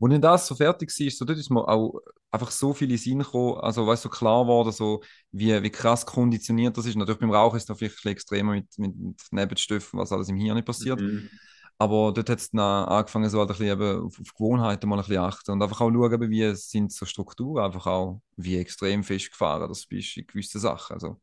als 0.00 0.10
dann 0.10 0.20
das 0.22 0.46
so 0.46 0.54
fertig 0.54 0.90
war, 0.90 1.10
so 1.10 1.24
dort 1.24 1.38
ist 1.38 1.50
mir 1.50 1.66
auch 1.66 2.00
einfach 2.30 2.50
so 2.50 2.74
viele 2.74 2.98
Sinn 2.98 3.20
gekommen, 3.20 3.58
also 3.60 3.86
weißt 3.86 4.02
so 4.02 4.08
klar 4.08 4.44
geworden, 4.44 4.72
so, 4.72 5.02
wie, 5.32 5.62
wie 5.62 5.70
krass 5.70 6.04
konditioniert 6.04 6.76
das 6.76 6.86
ist. 6.86 6.96
Natürlich 6.96 7.20
beim 7.20 7.30
Rauchen 7.32 7.56
ist 7.56 7.64
es 7.64 7.68
noch 7.68 7.78
vielleicht 7.78 8.04
extremer 8.04 8.52
mit, 8.52 8.66
mit 8.78 8.94
Nebenstoffen, 9.30 9.98
was 9.98 10.12
alles 10.12 10.28
im 10.28 10.36
Hirn 10.36 10.64
passiert. 10.64 11.00
Mhm. 11.00 11.28
Aber 11.80 12.12
dort 12.12 12.28
hat 12.28 12.38
es 12.38 12.50
dann 12.50 12.60
angefangen, 12.60 13.30
so 13.30 13.38
halt 13.38 13.50
ein 13.50 13.56
bisschen 13.56 13.72
eben 13.72 14.06
auf, 14.06 14.20
auf 14.20 14.34
Gewohnheiten 14.34 14.88
mal 14.88 14.96
ein 14.96 15.04
bisschen 15.04 15.22
achten 15.22 15.52
und 15.52 15.62
einfach 15.62 15.80
auch 15.80 15.90
schauen, 15.92 16.30
wie 16.30 16.54
sind 16.56 16.92
so 16.92 17.06
Strukturen 17.06 17.64
einfach 17.64 17.86
auch, 17.86 18.20
wie 18.36 18.58
extrem 18.58 19.04
festgefahren 19.04 19.68
das 19.68 19.86
bist 19.86 20.16
in 20.16 20.26
gewissen 20.26 20.60
Sachen. 20.60 20.94
Also, 20.94 21.20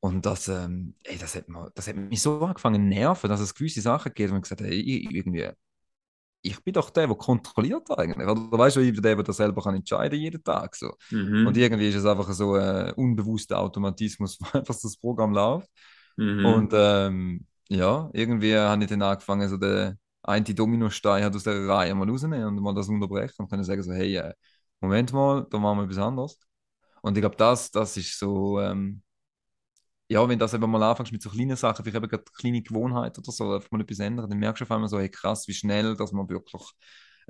und 0.00 0.24
das, 0.24 0.48
ähm, 0.48 0.94
ey, 1.04 1.18
das, 1.18 1.34
hat 1.34 1.48
mir, 1.48 1.70
das 1.74 1.86
hat 1.86 1.96
mich 1.96 2.22
so 2.22 2.40
angefangen 2.40 2.82
zu 2.82 2.88
nerven, 2.88 3.28
dass 3.28 3.40
es 3.40 3.54
gewisse 3.54 3.82
Sachen 3.82 4.12
gibt, 4.14 4.32
wo 4.32 4.36
ich 4.36 4.42
gesagt 4.42 4.62
habe, 4.62 4.70
hey, 4.70 5.06
irgendwie, 5.10 5.50
ich 6.40 6.62
bin 6.62 6.74
doch 6.74 6.90
der, 6.90 7.06
der 7.06 7.16
kontrolliert 7.16 7.90
eigentlich. 7.90 8.28
Oder 8.28 8.58
weißt 8.58 8.76
du, 8.76 8.80
ich 8.80 8.92
bin 8.92 9.02
der, 9.02 9.16
der 9.16 9.24
das 9.24 9.36
selber 9.36 9.62
kann 9.62 9.74
entscheiden 9.74 10.18
jeden 10.18 10.44
Tag. 10.44 10.76
So. 10.76 10.94
Mhm. 11.10 11.46
Und 11.46 11.56
irgendwie 11.56 11.88
ist 11.88 11.94
es 11.94 12.04
einfach 12.04 12.30
so 12.32 12.54
ein 12.54 12.92
unbewusster 12.92 13.58
Automatismus, 13.58 14.38
wo 14.40 14.58
einfach 14.58 14.74
das 14.74 14.96
Programm 14.96 15.32
läuft. 15.32 15.68
Mhm. 16.16 16.44
Und 16.44 16.72
ähm, 16.74 17.46
ja, 17.68 18.10
irgendwie 18.12 18.56
habe 18.56 18.82
ich 18.84 18.90
dann 18.90 19.02
angefangen, 19.02 19.48
so 19.48 19.56
den 19.56 19.98
einen 20.22 20.44
Dominostein 20.44 21.34
aus 21.34 21.42
der 21.44 21.68
Reihe 21.68 21.94
mal 21.94 22.08
rausnehmen 22.08 22.44
und 22.46 22.60
mal 22.62 22.74
das 22.74 22.88
unterbrechen 22.88 23.34
und 23.42 23.50
können 23.50 23.64
sagen 23.64 23.82
so, 23.82 23.92
hey, 23.92 24.16
äh, 24.16 24.32
Moment 24.80 25.12
mal, 25.12 25.46
da 25.50 25.58
machen 25.58 25.78
wir 25.78 25.84
etwas 25.84 25.98
anderes. 25.98 26.38
Und 27.02 27.16
ich 27.16 27.22
glaube, 27.22 27.36
das, 27.36 27.70
das 27.70 27.96
ist 27.96 28.18
so, 28.18 28.60
ähm, 28.60 29.02
ja, 30.08 30.28
wenn 30.28 30.38
das 30.38 30.54
eben 30.54 30.70
mal 30.70 30.82
anfängst 30.82 31.12
mit 31.12 31.22
so 31.22 31.30
kleinen 31.30 31.56
Sachen, 31.56 31.82
vielleicht 31.84 31.96
eben 31.96 32.08
gerade 32.08 32.24
kleine 32.36 32.62
Gewohnheiten 32.62 33.20
oder 33.20 33.32
so, 33.32 33.52
einfach 33.54 33.70
mal 33.70 33.80
etwas 33.80 33.98
ändern, 34.00 34.28
dann 34.28 34.38
merkst 34.38 34.60
du 34.60 34.64
auf 34.64 34.70
einmal 34.70 34.88
so, 34.88 34.98
hey, 34.98 35.08
krass, 35.08 35.48
wie 35.48 35.54
schnell, 35.54 35.96
dass 35.96 36.12
man 36.12 36.28
wirklich 36.28 36.62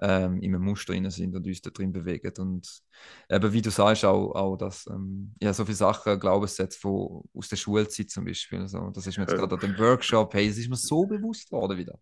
ähm, 0.00 0.40
in 0.40 0.54
einem 0.54 0.64
Muster 0.64 0.92
drin 0.92 1.08
sind 1.10 1.34
und 1.34 1.46
uns 1.46 1.60
da 1.62 1.70
drin 1.70 1.92
bewegen. 1.92 2.32
Und 2.38 2.82
eben, 3.30 3.52
wie 3.52 3.62
du 3.62 3.70
sagst, 3.70 4.04
auch, 4.04 4.34
auch 4.34 4.56
dass, 4.56 4.86
ähm, 4.86 5.34
ja, 5.40 5.52
so 5.52 5.64
viele 5.64 5.76
Sachen, 5.76 6.18
Glaubenssätze 6.18 6.78
von, 6.78 7.22
aus 7.34 7.48
der 7.48 7.56
Schulzeit 7.56 8.10
zum 8.10 8.24
Beispiel. 8.24 8.66
So. 8.68 8.90
Das 8.90 9.06
ist 9.06 9.16
mir 9.16 9.24
jetzt 9.24 9.36
gerade 9.36 9.54
an 9.54 9.60
dem 9.60 9.78
Workshop, 9.78 10.34
hey, 10.34 10.48
es 10.48 10.58
ist 10.58 10.68
mir 10.68 10.76
so 10.76 11.06
bewusst 11.06 11.50
worden 11.52 11.78
wieder. 11.78 11.98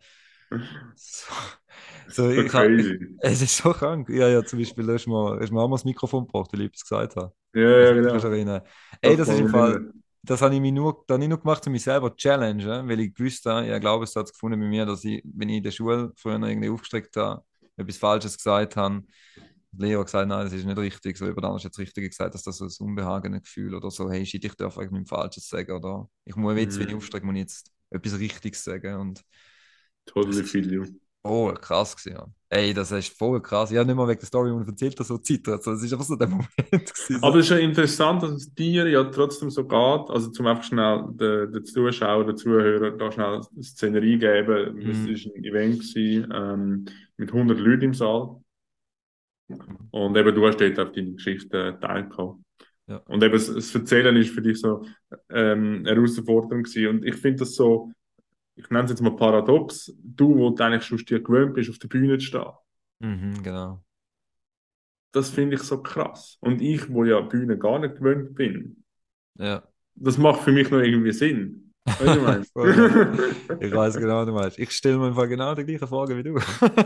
So, 0.94 2.26
so 2.26 2.30
ich 2.30 2.50
kann, 2.50 3.16
es 3.20 3.40
ist 3.40 3.56
so 3.56 3.72
krank. 3.72 4.06
Ja, 4.10 4.28
ja, 4.28 4.44
zum 4.44 4.58
Beispiel, 4.58 4.86
da 4.86 4.92
hast 4.92 5.06
du 5.06 5.10
mir, 5.10 5.40
hast 5.40 5.50
mir 5.50 5.60
auch 5.60 5.68
mal 5.68 5.76
das 5.76 5.86
Mikrofon 5.86 6.26
gebracht, 6.26 6.50
wie 6.52 6.64
ich 6.64 6.72
es 6.74 6.82
gesagt 6.82 7.16
habe. 7.16 7.32
Ja, 7.54 7.62
ja, 7.62 7.92
genau. 7.92 8.60
Ey, 9.00 9.16
das 9.16 9.28
ist 9.28 9.40
im 9.40 9.48
Fall, 9.48 9.92
das 10.22 10.40
habe 10.40 10.54
ich 10.54 10.60
mir 10.60 10.72
nur, 10.72 11.04
dann 11.06 11.20
nicht 11.20 11.28
nur 11.28 11.40
gemacht, 11.40 11.66
um 11.66 11.72
mich 11.72 11.82
selber 11.82 12.10
zu 12.10 12.16
challengen, 12.16 12.88
weil 12.88 13.00
ich 13.00 13.14
gewusst 13.14 13.44
habe, 13.46 13.66
ich 13.66 13.70
habe 13.70 13.80
Glaubenssatz 13.80 14.32
gefunden 14.32 14.60
bei 14.60 14.66
mir, 14.66 14.86
dass 14.86 15.04
ich, 15.04 15.22
wenn 15.24 15.48
ich 15.48 15.56
in 15.56 15.62
der 15.64 15.72
Schule 15.72 16.12
früher 16.16 16.40
irgendwie 16.40 16.68
aufgestreckt 16.68 17.16
habe, 17.16 17.42
etwas 17.76 17.96
Falsches 17.96 18.36
gesagt 18.36 18.76
habe. 18.76 19.02
Leo 19.76 20.00
hat 20.00 20.06
gesagt, 20.06 20.28
nein, 20.28 20.44
das 20.44 20.52
ist 20.52 20.66
nicht 20.66 20.78
richtig. 20.78 21.16
So, 21.16 21.24
jemand 21.24 21.44
anderes 21.44 21.64
hat 21.64 21.72
das 21.72 21.78
Richtige 21.78 22.08
gesagt, 22.08 22.34
dass 22.34 22.42
das 22.42 22.58
so 22.58 22.66
ein 22.66 22.88
unbehagenes 22.88 23.42
Gefühl 23.42 23.74
oder 23.74 23.90
so, 23.90 24.10
hey, 24.10 24.26
shit, 24.26 24.44
ich 24.44 24.54
darf 24.54 24.76
eigentlich 24.76 24.92
nichts 24.92 25.10
Falsches 25.10 25.48
sagen. 25.48 25.72
Oder 25.72 26.08
ich 26.24 26.36
muss 26.36 26.58
jetzt, 26.58 26.76
mhm. 26.76 26.80
wenn 26.80 26.88
ich 26.90 26.94
aufstrecke, 26.94 27.26
muss 27.26 27.34
ich 27.36 27.40
jetzt 27.40 27.70
etwas 27.90 28.18
Richtiges 28.18 28.64
sagen. 28.64 28.96
Und 28.96 29.22
totally 30.04 30.44
feel 30.44 30.70
you. 30.70 30.84
Oh, 31.24 31.52
krass 31.54 31.96
gewesen, 31.96 32.16
ja. 32.16 32.26
Ey, 32.48 32.74
das 32.74 32.90
ist 32.90 33.16
voll 33.16 33.40
krass. 33.40 33.70
Ich 33.70 33.78
habe 33.78 33.86
nicht 33.86 33.94
mal 33.94 34.08
wegen 34.08 34.18
der 34.18 34.26
Story, 34.26 34.50
die 34.50 34.68
erzählt 34.68 34.98
habe, 34.98 35.04
so 35.04 35.18
Zeit. 35.18 35.46
Also, 35.48 35.70
das 35.70 35.82
ist 35.82 35.92
einfach 35.92 36.04
so 36.04 36.16
der 36.16 36.28
Moment. 36.28 36.48
Gewesen, 36.68 37.22
Aber 37.22 37.36
es 37.36 37.46
ist 37.46 37.50
ja 37.50 37.58
interessant, 37.58 38.22
dass 38.24 38.32
es 38.32 38.52
dir 38.52 38.88
ja 38.88 39.04
trotzdem 39.04 39.48
so 39.48 39.62
geht. 39.62 40.10
Also, 40.10 40.30
zum 40.30 40.48
einfach 40.48 40.64
schnell 40.64 41.04
den, 41.12 41.52
den 41.52 41.64
Zuschauer, 41.64 42.26
den 42.26 42.36
Zuhörer 42.36 42.90
da 42.90 43.12
schnell 43.12 43.40
eine 43.54 43.62
Szenerie 43.62 44.18
geben. 44.18 44.78
Es 44.80 44.98
mm. 44.98 45.06
war 45.06 45.36
ein 45.36 45.44
Event 45.44 45.80
gewesen, 45.80 46.32
ähm, 46.34 46.84
mit 47.22 47.32
100 47.32 47.58
Leuten 47.58 47.84
im 47.84 47.94
Saal. 47.94 48.42
Und 49.90 50.16
eben, 50.16 50.34
du 50.34 50.46
hast 50.46 50.60
dort 50.60 50.78
auch 50.80 50.92
deine 50.92 51.12
Geschichte 51.12 51.78
teilgehabt. 51.80 52.38
Ja. 52.88 52.96
Und 52.96 53.22
eben, 53.22 53.32
das, 53.32 53.46
das 53.46 53.74
Erzählen 53.74 54.16
ist 54.16 54.34
für 54.34 54.42
dich 54.42 54.60
so 54.60 54.84
ähm, 55.30 55.84
eine 55.86 55.90
Herausforderung 55.90 56.64
gewesen. 56.64 56.88
Und 56.88 57.04
ich 57.04 57.14
finde 57.14 57.40
das 57.40 57.54
so, 57.54 57.92
ich 58.56 58.68
nenne 58.70 58.84
es 58.84 58.90
jetzt 58.90 59.02
mal 59.02 59.14
paradox, 59.14 59.94
du, 60.02 60.36
wo 60.36 60.50
du 60.50 60.64
eigentlich 60.64 60.82
schon 60.82 60.98
dir 60.98 61.22
gewöhnt 61.22 61.54
bist, 61.54 61.70
auf 61.70 61.78
der 61.78 61.88
Bühne 61.88 62.18
zu 62.18 62.26
stehen. 62.26 62.50
Mhm, 62.98 63.42
genau. 63.42 63.84
Das 65.12 65.30
finde 65.30 65.56
ich 65.56 65.62
so 65.62 65.80
krass. 65.80 66.38
Und 66.40 66.60
ich, 66.60 66.90
wo 66.90 67.04
ja 67.04 67.20
Bühne 67.20 67.56
gar 67.56 67.78
nicht 67.78 67.96
gewöhnt 67.96 68.34
bin, 68.34 68.84
ja. 69.38 69.62
das 69.94 70.18
macht 70.18 70.40
für 70.40 70.52
mich 70.52 70.70
noch 70.70 70.80
irgendwie 70.80 71.12
Sinn. 71.12 71.71
Weißt 71.84 72.52
du, 72.54 72.64
ich 73.60 73.72
weiß 73.72 73.96
genau, 73.96 74.18
was 74.18 74.26
du 74.26 74.32
meinst. 74.32 74.58
Ich 74.58 74.70
stelle 74.70 74.98
mir 74.98 75.06
einfach 75.06 75.28
genau 75.28 75.54
die 75.54 75.64
gleiche 75.64 75.86
Frage 75.86 76.16
wie 76.16 76.22
du. 76.22 76.38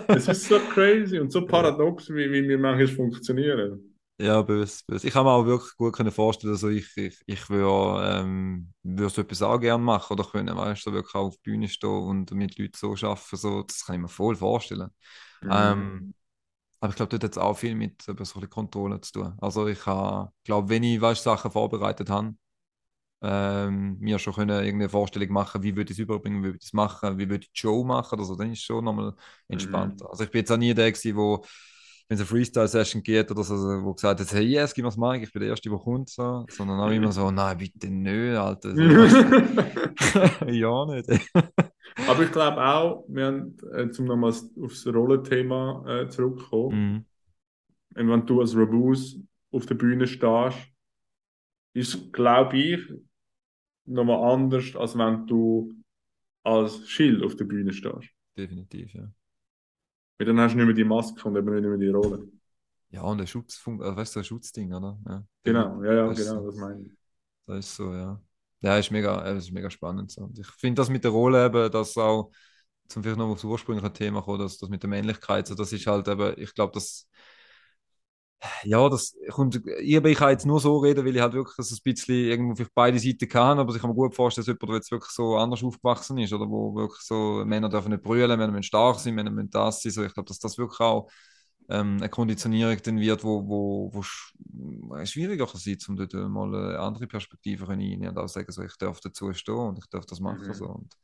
es 0.08 0.26
ist 0.26 0.48
so 0.48 0.58
crazy 0.58 1.18
und 1.18 1.30
so 1.30 1.44
paradox, 1.44 2.08
wie, 2.08 2.30
wie 2.30 2.48
wir 2.48 2.58
manchmal 2.58 2.88
funktionieren. 2.88 3.96
Ja, 4.18 4.40
böse, 4.40 4.82
böse. 4.86 5.06
Ich 5.06 5.12
kann 5.12 5.26
mir 5.26 5.32
auch 5.32 5.44
wirklich 5.44 5.76
gut 5.76 5.94
können 5.94 6.10
vorstellen, 6.10 6.54
also 6.54 6.70
ich, 6.70 6.88
ich, 6.96 7.20
ich 7.26 7.50
würde 7.50 8.20
ähm, 8.20 8.72
würd 8.82 9.12
so 9.12 9.20
etwas 9.20 9.42
auch 9.42 9.60
gerne 9.60 9.82
machen 9.84 10.14
oder 10.14 10.24
können, 10.24 10.56
weißt 10.56 10.86
du, 10.86 10.92
wirklich 10.92 11.14
auch 11.14 11.26
auf 11.26 11.36
der 11.36 11.50
Bühne 11.50 11.68
stehen 11.68 11.90
und 11.90 12.30
mit 12.30 12.56
Leuten 12.58 12.72
so 12.74 12.92
arbeiten, 12.92 13.36
so, 13.36 13.62
das 13.62 13.84
kann 13.84 13.96
ich 13.96 14.02
mir 14.02 14.08
voll 14.08 14.34
vorstellen. 14.34 14.88
Mhm. 15.42 15.50
Ähm, 15.52 16.14
aber 16.80 16.90
ich 16.90 16.96
glaube, 16.96 17.10
dort 17.10 17.24
hat 17.24 17.32
es 17.32 17.38
auch 17.38 17.58
viel 17.58 17.74
mit 17.74 18.02
so 18.02 18.14
Kontrolle 18.48 19.00
zu 19.02 19.12
tun. 19.12 19.34
Also 19.38 19.66
ich 19.66 19.80
glaube, 19.82 20.68
wenn 20.68 20.82
ich 20.82 21.00
weißt, 21.00 21.22
Sachen 21.22 21.50
vorbereitet 21.50 22.08
habe, 22.08 22.34
ähm, 23.28 23.96
mir 23.98 24.20
schon 24.20 24.34
können 24.34 24.50
irgendeine 24.50 24.88
Vorstellung 24.88 25.32
machen, 25.32 25.62
wie 25.62 25.74
würde 25.74 25.90
ich 25.90 25.98
es 25.98 26.02
überbringen, 26.02 26.42
wie 26.42 26.46
würde 26.46 26.58
ich 26.58 26.66
es 26.66 26.72
machen, 26.72 27.18
wie 27.18 27.28
würde 27.28 27.42
ich 27.44 27.52
die 27.52 27.58
Show 27.58 27.82
machen, 27.82 28.20
also 28.20 28.36
dann 28.36 28.52
ist 28.52 28.60
es 28.60 28.64
schon 28.64 28.84
nochmal 28.84 29.14
entspannter. 29.48 30.04
Mhm. 30.04 30.10
Also 30.10 30.24
ich 30.24 30.30
bin 30.30 30.40
jetzt 30.40 30.52
auch 30.52 30.56
nie 30.56 30.74
der 30.74 30.92
gewesen, 30.92 31.16
wo 31.16 31.44
wenn 32.08 32.14
es 32.14 32.20
eine 32.20 32.28
Freestyle-Session 32.28 33.02
geht 33.02 33.32
oder 33.32 33.42
so, 33.42 33.56
wo 33.56 33.92
gesagt 33.92 34.20
hat, 34.20 34.32
hey, 34.32 34.44
yes, 34.44 34.72
gib 34.72 34.84
mir's 34.84 34.96
mal, 34.96 35.20
ich 35.20 35.32
bin 35.32 35.40
der 35.40 35.50
Erste, 35.50 35.68
der 35.68 35.78
kommt, 35.78 36.08
so. 36.08 36.46
sondern 36.48 36.78
auch 36.78 36.90
immer 36.90 37.10
so, 37.10 37.32
nein, 37.32 37.58
bitte 37.58 37.90
nö, 37.90 38.38
Alter. 38.38 38.74
So, 39.96 40.20
ja, 40.46 40.86
nicht. 40.86 41.08
Aber 42.06 42.22
ich 42.22 42.30
glaube 42.30 42.64
auch, 42.64 43.04
wir 43.08 43.26
haben, 43.26 43.56
äh, 43.74 43.90
zum 43.90 44.04
nochmal 44.04 44.32
aufs 44.62 44.86
Rollenthema 44.86 45.84
äh, 45.88 46.08
zurückkommen, 46.08 47.06
mhm. 47.96 48.00
und 48.00 48.08
wenn 48.08 48.26
du 48.26 48.40
als 48.40 48.54
Rabus 48.54 49.18
auf 49.50 49.66
der 49.66 49.74
Bühne 49.74 50.06
stehst, 50.06 50.58
ist, 51.72 52.12
glaube 52.12 52.56
ich, 52.56 52.80
nochmal 53.86 54.32
anders, 54.32 54.74
als 54.76 54.96
wenn 54.96 55.26
du 55.26 55.72
als 56.42 56.88
Schild 56.88 57.22
auf 57.22 57.36
der 57.36 57.44
Bühne 57.44 57.72
stehst. 57.72 58.08
Definitiv, 58.36 58.92
ja. 58.94 59.08
Weil 60.18 60.26
dann 60.26 60.40
hast 60.40 60.52
du 60.52 60.58
nicht 60.58 60.66
mehr 60.66 60.74
die 60.74 60.84
Maske 60.84 61.28
und 61.28 61.36
eben 61.36 61.54
nicht 61.54 61.64
mehr 61.64 61.78
die 61.78 61.88
Rolle. 61.88 62.28
Ja, 62.90 63.02
und 63.02 63.20
ein 63.20 63.26
Schutz, 63.26 63.62
äh, 63.66 63.96
weißt 63.96 64.16
du, 64.16 64.20
ein 64.20 64.24
Schutzding, 64.24 64.72
oder? 64.72 64.98
Ja. 65.06 65.24
Genau, 65.42 65.82
ja, 65.82 65.92
ja, 65.92 66.06
das 66.06 66.18
genau, 66.18 66.40
so. 66.40 66.46
das 66.50 66.56
meine 66.56 66.82
ich. 66.82 66.92
Das 67.46 67.58
ist 67.58 67.76
so, 67.76 67.92
ja. 67.92 68.20
Ja, 68.60 68.78
ist 68.78 68.90
mega, 68.90 69.22
das 69.22 69.44
ist 69.44 69.52
mega 69.52 69.70
spannend. 69.70 70.10
So. 70.10 70.22
Und 70.22 70.38
ich 70.38 70.46
finde 70.46 70.80
das 70.80 70.88
mit 70.88 71.04
der 71.04 71.10
Rolle 71.10 71.46
eben, 71.46 71.70
dass 71.70 71.96
auch, 71.96 72.30
zum 72.88 73.02
vielleicht 73.02 73.18
noch 73.18 73.28
aufs 73.28 73.44
ursprüngliche 73.44 73.92
Thema 73.92 74.22
kommen, 74.22 74.38
dass 74.38 74.58
das 74.58 74.68
mit 74.68 74.82
der 74.82 74.90
Männlichkeit, 74.90 75.46
so, 75.46 75.54
das 75.54 75.72
ist 75.72 75.86
halt 75.86 76.08
eben, 76.08 76.34
ich 76.36 76.54
glaube, 76.54 76.72
das 76.72 77.08
ja, 78.64 78.88
das 78.88 79.16
kommt, 79.30 79.56
ich, 79.80 79.94
ich 79.96 80.16
kann 80.18 80.30
jetzt 80.30 80.46
nur 80.46 80.60
so 80.60 80.78
reden, 80.78 81.04
weil 81.04 81.14
ich 81.14 81.22
halt 81.22 81.34
wirklich 81.34 81.56
das 81.56 81.70
ein 81.72 81.78
bisschen 81.82 82.14
irgendwo 82.14 82.54
für 82.56 82.68
beide 82.74 82.98
Seiten 82.98 83.28
kann, 83.28 83.58
aber 83.58 83.74
ich 83.74 83.80
kann 83.80 83.90
mir 83.90 83.96
gut 83.96 84.14
vorstellen, 84.14 84.44
dass 84.44 84.48
jemand, 84.48 84.68
der 84.68 84.76
jetzt 84.76 84.90
wirklich 84.90 85.10
so 85.10 85.36
anders 85.36 85.62
aufgewachsen 85.62 86.18
ist 86.18 86.32
oder 86.32 86.48
wo 86.48 86.74
wirklich 86.74 87.00
so, 87.02 87.44
Männer 87.44 87.68
dürfen 87.68 87.90
nicht 87.90 88.02
brüllen, 88.02 88.38
Männer 88.38 88.52
müssen 88.52 88.62
stark 88.64 88.98
sein, 88.98 89.14
Männer 89.14 89.30
müssen 89.30 89.50
das 89.50 89.82
sein, 89.82 89.92
so, 89.92 90.04
ich 90.04 90.14
glaube, 90.14 90.28
dass 90.28 90.38
das 90.38 90.58
wirklich 90.58 90.80
auch 90.80 91.08
ähm, 91.68 91.96
eine 91.98 92.08
Konditionierung 92.08 92.76
dann 92.82 93.00
wird, 93.00 93.24
wo, 93.24 93.46
wo, 93.48 93.90
wo 93.92 94.02
sch 94.02 94.34
schwieriger 95.04 95.46
kann 95.46 95.60
sein, 95.60 95.78
um 95.88 95.96
dort 95.96 96.12
mal 96.14 96.54
eine 96.54 96.78
andere 96.78 97.06
Perspektive 97.06 97.68
reinzunehmen 97.68 98.08
und 98.08 98.18
auch 98.18 98.28
sagen, 98.28 98.50
so, 98.52 98.62
ich 98.62 98.76
darf 98.76 99.00
dazu 99.00 99.32
stehen 99.32 99.54
und 99.54 99.78
ich 99.78 99.86
darf 99.86 100.06
das 100.06 100.20
machen, 100.20 100.48
mhm. 100.48 100.54
so, 100.54 100.66
und, 100.66 100.94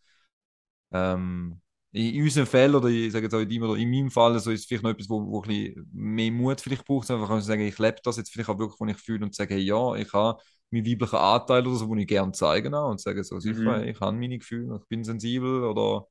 ähm, 0.93 1.61
in 1.93 2.23
unserem 2.23 2.47
Fall 2.47 2.75
oder 2.75 2.89
ich 2.89 3.13
sage 3.13 3.27
jetzt 3.27 3.35
auch 3.35 3.41
in 3.41 3.49
deinem 3.49 3.65
oder 3.65 3.77
in 3.77 3.91
meinem 3.91 4.11
Fall, 4.11 4.39
so 4.39 4.51
ist 4.51 4.61
es 4.61 4.67
vielleicht 4.67 4.83
noch 4.83 4.91
etwas, 4.91 5.11
wo, 5.11 5.27
wo 5.27 5.43
ein 5.43 5.49
bisschen 5.49 5.91
mehr 5.93 6.33
Mut 6.33 6.61
vielleicht 6.61 6.87
braucht, 6.87 7.11
einfach 7.11 7.29
kann 7.29 7.43
sagen, 7.43 7.63
ich 7.63 7.79
lebe 7.79 7.99
das 8.03 8.17
jetzt 8.17 8.31
vielleicht 8.31 8.49
auch 8.49 8.59
wirklich, 8.59 8.81
wo 8.81 8.87
ich 8.87 8.97
fühle 8.97 9.25
und 9.25 9.35
sage, 9.35 9.55
hey, 9.55 9.63
ja, 9.63 9.95
ich 9.95 10.13
habe 10.13 10.41
meinen 10.71 10.87
weiblichen 10.87 11.17
Anteil 11.17 11.67
oder 11.67 11.77
so, 11.77 11.87
den 11.89 11.99
ich 11.99 12.09
gerne 12.09 12.33
zeigen 12.33 12.75
auch 12.75 12.91
und 12.91 13.01
sage 13.01 13.23
so, 13.25 13.39
sicher, 13.41 13.79
mhm. 13.79 13.89
ich 13.89 14.01
habe 14.01 14.17
meine 14.17 14.39
Gefühle, 14.39 14.79
ich 14.81 14.89
bin 14.89 15.05
sensibel 15.05 15.65
oder 15.65 16.07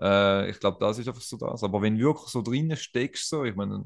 äh, 0.00 0.50
ich 0.50 0.60
glaube, 0.60 0.78
das 0.80 0.98
ist 0.98 1.08
einfach 1.08 1.22
so 1.22 1.36
das. 1.38 1.62
Aber 1.62 1.82
wenn 1.82 1.96
du 1.96 2.04
wirklich 2.04 2.28
so 2.28 2.42
drinnen 2.42 2.76
steckst, 2.76 3.28
so, 3.28 3.44
ich 3.44 3.56
meine, 3.56 3.84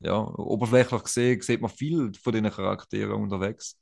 ja, 0.00 0.18
oberflächlich 0.18 1.02
gesehen, 1.02 1.40
sieht 1.40 1.60
man 1.62 1.70
viel 1.70 2.12
von 2.22 2.32
diesen 2.32 2.50
Charakteren 2.50 3.22
unterwegs. 3.22 3.80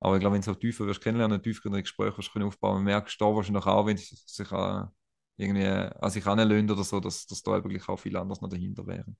Aber 0.00 0.16
ich 0.16 0.20
glaube, 0.20 0.34
wenn 0.34 0.42
du 0.42 0.46
so 0.46 0.54
tiefer 0.54 0.86
wirst 0.86 1.02
kennenlernen, 1.02 1.42
tiefer 1.42 1.66
in 1.66 1.72
den 1.72 1.82
Gesprächen 1.82 2.18
wirst 2.18 2.36
aufbauen, 2.36 2.84
merkst 2.84 3.20
du 3.20 3.24
da 3.24 3.34
wahrscheinlich 3.34 3.66
auch, 3.66 3.86
wenn 3.86 3.96
es 3.96 4.08
sich 4.26 4.52
an 4.52 4.90
irgendwie 5.36 5.66
an 5.66 6.10
sich 6.10 6.26
anlöhnt 6.26 6.70
oder 6.70 6.84
so, 6.84 7.00
dass, 7.00 7.26
dass 7.26 7.42
da 7.42 7.56
eigentlich 7.56 7.88
auch 7.88 7.98
viel 7.98 8.16
anders 8.16 8.40
noch 8.40 8.48
dahinter 8.48 8.86
wäre. 8.86 9.14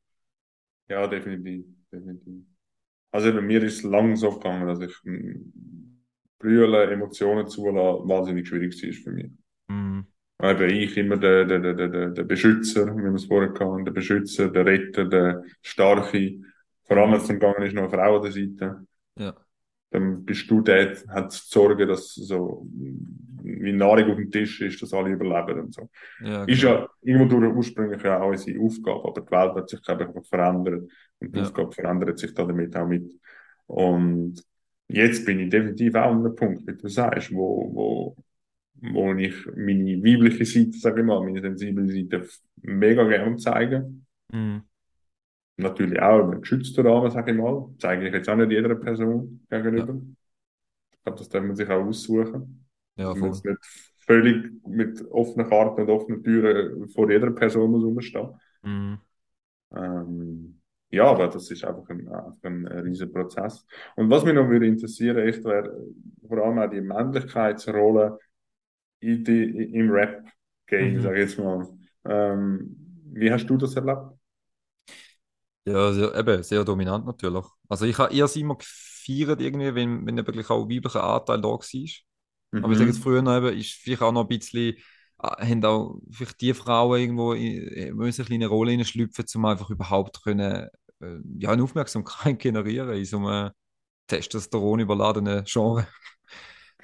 Ja, 0.89 1.07
definitiv. 1.07 1.67
definitiv. 1.93 2.45
Also 3.11 3.33
bei 3.33 3.41
mir 3.41 3.63
ist 3.63 3.79
es 3.79 3.83
lang 3.83 4.17
so 4.17 4.31
gegangen, 4.31 4.67
dass 4.67 4.81
ich 4.81 4.95
brüllen, 6.39 6.91
Emotionen 6.91 7.47
zulassen, 7.47 8.09
wahnsinnig 8.09 8.47
schwierig 8.49 8.83
war 8.83 8.93
für 8.93 9.11
mich. 9.11 9.31
Mhm. 9.69 10.07
Eben 10.43 10.71
ich 10.71 10.97
immer 10.97 11.17
der, 11.17 11.45
der, 11.47 11.59
der, 11.61 11.89
der, 11.89 12.11
der 12.11 12.25
Beschützer, 12.25 12.95
wie 12.95 13.03
wir 13.03 13.15
es 13.15 13.25
vorher 13.25 13.55
hatten, 13.55 13.85
der 13.85 13.93
Beschützer, 13.93 14.49
der 14.49 14.67
Retter, 14.67 15.07
der 15.07 15.45
Starke. 15.63 16.41
Vor 16.85 16.97
allem, 16.99 17.13
wenn 17.13 17.21
es 17.21 17.29
gegangen 17.29 17.63
ist, 17.63 17.75
noch 17.75 17.85
eine 17.85 17.91
Frau 17.91 18.17
an 18.17 18.23
der 18.23 18.33
Seite. 18.33 18.87
Ja 19.19 19.35
dann 19.91 20.25
bist 20.25 20.51
du 20.51 20.61
der, 20.61 20.97
hat 21.09 21.33
zu 21.33 21.43
sorgen, 21.47 21.89
dass 21.89 22.15
so 22.15 22.67
wie 23.47 23.73
Nahrung 23.73 24.11
auf 24.11 24.17
dem 24.17 24.31
Tisch 24.31 24.61
ist, 24.61 24.81
dass 24.83 24.93
alle 24.93 25.11
überleben 25.11 25.61
und 25.61 25.75
so. 25.75 25.89
Ja, 26.23 26.45
ist 26.45 26.63
ja 26.63 26.89
irgendwo 27.03 27.39
durch 27.39 27.55
ursprünglich 27.55 28.03
ja 28.03 28.21
auch 28.21 28.31
unsere 28.31 28.61
Aufgabe, 28.61 29.09
aber 29.09 29.21
die 29.21 29.31
Welt 29.31 29.55
hat 29.55 29.69
sich, 29.69 29.83
glaube 29.83 30.03
ich, 30.03 30.09
einfach 30.09 30.25
verändert 30.25 30.91
und 31.19 31.35
die 31.35 31.39
ja. 31.39 31.45
Aufgabe 31.45 31.73
verändert 31.73 32.19
sich 32.19 32.35
da 32.35 32.45
damit 32.45 32.77
auch 32.77 32.87
mit. 32.87 33.11
Und 33.67 34.43
jetzt 34.89 35.25
bin 35.25 35.41
ich 35.41 35.51
definitiv 35.51 35.95
auch 35.95 36.11
an 36.11 36.19
einem 36.19 36.35
Punkt, 36.35 36.67
wie 36.67 36.77
du 36.77 36.89
sagst, 36.89 37.33
wo, 37.33 37.71
wo, 37.75 38.17
wo 38.93 39.15
ich 39.15 39.47
meine 39.57 40.03
weibliche 40.03 40.45
Seite, 40.45 40.79
sage 40.79 41.01
ich 41.01 41.07
mal, 41.07 41.21
meine 41.23 41.41
sensible 41.41 41.89
Seite 41.89 42.29
mega 42.63 43.05
gerne 43.05 43.37
zeige. 43.37 43.91
Mhm 44.33 44.63
natürlich 45.57 46.01
auch 46.01 46.23
einen 46.23 46.41
geschützten 46.41 46.87
Rahmen, 46.87 47.11
sage 47.11 47.33
ich 47.33 47.39
mal. 47.39 47.69
Zeige 47.79 48.07
ich 48.07 48.15
jetzt 48.15 48.29
auch 48.29 48.37
nicht 48.37 48.51
jeder 48.51 48.75
Person 48.75 49.47
gegenüber. 49.49 49.95
Ja. 49.95 50.01
Ich 50.93 51.03
glaube, 51.05 51.19
das 51.19 51.29
darf 51.29 51.45
man 51.45 51.57
sich 51.57 51.69
auch 51.69 51.85
aussuchen. 51.85 52.66
Ja, 52.97 53.15
voll. 53.15 53.29
Jetzt 53.29 53.45
nicht 53.45 53.59
völlig 54.07 54.53
mit 54.67 55.05
offenen 55.11 55.49
Karten 55.49 55.83
und 55.83 55.91
offenen 55.91 56.23
Türen 56.23 56.89
vor 56.89 57.11
jeder 57.11 57.31
Person 57.33 57.71
muss 57.71 57.85
rumstehen. 57.85 58.31
Mhm. 58.63 58.99
Ähm, 59.75 60.61
ja, 60.91 61.05
aber 61.05 61.27
das 61.29 61.51
ist 61.51 61.65
einfach 61.65 61.89
ein, 61.89 62.09
einfach 62.09 62.45
ein, 62.45 62.67
riesiger 62.67 63.13
Prozess. 63.13 63.67
Und 63.97 64.09
was 64.09 64.25
mich 64.25 64.35
noch 64.35 64.49
würde 64.49 64.67
interessieren, 64.67 65.19
echt 65.19 65.45
wäre 65.45 65.77
vor 66.27 66.39
allem 66.39 66.59
auch 66.59 66.71
die 66.71 66.81
Männlichkeitsrolle 66.81 68.19
in 69.01 69.25
die, 69.25 69.75
im 69.75 69.91
Rap-Game, 69.91 70.95
mhm. 70.95 71.01
sage 71.01 71.17
ich 71.17 71.29
jetzt 71.29 71.39
mal. 71.39 71.69
Ähm, 72.05 72.77
wie 73.13 73.31
hast 73.31 73.47
du 73.47 73.57
das 73.57 73.75
erlebt? 73.75 74.13
Ja, 75.65 75.93
sehr, 75.93 76.15
eben, 76.15 76.43
sehr 76.45 76.65
dominant 76.65 77.07
natürlich. 77.07 77.45
Also 77.69 77.87
ich 77.87 77.99
habe 77.99 78.15
eher 78.15 78.29
immer 78.37 78.57
gefeiert, 78.57 79.41
irgendwie, 79.41 79.75
wenn, 79.75 80.07
wenn 80.07 80.17
wirklich 80.17 80.49
auch 80.49 80.63
ein 80.63 80.71
weiblicher 80.71 81.03
Anteil 81.03 81.41
da 81.41 81.49
war. 81.49 81.59
Mhm. 82.53 82.65
Aber 82.65 82.73
ich 82.73 82.79
sage 82.79 82.91
jetzt 82.91 83.03
früher 83.03 83.23
noch 83.23 83.37
eben, 83.37 83.59
ist 83.59 83.73
vielleicht 83.73 84.03
auch 84.03 84.13
noch 84.13 84.23
ein 84.23 84.29
bisschen, 84.29 84.75
äh, 85.23 85.47
haben 85.47 85.65
auch 85.65 86.01
vielleicht 86.11 86.41
die 86.41 86.55
Frauen 86.55 87.01
irgendwo 87.01 87.33
in, 87.33 87.95
müssen 87.97 88.23
eine 88.23 88.27
kleine 88.27 88.47
Rolle 88.47 88.85
schlüpfen, 88.85 89.25
um 89.35 89.45
einfach 89.45 89.71
überhaupt 89.71 90.23
können, 90.23 90.69
äh, 91.01 91.17
ja, 91.39 91.51
eine 91.51 91.63
Aufmerksamkeit 91.63 92.39
generieren 92.39 92.97
in 92.97 93.05
so 93.05 93.19
einem 93.19 93.51
Testosteron 94.07 94.81
überladenen 94.81 95.45
Genre. 95.45 95.87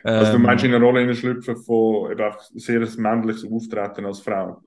Also 0.04 0.32
du 0.32 0.38
meinst 0.40 0.64
ähm, 0.64 0.70
in 0.70 0.76
eine 0.76 0.84
Rolle 0.84 1.14
schlüpfen 1.14 1.56
von 1.56 2.10
eben 2.10 2.32
sehr 2.54 2.80
männliches 2.96 3.44
Auftreten 3.44 4.04
als 4.04 4.18
Frau? 4.18 4.60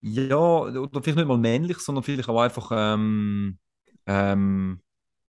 Ja, 0.00 0.36
oder 0.36 1.02
vielleicht 1.02 1.16
nicht 1.16 1.26
mal 1.26 1.38
männlich, 1.38 1.78
sondern 1.78 2.04
vielleicht 2.04 2.28
auch 2.28 2.40
einfach 2.40 2.70
ähm, 2.72 3.58
ähm, 4.06 4.80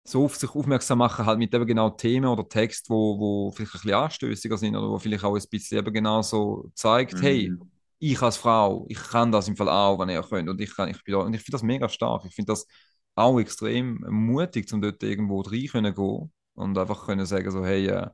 so 0.04 0.24
auf 0.24 0.36
sich 0.36 0.50
aufmerksam 0.50 0.98
machen, 0.98 1.26
halt 1.26 1.38
mit 1.38 1.54
eben 1.54 1.66
genau 1.66 1.90
Themen 1.90 2.26
oder 2.26 2.48
Text, 2.48 2.90
wo, 2.90 3.18
wo 3.18 3.50
vielleicht 3.52 3.74
ein 3.74 3.80
bisschen 3.80 3.94
anstößiger 3.94 4.58
sind 4.58 4.76
oder 4.76 4.88
wo 4.88 4.98
vielleicht 4.98 5.24
auch 5.24 5.36
ein 5.36 5.44
bisschen 5.48 5.78
eben 5.78 5.92
genau 5.92 6.22
so 6.22 6.70
zeigt, 6.74 7.14
mhm. 7.14 7.20
hey, 7.20 7.52
ich 7.98 8.20
als 8.20 8.36
Frau, 8.36 8.84
ich 8.88 8.98
kann 8.98 9.30
das 9.30 9.46
im 9.46 9.56
Fall 9.56 9.68
auch, 9.68 10.00
wenn 10.00 10.08
ihr 10.08 10.22
könnt 10.22 10.48
und 10.48 10.60
ich, 10.60 10.74
kann, 10.74 10.88
ich 10.88 11.04
bin 11.04 11.14
da, 11.14 11.20
und 11.20 11.34
ich 11.34 11.40
finde 11.42 11.52
das 11.52 11.62
mega 11.62 11.88
stark. 11.88 12.24
Ich 12.24 12.34
finde 12.34 12.52
das 12.52 12.66
auch 13.14 13.38
extrem 13.38 14.04
mutig, 14.08 14.72
um 14.72 14.82
dort 14.82 15.02
irgendwo 15.04 15.40
rein 15.42 15.68
können 15.68 15.94
gehen 15.94 16.32
und 16.54 16.78
einfach 16.78 17.06
können 17.06 17.26
sagen 17.26 17.50
so, 17.52 17.64
hey, 17.64 17.86
äh, 17.86 18.08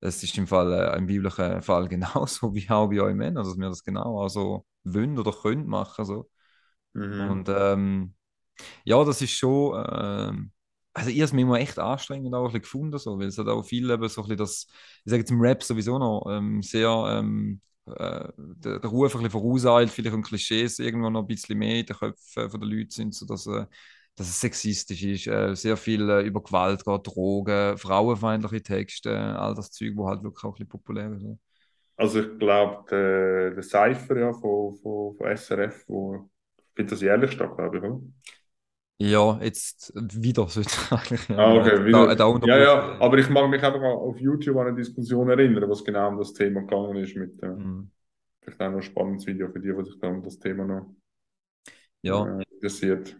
das 0.00 0.22
ist 0.22 0.38
im 0.38 0.46
Fall 0.46 0.72
äh, 0.72 0.96
im 0.96 1.06
biblischen 1.06 1.60
Fall 1.60 1.88
genauso 1.88 2.54
wie 2.54 2.68
auch 2.70 2.88
bei 2.88 3.00
euch 3.00 3.14
Männern, 3.14 3.44
dass 3.44 3.58
wir 3.58 3.68
das 3.68 3.82
genau 3.82 4.22
also 4.22 4.64
wollen 4.84 5.18
oder 5.18 5.32
können 5.32 5.66
machen. 5.66 6.04
So. 6.04 6.30
Mhm. 6.94 7.30
Und 7.30 7.48
ähm, 7.48 8.14
ja, 8.84 9.02
das 9.04 9.22
ist 9.22 9.32
schon, 9.32 9.84
ähm, 9.92 10.52
also 10.92 11.10
ich 11.10 11.16
habe 11.16 11.24
es 11.24 11.32
mir 11.32 11.58
echt 11.58 11.78
anstrengend 11.78 12.34
auch 12.34 12.52
ein 12.52 12.60
gefunden, 12.60 12.98
so, 12.98 13.18
weil 13.18 13.28
es 13.28 13.38
hat 13.38 13.48
auch 13.48 13.62
viel 13.62 13.90
eben 13.90 14.08
so 14.08 14.24
ein 14.24 14.36
das, 14.36 14.66
ich 15.04 15.10
sage 15.10 15.20
jetzt 15.20 15.30
im 15.30 15.40
Rap 15.40 15.62
sowieso 15.62 15.98
noch, 15.98 16.26
ähm, 16.30 16.62
sehr 16.62 16.88
ähm, 16.88 17.60
äh, 17.86 18.28
der, 18.36 18.84
Ruf 18.84 19.14
ein 19.14 19.22
bisschen 19.22 19.30
vorauseilt, 19.30 19.90
vielleicht 19.90 20.14
und 20.14 20.22
Klischees 20.22 20.78
irgendwo 20.78 21.10
noch 21.10 21.20
ein 21.22 21.26
bisschen 21.26 21.58
mehr 21.58 21.80
in 21.80 21.86
den 21.86 21.96
Köpfen 21.96 22.50
der 22.50 22.68
Leute 22.68 22.90
sind, 22.90 23.14
so 23.14 23.26
dass 23.26 23.46
äh, 23.46 23.66
dass 24.16 24.28
es 24.28 24.40
sexistisch 24.40 25.02
ist, 25.02 25.26
äh, 25.28 25.54
sehr 25.54 25.78
viel 25.78 26.08
äh, 26.10 26.22
über 26.26 26.42
Gewalt 26.42 26.84
geht, 26.84 27.06
Drogen, 27.06 27.78
frauenfeindliche 27.78 28.62
Texte, 28.62 29.18
all 29.18 29.54
das 29.54 29.70
Zeug, 29.70 29.92
wo 29.96 30.08
halt 30.08 30.22
wirklich 30.22 30.44
auch 30.44 30.48
ein 30.48 30.52
bisschen 30.52 30.68
populär 30.68 31.12
ist. 31.12 31.38
Also 31.96 32.20
ich 32.20 32.38
glaube, 32.38 32.84
der, 32.90 33.50
der 33.52 33.62
Cypher 33.62 34.18
ja, 34.18 34.32
von, 34.32 34.74
von, 34.76 35.16
von 35.16 35.36
SRF, 35.36 35.84
wo 35.88 36.28
findet 36.74 36.92
das 36.92 37.00
jährlich 37.00 37.32
statt, 37.32 37.56
glaube 37.56 37.78
ich, 37.78 37.82
oder? 37.82 38.00
Ja, 39.02 39.40
jetzt 39.42 39.94
wieder 39.94 40.42
eigentlich. 40.42 41.30
Ah, 41.30 41.54
okay, 41.54 41.86
wieder. 41.86 42.14
Da, 42.14 42.38
da 42.38 42.46
ja, 42.46 42.58
ja, 42.58 43.00
aber 43.00 43.16
ich 43.16 43.30
mag 43.30 43.48
mich 43.48 43.62
einfach 43.62 43.80
auf 43.80 44.20
YouTube 44.20 44.58
an 44.58 44.66
eine 44.66 44.76
Diskussion 44.76 45.30
erinnern, 45.30 45.70
was 45.70 45.82
genau 45.82 46.08
um 46.08 46.18
das 46.18 46.34
Thema 46.34 46.60
gegangen 46.60 46.96
ist. 46.96 47.16
Mit, 47.16 47.42
äh, 47.42 47.46
mhm. 47.46 47.90
Vielleicht 48.42 48.60
auch 48.60 48.68
noch 48.68 48.76
ein 48.76 48.82
spannendes 48.82 49.26
Video 49.26 49.48
für 49.48 49.58
die, 49.58 49.72
die 49.74 49.84
sich 49.84 49.98
dann 50.00 50.16
um 50.16 50.22
das 50.22 50.38
Thema 50.38 50.66
noch 50.66 50.94
ja. 52.02 52.40
äh, 52.40 52.44
interessiert. 52.52 53.16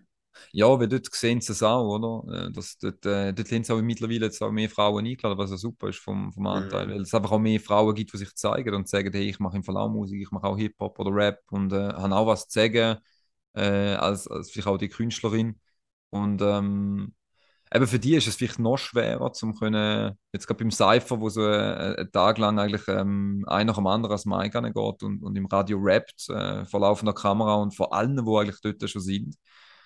Ja, 0.52 0.78
weil 0.78 0.86
dort 0.86 1.06
sehen 1.14 1.40
sie 1.40 1.52
es 1.52 1.62
auch, 1.62 1.88
oder? 1.88 2.46
Äh, 2.46 2.52
das, 2.52 2.76
dort, 2.76 3.06
äh, 3.06 3.32
dort 3.32 3.50
haben 3.50 3.64
sie 3.64 3.72
auch 3.72 3.80
mittlerweile 3.80 4.26
jetzt 4.26 4.42
auch 4.42 4.50
mehr 4.50 4.68
Frauen 4.68 5.06
eingeladen, 5.06 5.38
was 5.38 5.50
ja 5.50 5.56
super 5.56 5.88
ist 5.88 5.98
vom, 5.98 6.30
vom 6.30 6.46
Anteil. 6.46 6.88
Mhm. 6.88 6.90
Weil 6.90 7.00
es 7.00 7.14
einfach 7.14 7.32
auch 7.32 7.38
mehr 7.38 7.58
Frauen 7.58 7.94
gibt, 7.94 8.12
die 8.12 8.18
sich 8.18 8.34
zeigen 8.34 8.74
und 8.74 8.86
sagen, 8.86 9.10
hey, 9.14 9.30
ich 9.30 9.38
mache 9.40 9.56
im 9.56 9.64
Fall 9.64 9.78
auch 9.78 9.88
Musik, 9.88 10.20
ich 10.20 10.30
mache 10.30 10.46
auch 10.46 10.58
Hip-Hop 10.58 10.98
oder 10.98 11.14
Rap 11.14 11.40
und 11.50 11.72
äh, 11.72 11.88
habe 11.94 12.14
auch 12.14 12.26
was 12.26 12.48
zu 12.48 12.60
sagen, 12.60 12.98
äh, 13.54 13.94
als, 13.94 14.28
als 14.28 14.50
vielleicht 14.50 14.68
auch 14.68 14.76
die 14.76 14.90
Künstlerin. 14.90 15.58
Und 16.10 16.42
ähm, 16.42 17.14
eben 17.72 17.86
für 17.86 17.98
die 17.98 18.16
ist 18.16 18.26
es 18.26 18.36
vielleicht 18.36 18.58
noch 18.58 18.78
schwerer, 18.78 19.32
zum 19.32 19.54
können, 19.56 20.16
jetzt 20.32 20.46
gerade 20.46 20.58
beim 20.58 20.70
Cypher, 20.70 21.20
wo 21.20 21.28
so 21.28 21.42
äh, 21.42 21.96
einen 21.98 22.12
Tag 22.12 22.38
lang 22.38 22.58
eigentlich 22.58 22.86
ähm, 22.88 23.44
einer 23.46 23.72
nach 23.72 23.76
dem 23.76 23.86
anderen 23.86 24.12
als 24.12 24.26
Mic 24.26 24.50
geht 24.50 25.02
und, 25.02 25.22
und 25.22 25.36
im 25.36 25.46
Radio 25.46 25.78
rappt, 25.80 26.28
äh, 26.30 26.64
vor 26.66 26.80
laufender 26.80 27.12
Kamera 27.12 27.54
und 27.54 27.74
vor 27.74 27.94
allen, 27.94 28.24
wo 28.26 28.38
eigentlich 28.38 28.60
dort 28.60 28.88
schon 28.90 29.02
sind. 29.02 29.36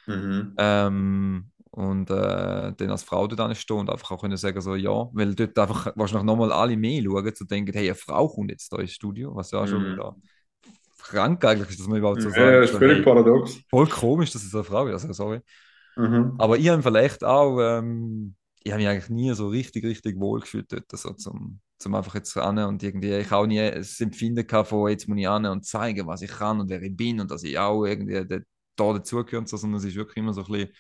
Mhm. 0.07 0.55
Ähm, 0.57 1.51
und 1.71 2.09
äh, 2.09 2.73
dann 2.73 2.91
als 2.91 3.03
Frau 3.03 3.27
dort 3.27 3.57
stehen 3.57 3.79
und 3.79 3.91
einfach 3.91 4.13
auch 4.13 4.21
können 4.21 4.37
sagen, 4.37 4.61
so 4.61 4.77
ja, 4.77 5.09
weil 5.13 5.35
dort 5.35 5.59
einfach 5.59 5.93
wahrscheinlich 5.97 6.25
nochmal 6.25 6.53
alle 6.53 6.77
mehr 6.77 7.03
schauen, 7.03 7.35
zu 7.35 7.45
denken, 7.45 7.73
hey, 7.73 7.87
eine 7.87 7.97
Frau 7.97 8.29
kommt 8.29 8.53
jetzt 8.53 8.73
da 8.73 8.79
ins 8.79 8.93
Studio, 8.93 9.35
was 9.35 9.51
ja 9.51 9.63
mhm. 9.63 9.67
schon 9.67 9.85
wieder 9.93 10.17
krank 11.03 11.45
eigentlich 11.45 11.71
ist, 11.71 11.81
dass 11.81 11.87
man 11.87 11.99
überhaupt 11.99 12.23
so 12.23 12.31
sagt. 12.31 12.41
Ja, 12.41 12.61
das 12.61 12.71
ist 12.71 12.79
völlig 12.79 12.99
hey, 12.99 13.05
paradox. 13.05 13.59
Voll 13.69 13.89
komisch, 13.89 14.33
dass 14.33 14.45
es 14.45 14.55
eine 14.55 14.65
Frau 14.65 14.87
ist, 14.87 15.03
also 15.03 15.13
sorry. 15.13 15.41
Mhm. 15.97 16.35
Aber 16.39 16.59
ich 16.59 16.69
habe 16.69 16.83
vielleicht 16.83 17.25
auch, 17.25 17.59
ähm, 17.61 18.35
ich 18.63 18.73
habe 18.73 18.83
mich 18.83 18.89
eigentlich 18.89 19.11
nie 19.11 19.33
so 19.35 19.49
richtig, 19.49 19.85
richtig 19.85 20.19
wohl 20.19 20.41
gefühlt 20.41 20.73
dort, 20.73 20.91
so 20.91 21.13
zum, 21.13 21.61
zum 21.79 21.95
einfach 21.95 22.15
jetzt 22.15 22.37
ran 22.37 22.59
und 22.59 22.83
irgendwie, 22.83 23.13
ich 23.15 23.33
auch 23.33 23.47
nie 23.47 23.71
das 23.71 24.01
Empfinden 24.01 24.47
gehabt 24.47 24.69
von 24.69 24.91
jetzt 24.91 25.09
muss 25.09 25.19
ich 25.19 25.29
an 25.29 25.47
und 25.47 25.65
zeigen, 25.65 26.07
was 26.07 26.23
ich 26.23 26.31
kann 26.31 26.61
und 26.61 26.71
wer 26.71 26.83
ich 26.83 26.97
bin 26.97 27.21
und 27.21 27.31
dass 27.31 27.45
ich 27.45 27.59
auch 27.59 27.85
irgendwie 27.85 28.27
da 28.27 28.39
dazugehöre 28.77 29.41
und 29.41 29.49
so, 29.49 29.57
sondern 29.57 29.79
es 29.79 29.85
ist 29.85 29.95
wirklich 29.95 30.17
immer 30.17 30.33
so 30.33 30.43
ein 30.43 30.51
bisschen, 30.51 30.71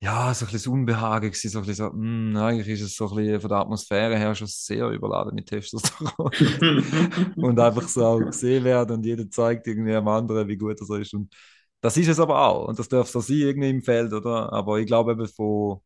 ja, 0.00 0.32
so 0.32 0.46
ein 0.46 0.52
bisschen 0.52 0.72
Unbehagen 0.72 1.30
gewesen, 1.30 1.48
so 1.50 1.58
ein 1.58 1.66
bisschen 1.66 1.86
so, 1.90 1.96
mh, 1.96 2.30
hm, 2.30 2.36
eigentlich 2.36 2.68
ist 2.68 2.82
es 2.82 2.96
so 2.96 3.08
ein 3.10 3.16
bisschen 3.16 3.40
von 3.40 3.50
der 3.50 3.58
Atmosphäre 3.58 4.16
her 4.16 4.34
schon 4.34 4.46
sehr 4.46 4.88
überladen 4.90 5.34
mit 5.34 5.46
Testosteron. 5.48 6.30
und 7.36 7.58
einfach 7.58 7.88
so 7.88 8.04
auch 8.06 8.20
gesehen 8.20 8.62
werden 8.64 8.96
und 8.98 9.04
jeder 9.06 9.28
zeigt 9.28 9.66
irgendwie 9.66 9.94
am 9.94 10.06
anderen, 10.08 10.46
wie 10.48 10.56
gut 10.56 10.80
er 10.80 11.00
ist 11.00 11.14
und 11.14 11.34
das 11.80 11.96
ist 11.96 12.08
es 12.08 12.20
aber 12.20 12.40
auch. 12.40 12.68
Und 12.68 12.78
das 12.78 12.88
darf 12.88 13.08
so 13.08 13.20
sein 13.20 13.36
irgendwie 13.38 13.70
im 13.70 13.82
Feld, 13.82 14.12
oder? 14.12 14.52
Aber 14.52 14.78
ich 14.78 14.86
glaube 14.86 15.12
eben 15.12 15.28
von, 15.28 15.80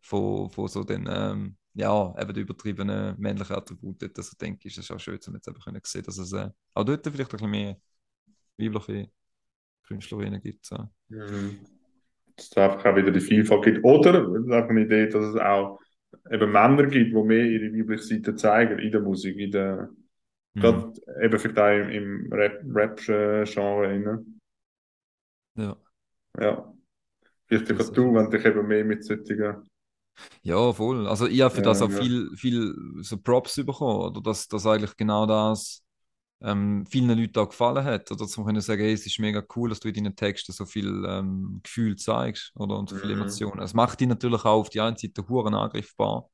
von, 0.00 0.50
von 0.50 0.68
so 0.68 0.84
den, 0.84 1.08
ähm, 1.10 1.56
ja, 1.74 2.14
eben 2.18 2.32
die 2.32 2.40
übertriebenen 2.40 3.14
männlichen 3.18 3.56
Attributen, 3.56 4.10
das 4.14 4.30
denke 4.30 4.60
ich, 4.66 4.78
ist 4.78 4.84
es 4.84 4.90
auch 4.90 5.00
schön, 5.00 5.16
dass 5.16 5.28
wir 5.28 5.34
jetzt 5.34 5.48
eben 5.48 5.60
können 5.60 5.80
sehen, 5.84 6.04
dass 6.04 6.18
es 6.18 6.32
äh, 6.32 6.48
auch 6.74 6.84
dort 6.84 7.06
vielleicht 7.06 7.32
ein 7.32 7.36
bisschen 7.36 7.50
mehr 7.50 7.76
weibliche 8.58 9.10
Künstlerinnen 9.86 10.40
gibt. 10.40 10.64
So. 10.64 10.76
Mhm. 11.08 11.58
Dass 12.36 12.50
es 12.50 12.56
einfach 12.56 12.84
auch 12.84 12.96
wieder 12.96 13.10
die 13.10 13.20
Vielfalt 13.20 13.64
gibt. 13.64 13.84
Oder 13.84 14.26
ist 14.34 14.50
einfach 14.50 14.70
eine 14.70 14.82
Idee, 14.82 15.08
dass 15.08 15.24
es 15.24 15.36
auch 15.36 15.80
eben 16.30 16.52
Männer 16.52 16.86
gibt, 16.86 17.14
die 17.14 17.22
mehr 17.22 17.44
ihre 17.44 17.72
weibliche 17.72 18.04
Seite 18.04 18.34
zeigen 18.34 18.78
in 18.78 18.90
der 18.90 19.00
Musik, 19.00 19.36
in 19.36 19.50
der, 19.50 19.90
mhm. 20.54 20.60
gerade 20.60 20.92
eben 21.22 21.38
vielleicht 21.38 21.58
auch 21.58 21.90
im, 21.90 22.26
im 22.26 22.32
Rap-Genre. 22.32 24.24
Ja. 25.56 25.76
Ja. 26.40 26.72
Vielleicht 27.46 27.68
sogar 27.68 27.92
du, 27.92 28.14
wenn 28.14 28.30
dich 28.30 28.44
eben 28.44 28.66
mehr 28.66 28.84
mit 28.84 29.04
solchen. 29.04 29.68
Ja, 30.42 30.72
voll. 30.72 31.06
Also 31.06 31.26
ich 31.26 31.40
habe 31.42 31.54
für 31.54 31.62
das 31.62 31.82
auch 31.82 31.90
ja. 31.90 32.00
viel, 32.00 32.30
viel 32.36 32.74
so 33.00 33.18
Props 33.18 33.56
bekommen, 33.56 34.00
oder 34.00 34.20
dass, 34.20 34.48
dass 34.48 34.66
eigentlich 34.66 34.96
genau 34.96 35.26
das 35.26 35.82
ähm, 36.42 36.84
vielen 36.86 37.18
Leuten 37.18 37.38
auch 37.38 37.48
gefallen 37.48 37.84
hat. 37.84 38.10
Oder 38.10 38.26
zum 38.26 38.44
können 38.44 38.60
sagen, 38.60 38.82
hey, 38.82 38.92
es 38.92 39.06
ist 39.06 39.18
mega 39.18 39.42
cool, 39.54 39.68
dass 39.68 39.80
du 39.80 39.88
in 39.88 39.94
deinen 39.94 40.16
Texten 40.16 40.52
so 40.52 40.66
viel 40.66 41.04
ähm, 41.06 41.60
Gefühl 41.62 41.96
zeigst 41.96 42.52
oder 42.56 42.78
und 42.78 42.88
so 42.88 42.96
viele 42.96 43.14
mhm. 43.14 43.22
Emotionen. 43.22 43.60
Es 43.60 43.74
macht 43.74 44.00
dich 44.00 44.08
natürlich 44.08 44.44
auch 44.44 44.60
auf 44.60 44.70
die 44.70 44.80
einen 44.80 44.96
Seite 44.96 45.26
Huren 45.28 45.54
angriffbar. 45.54 46.28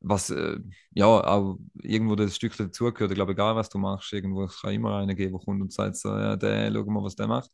Was 0.00 0.30
äh, 0.30 0.58
ja 0.90 1.06
auch 1.06 1.58
irgendwo 1.82 2.14
das 2.14 2.36
Stück 2.36 2.56
dazugehört. 2.56 3.10
Ich 3.10 3.14
glaube, 3.14 3.32
egal 3.32 3.56
was 3.56 3.70
du 3.70 3.78
machst, 3.78 4.12
irgendwo 4.12 4.44
es 4.44 4.60
kann 4.60 4.74
immer 4.74 4.96
einer 4.96 5.14
geben, 5.14 5.32
der 5.32 5.40
kommt 5.40 5.62
und 5.62 5.72
sagt 5.72 5.96
so, 5.96 6.10
ja, 6.10 6.36
der, 6.36 6.72
schau 6.72 6.84
mal, 6.84 7.02
was 7.02 7.16
der 7.16 7.26
macht. 7.26 7.50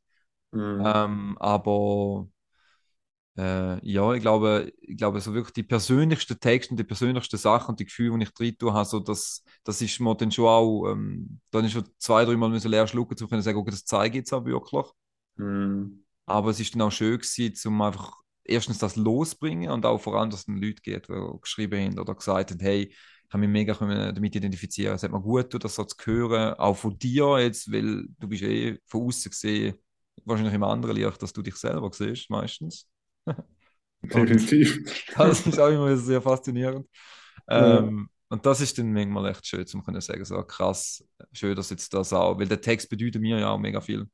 Mhm. 0.53 0.83
Ähm, 0.85 1.37
aber 1.39 2.29
äh, 3.37 3.85
ja, 3.89 4.13
ich 4.15 4.21
glaube, 4.23 4.73
ich 4.81 4.97
glaube, 4.97 5.21
so 5.21 5.35
wirklich 5.35 5.55
die 5.55 5.63
persönlichsten 5.63 6.39
Texte 6.41 6.73
und 6.73 6.79
die 6.79 6.85
persönlichsten 6.85 7.37
Sachen 7.39 7.71
und 7.71 7.81
die 7.81 7.85
Gefühle, 7.87 8.19
die 8.19 8.25
ich 8.25 8.35
drin 8.35 8.57
tue, 8.59 8.73
habe, 8.73 8.85
so 8.85 9.01
das, 9.01 9.45
das 9.65 9.81
ist 9.83 10.01
mir 10.01 10.15
dann 10.17 10.31
schon 10.33 10.47
auch, 10.47 10.89
ähm, 10.91 11.41
dann 11.51 11.65
ist 11.65 11.73
schon 11.73 11.89
zwei, 11.99 12.25
drei 12.25 12.37
Mal 12.37 12.53
leer 12.57 12.87
schlucken, 12.87 13.17
zu 13.17 13.29
können 13.29 13.43
sagen, 13.43 13.59
okay, 13.59 13.71
das 13.71 13.85
zeige 13.85 14.19
ich 14.19 14.23
jetzt 14.23 14.33
auch 14.33 14.45
wirklich. 14.45 14.87
Mhm. 15.37 16.05
Aber 16.27 16.51
es 16.51 16.61
ist 16.61 16.75
dann 16.75 16.83
auch 16.83 16.93
schön 16.93 17.19
gewesen, 17.19 17.69
um 17.69 17.83
einfach 17.83 18.13
erstens 18.45 18.79
das 18.79 18.97
losbringen 18.97 19.71
und 19.71 19.87
auch 19.87 19.99
vor 19.99 20.17
allem, 20.17 20.31
dass 20.31 20.41
es 20.41 20.47
den 20.47 20.57
Leuten 20.59 20.81
geht, 20.83 21.09
die 21.09 21.39
geschrieben 21.41 21.81
haben 21.85 21.99
oder 21.99 22.15
gesagt 22.15 22.51
haben, 22.51 22.61
hey, 22.61 22.85
ich 22.85 23.33
habe 23.33 23.47
mich 23.47 23.51
mega 23.51 23.75
damit 24.13 24.35
identifizieren. 24.35 24.95
Es 24.97 25.03
hat 25.05 25.13
mir 25.13 25.21
gut 25.21 25.51
tut, 25.51 25.63
das 25.65 25.77
so 25.77 25.85
zu 25.85 25.97
hören, 26.05 26.55
auch 26.55 26.77
von 26.77 26.99
dir 26.99 27.39
jetzt, 27.39 27.71
weil 27.73 28.07
du 28.19 28.29
bist 28.29 28.43
eh 28.43 28.79
von 28.87 29.07
außen 29.07 29.31
gesehen 29.31 29.77
wahrscheinlich 30.25 30.55
im 30.55 30.65
anderen 30.65 30.97
Licht, 30.97 31.23
dass 31.23 31.33
du 31.33 31.43
dich 31.43 31.57
selber 31.57 31.91
siehst, 31.93 32.31
meistens. 32.31 32.89
Definitiv. 34.03 34.79
das 35.17 35.47
ist 35.47 35.59
auch 35.59 35.69
immer 35.69 35.97
sehr 35.97 36.23
faszinierend. 36.23 36.87
Ähm, 37.49 38.09
Und 38.29 38.47
das 38.47 38.61
ist 38.61 38.79
dann 38.79 38.93
manchmal 38.93 39.31
echt 39.31 39.47
schön, 39.47 39.67
zu 39.67 39.83
können 39.83 40.01
sagen, 40.01 40.25
so 40.25 40.43
krass, 40.45 41.05
schön, 41.33 41.57
dass 41.57 41.71
jetzt 41.71 41.93
das 41.95 42.13
auch, 42.13 42.39
weil 42.39 42.49
der 42.49 42.61
Text 42.61 42.89
bedeutet 42.89 43.21
mir 43.21 43.39
ja 43.41 43.51
auch 43.51 43.59
mega 43.59 43.81
viel. 43.81 44.07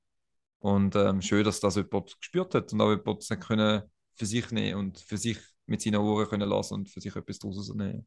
Und 0.61 0.97
ähm, 0.97 1.23
schön, 1.23 1.45
dass 1.45 1.61
das 1.61 1.77
jemand 1.77 2.17
gespürt 2.21 2.55
hat 2.55 2.73
und 2.73 2.81
auch 2.81 2.91
jemand 2.91 3.31
das 3.31 3.41
können 3.41 3.83
für 4.15 4.27
sich 4.27 4.51
nehmen 4.51 4.81
und 4.81 4.99
für 4.99 5.19
sich 5.19 5.39
mit 5.67 5.83
seinen 5.83 5.97
Ohren 5.97 6.29
können 6.29 6.49
lassen 6.49 6.75
und 6.75 6.89
für 6.91 7.01
sich 7.01 7.15
etwas 7.15 7.39
daraus 7.39 7.75
nehmen. 7.75 8.07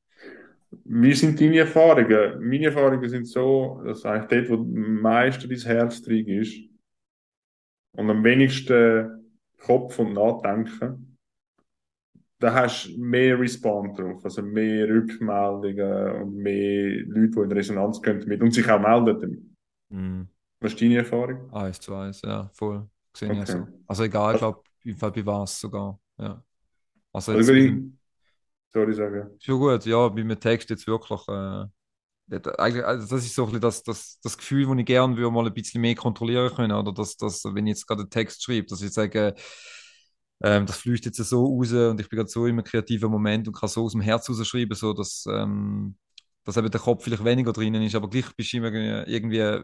Wie 0.85 1.13
sind 1.13 1.39
deine 1.39 1.59
Erfahrungen? 1.59 2.39
Meine 2.47 2.65
Erfahrungen 2.67 3.09
sind 3.09 3.27
so, 3.27 3.81
dass 3.85 4.05
eigentlich 4.05 4.47
dort, 4.47 4.49
wo 4.49 4.63
am 4.63 5.01
meisten 5.01 5.49
dein 5.49 5.59
Herz 5.59 6.01
drin 6.01 6.27
ist, 6.27 6.68
und 7.99 8.09
am 8.09 8.23
wenigsten 8.23 9.35
Kopf 9.57 9.99
und 9.99 10.13
Nachdenken, 10.13 11.17
da 12.39 12.53
hast 12.53 12.87
du 12.87 12.97
mehr 12.97 13.37
Response 13.37 14.01
drauf, 14.01 14.23
also 14.23 14.41
mehr 14.41 14.87
Rückmeldungen 14.87 16.21
und 16.21 16.35
mehr 16.37 17.03
Leute, 17.05 17.31
die 17.31 17.39
in 17.41 17.51
Resonanz 17.51 18.01
gehen 18.01 18.21
damit 18.21 18.41
und 18.41 18.53
sich 18.53 18.69
auch 18.69 18.79
melden 18.79 19.19
damit. 19.19 19.43
Mm. 19.89 20.29
Was 20.61 20.71
ist 20.73 20.81
deine 20.81 20.97
Erfahrung? 20.99 21.51
Eins 21.53 21.79
zu 21.81 21.93
eins, 21.93 22.21
ja, 22.21 22.49
voll. 22.53 22.87
Gesehen 23.11 23.31
okay. 23.31 23.51
so. 23.51 23.67
Also 23.85 24.03
egal, 24.03 24.33
ich 24.33 24.39
glaube, 24.39 24.61
bei 24.85 25.25
was 25.25 25.59
sogar, 25.59 25.99
ja. 26.17 26.41
Also 27.11 27.33
jetzt, 27.33 27.49
also, 27.49 27.73
sorry, 28.71 28.93
sagen. 28.93 29.29
Schon 29.39 29.59
gut, 29.59 29.85
ja, 29.85 30.07
bei 30.07 30.23
mir 30.23 30.39
Text 30.39 30.69
jetzt 30.69 30.87
wirklich 30.87 31.27
äh, 31.27 31.65
also 32.57 33.15
das 33.15 33.25
ist 33.25 33.35
so 33.35 33.47
ein 33.47 33.59
das, 33.59 33.83
das, 33.83 34.19
das 34.21 34.37
Gefühl, 34.37 34.67
das 34.67 34.77
ich 34.77 34.85
gerne 34.85 35.17
würde 35.17 35.31
mal 35.31 35.45
ein 35.45 35.53
bisschen 35.53 35.81
mehr 35.81 35.95
kontrollieren 35.95 36.53
können. 36.53 36.71
Oder 36.71 36.93
dass, 36.93 37.17
dass 37.17 37.43
wenn 37.45 37.67
ich 37.67 37.71
jetzt 37.71 37.87
gerade 37.87 38.01
einen 38.01 38.09
Text 38.09 38.43
schreibe, 38.43 38.67
dass 38.67 38.81
ich 38.81 38.91
sage, 38.91 39.33
ähm, 40.43 40.65
das 40.65 40.77
fließt 40.77 41.05
jetzt 41.05 41.17
so 41.17 41.45
raus 41.45 41.71
und 41.71 41.99
ich 41.99 42.09
bin 42.09 42.17
gerade 42.17 42.29
so 42.29 42.45
im 42.45 42.63
kreativen 42.63 43.11
Moment 43.11 43.47
und 43.47 43.55
kann 43.55 43.69
so 43.69 43.83
aus 43.83 43.91
dem 43.91 44.01
Herz 44.01 44.29
rausschreiben, 44.29 44.75
so 44.75 44.93
dass, 44.93 45.25
ähm, 45.29 45.97
dass 46.45 46.57
eben 46.57 46.71
der 46.71 46.79
Kopf 46.79 47.03
vielleicht 47.03 47.25
weniger 47.25 47.51
drinnen 47.51 47.81
ist, 47.81 47.95
aber 47.95 48.09
gleich 48.09 48.33
bist 48.35 48.53
du 48.53 48.57
immer 48.57 48.73
irgendwie 49.07 49.61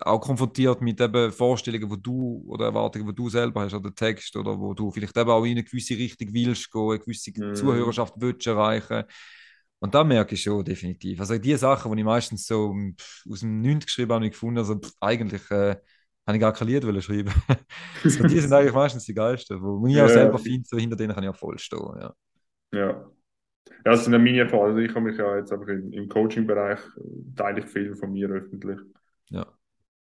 auch 0.00 0.20
konfrontiert 0.20 0.80
mit 0.80 1.00
eben 1.00 1.32
Vorstellungen, 1.32 1.90
wo 1.90 1.96
du 1.96 2.44
oder 2.46 2.66
Erwartungen, 2.66 3.06
wo 3.06 3.12
du 3.12 3.28
selber 3.28 3.62
hast, 3.62 3.74
oder 3.74 3.94
Text, 3.94 4.36
oder 4.36 4.58
wo 4.58 4.72
du 4.72 4.90
vielleicht 4.90 5.16
eben 5.16 5.30
auch 5.30 5.44
in 5.44 5.52
eine 5.52 5.64
gewisse 5.64 5.96
Richtung 5.96 6.28
willst 6.32 6.70
gehen, 6.70 6.90
eine 6.90 6.98
gewisse 7.00 7.32
mm. 7.34 7.54
Zuhörerschaft 7.54 8.14
willst 8.16 8.46
erreichen 8.46 9.04
und 9.80 9.94
da 9.94 10.04
merke 10.04 10.34
ich 10.34 10.42
schon 10.42 10.64
definitiv. 10.64 11.20
Also 11.20 11.38
die 11.38 11.56
Sachen, 11.56 11.92
die 11.92 11.98
ich 11.98 12.04
meistens 12.04 12.46
so 12.46 12.74
aus 13.30 13.40
dem 13.40 13.60
9. 13.62 13.80
geschrieben 13.80 14.12
habe, 14.12 14.24
ich 14.26 14.32
gefunden, 14.32 14.58
also 14.58 14.76
pff, 14.76 14.92
eigentlich 15.00 15.50
äh, 15.50 15.76
habe 16.26 16.36
ich 16.36 16.40
gar 16.40 16.52
kein 16.52 16.68
Lied 16.68 16.84
schreiben. 17.02 17.32
so, 18.04 18.26
die 18.26 18.40
sind 18.40 18.52
eigentlich 18.52 18.74
meistens 18.74 19.04
die 19.04 19.14
geilsten, 19.14 19.60
wo 19.62 19.86
ich 19.86 19.94
ja, 19.94 20.04
auch 20.04 20.08
selber 20.08 20.38
finde, 20.38 20.66
so 20.68 20.76
hinter 20.76 20.96
denen 20.96 21.14
kann 21.14 21.24
ich 21.24 21.30
auch 21.30 21.36
voll 21.36 21.58
stehen. 21.58 21.78
Ja. 22.00 22.14
ja. 22.72 23.10
Ja, 23.84 23.92
das 23.92 24.04
sind 24.04 24.12
ja 24.12 24.18
meine 24.18 24.40
Erfahrungen. 24.40 24.70
Also 24.70 24.78
ich 24.80 24.94
habe 24.94 25.00
mich 25.02 25.18
ja 25.18 25.36
jetzt 25.36 25.52
einfach 25.52 25.68
im 25.68 26.08
Coaching-Bereich 26.08 26.78
äh, 26.78 27.34
teile 27.36 27.60
ich 27.60 27.66
viel 27.66 27.94
von 27.94 28.12
mir 28.12 28.28
öffentlich. 28.28 28.78
Ja. 29.30 29.46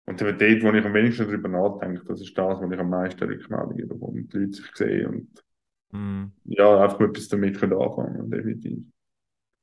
Und 0.05 0.19
dort, 0.19 0.41
wo 0.41 0.71
ich 0.71 0.85
am 0.85 0.93
wenigsten 0.93 1.25
darüber 1.25 1.47
nachdenke, 1.47 2.03
das 2.05 2.21
ist 2.21 2.37
das, 2.37 2.59
wo 2.59 2.69
ich 2.69 2.79
am 2.79 2.89
meisten 2.89 3.23
Rückmeldungen 3.23 3.87
bekomme 3.87 4.19
und 4.19 4.33
die 4.33 4.37
Leute 4.37 4.53
sich 4.53 4.75
sehen 4.75 5.07
und 5.07 5.43
mm. 5.97 6.31
ja, 6.45 6.83
einfach 6.83 6.99
etwas 6.99 7.29
damit 7.29 7.61
anfangen, 7.63 8.29
definitiv. 8.29 8.79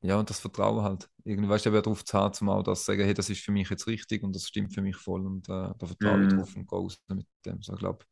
Ja, 0.02 0.18
und 0.18 0.30
das 0.30 0.40
Vertrauen 0.40 0.82
halt. 0.82 1.08
Irgendwie 1.24 1.48
weißt 1.48 1.66
du, 1.66 1.72
wer 1.72 1.82
darauf 1.82 2.04
zahlt, 2.04 2.34
zum 2.34 2.48
auch 2.48 2.62
das 2.62 2.84
sagen, 2.84 3.02
hey, 3.02 3.12
das 3.12 3.28
ist 3.28 3.42
für 3.42 3.52
mich 3.52 3.68
jetzt 3.68 3.86
richtig 3.86 4.22
und 4.22 4.34
das 4.34 4.46
stimmt 4.46 4.72
für 4.72 4.80
mich 4.80 4.96
voll 4.96 5.26
und 5.26 5.48
äh, 5.48 5.72
da 5.76 5.86
vertraue 5.86 6.22
ich 6.22 6.32
mm. 6.32 6.38
drauf 6.38 6.56
und 6.56 6.68
gehe 6.68 6.78
raus 6.78 6.98
mit 7.08 7.26
dem. 7.44 7.62
So, 7.62 7.74
ich 7.74 7.78
glaube, 7.78 8.04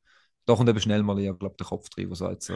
da 0.44 0.54
kommt 0.54 0.68
eben 0.68 0.80
schnell 0.80 1.02
mal, 1.02 1.18
ich 1.18 1.38
glaube, 1.38 1.56
der 1.58 1.66
Kopf 1.66 1.88
drin, 1.88 2.08
der 2.08 2.16
sagt 2.16 2.42
so, 2.42 2.54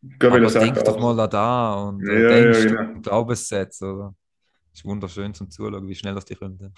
denk 0.00 0.84
doch 0.84 0.98
mal 0.98 1.20
an 1.20 1.30
da 1.30 1.74
und 1.74 2.06
Ja, 2.06 2.12
äh, 2.12 2.22
ja, 2.22 2.28
denkst 2.28 2.64
ja, 2.64 2.82
genau. 2.82 3.00
Glaubenssätze, 3.00 3.92
oder? 3.92 4.14
Ist 4.72 4.84
wunderschön 4.84 5.34
zum 5.34 5.50
Zuschauen, 5.50 5.86
wie 5.88 5.94
schnell 5.94 6.14
das 6.14 6.24
die 6.24 6.34
kommen. 6.36 6.72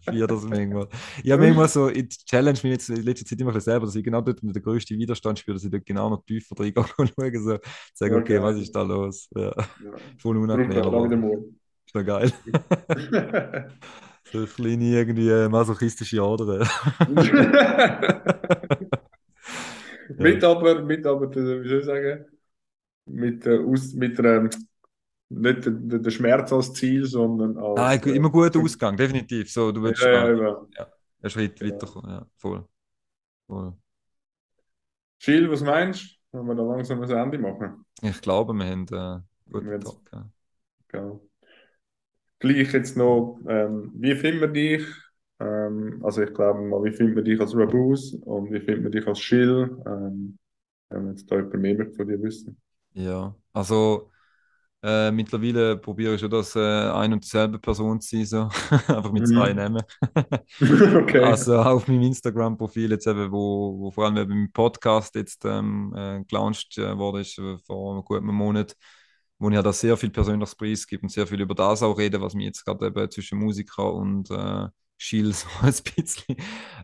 Vier 0.00 0.26
das 0.26 0.44
manchmal. 0.44 0.88
Ich 1.22 1.30
habe 1.30 1.42
manchmal 1.44 1.68
so, 1.68 1.88
ich 1.88 2.08
challenge 2.24 2.58
mich 2.62 2.72
jetzt 2.72 2.90
in 2.90 3.02
letzter 3.02 3.26
Zeit 3.26 3.40
immer 3.40 3.58
selber, 3.60 3.86
dass 3.86 3.94
ich 3.96 4.04
genau 4.04 4.20
dort 4.20 4.40
der 4.42 4.62
größte 4.62 4.96
Widerstand 4.96 5.38
spüre, 5.38 5.54
dass 5.56 5.64
ich 5.64 5.70
dort 5.70 5.86
genau 5.86 6.10
noch 6.10 6.24
tiefer 6.24 6.54
drin 6.54 6.74
gehe 6.74 6.84
und 6.98 7.12
schaue, 7.14 7.40
so, 7.40 7.58
sage, 7.94 8.16
okay, 8.16 8.38
Okay. 8.38 8.42
was 8.42 8.56
ist 8.58 8.72
da 8.74 8.82
los? 8.82 9.28
Ja, 9.34 9.52
Ja. 9.78 10.00
voll 10.18 10.36
unangenehm, 10.38 10.70
wieder 10.70 10.86
aber 10.86 11.10
ist 11.86 11.94
doch 11.94 12.04
geil. 12.04 12.32
So 14.32 14.38
eine 14.38 14.46
kleine 14.46 14.84
irgendwie 14.84 15.28
äh, 15.28 15.48
masochistische 15.48 16.22
Ader. 16.22 16.66
mit 20.18 20.42
aber, 20.44 20.82
mit 20.82 21.06
aber, 21.06 21.30
wie 21.34 21.68
soll 21.68 21.78
ich 21.80 21.84
sagen, 21.86 22.24
mit, 23.06 23.46
äh, 23.46 23.58
aus, 23.58 23.94
mit 23.94 24.18
der, 24.18 24.50
nicht 25.30 25.64
der, 25.64 25.72
der 25.72 25.98
der 26.00 26.10
Schmerz 26.10 26.52
als 26.52 26.72
Ziel, 26.74 27.06
sondern 27.06 27.56
als. 27.56 27.78
Ah, 27.80 27.94
äh, 27.94 28.16
immer 28.16 28.30
guter 28.30 28.60
Ausgang, 28.60 28.96
definitiv. 28.96 29.50
So, 29.52 29.72
du 29.72 29.82
willst 29.82 30.02
Ja, 30.02 30.28
ja, 30.28 30.28
äh, 30.28 30.56
ja. 30.76 30.86
einen 31.22 31.30
Schritt 31.30 31.58
Genau. 31.60 31.74
weiterkommen. 31.74 32.10
Ja, 32.10 32.26
voll. 32.36 32.64
voll. 33.46 33.74
Gilles, 35.18 35.50
was 35.50 35.62
meinst 35.62 36.02
du? 36.32 36.38
Wenn 36.38 36.46
wir 36.46 36.54
da 36.54 36.62
langsam 36.62 37.02
ein 37.02 37.10
Ende 37.10 37.38
machen? 37.38 37.84
Ich 38.02 38.20
glaube, 38.20 38.52
wir 38.54 38.64
haben 38.66 38.86
äh, 38.90 38.96
einen 38.96 39.24
guten 39.50 39.70
Jetzt- 39.72 39.84
Tag. 39.84 40.12
Ja. 40.12 40.30
Genau. 40.88 41.20
Gleich 42.38 42.72
jetzt 42.72 42.96
noch, 42.96 43.38
ähm, 43.48 43.92
wie 43.94 44.14
finden 44.14 44.40
wir 44.40 44.48
dich? 44.48 44.82
Ähm, 45.40 46.00
also 46.02 46.22
ich 46.22 46.32
glaube 46.32 46.60
mal, 46.60 46.82
wie 46.84 46.92
finden 46.92 47.16
wir 47.16 47.22
dich 47.22 47.38
als 47.40 47.54
Rabus 47.54 48.14
und 48.14 48.50
wie 48.52 48.60
finden 48.60 48.84
wir 48.84 48.90
dich 48.90 49.06
als 49.06 49.20
Schill? 49.20 49.76
Ähm, 49.86 50.38
wenn 50.88 51.04
wir 51.04 51.10
jetzt 51.10 51.30
da 51.30 51.36
jemand 51.36 51.54
mehr 51.60 51.90
von 51.92 52.08
dir 52.08 52.20
wissen. 52.22 52.56
Ja, 52.94 53.34
also 53.52 54.09
äh, 54.82 55.10
mittlerweile 55.10 55.76
probiere 55.76 56.14
ich 56.14 56.20
schon, 56.20 56.30
dass 56.30 56.56
äh, 56.56 56.60
ein 56.60 57.12
und 57.12 57.24
dieselbe 57.24 57.58
Person 57.58 58.00
zu 58.00 58.16
sein, 58.24 58.26
so. 58.26 58.48
einfach 58.94 59.12
mit 59.12 59.26
Mhm. 59.26 59.26
zwei 59.26 59.52
Namen. 59.52 59.82
okay. 60.94 61.20
Also 61.22 61.58
auf 61.58 61.88
meinem 61.88 62.02
Instagram-Profil 62.02 62.90
jetzt 62.90 63.06
eben, 63.06 63.30
wo, 63.32 63.78
wo 63.78 63.90
vor 63.90 64.06
allem 64.06 64.16
eben 64.18 64.32
im 64.32 64.52
Podcast 64.52 65.14
jetzt 65.14 65.44
ähm, 65.44 65.92
äh, 65.96 66.22
gelauncht 66.24 66.76
äh, 66.78 66.96
wurde, 66.98 67.20
ist 67.20 67.38
äh, 67.38 67.58
vor 67.58 67.92
einem 67.94 68.04
guten 68.04 68.26
Monat, 68.26 68.76
wo 69.38 69.48
ich 69.48 69.54
ja 69.54 69.62
da 69.62 69.72
sehr 69.72 69.96
viel 69.96 70.10
persönliches 70.10 70.54
Preis 70.54 70.86
gibt 70.86 71.02
und 71.02 71.08
sehr 71.10 71.26
viel 71.26 71.40
über 71.40 71.54
das 71.54 71.82
auch 71.82 71.98
rede, 71.98 72.20
was 72.20 72.34
mir 72.34 72.44
jetzt 72.44 72.64
gerade 72.64 72.86
eben 72.86 73.10
zwischen 73.10 73.38
Musiker 73.38 73.92
und 73.94 74.30
äh, 74.30 74.68
Schill 74.98 75.32
so 75.32 75.46
ein 75.62 75.74
bisschen, 75.96 76.36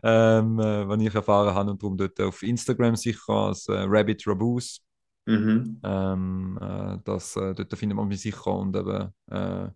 ähm, 0.03 0.59
äh, 0.59 0.87
was 0.87 1.01
ich 1.01 1.13
erfahren 1.15 1.53
habe 1.53 1.71
und 1.71 1.81
darum 1.83 1.97
dort 1.97 2.19
auf 2.21 2.41
Instagram 2.43 2.95
sicher 2.95 3.29
als 3.33 3.67
äh, 3.67 3.73
Rabbit 3.87 4.25
Rabus 4.27 4.81
Mhm. 5.27 5.81
ähm, 5.83 6.57
äh, 6.61 6.97
das, 7.03 7.35
äh, 7.35 7.53
dort 7.53 7.77
findet 7.77 7.97
man 7.97 8.07
mich 8.07 8.21
sicher 8.21 8.47
und 8.53 8.75
eben, 8.75 9.13
äh, 9.29 9.69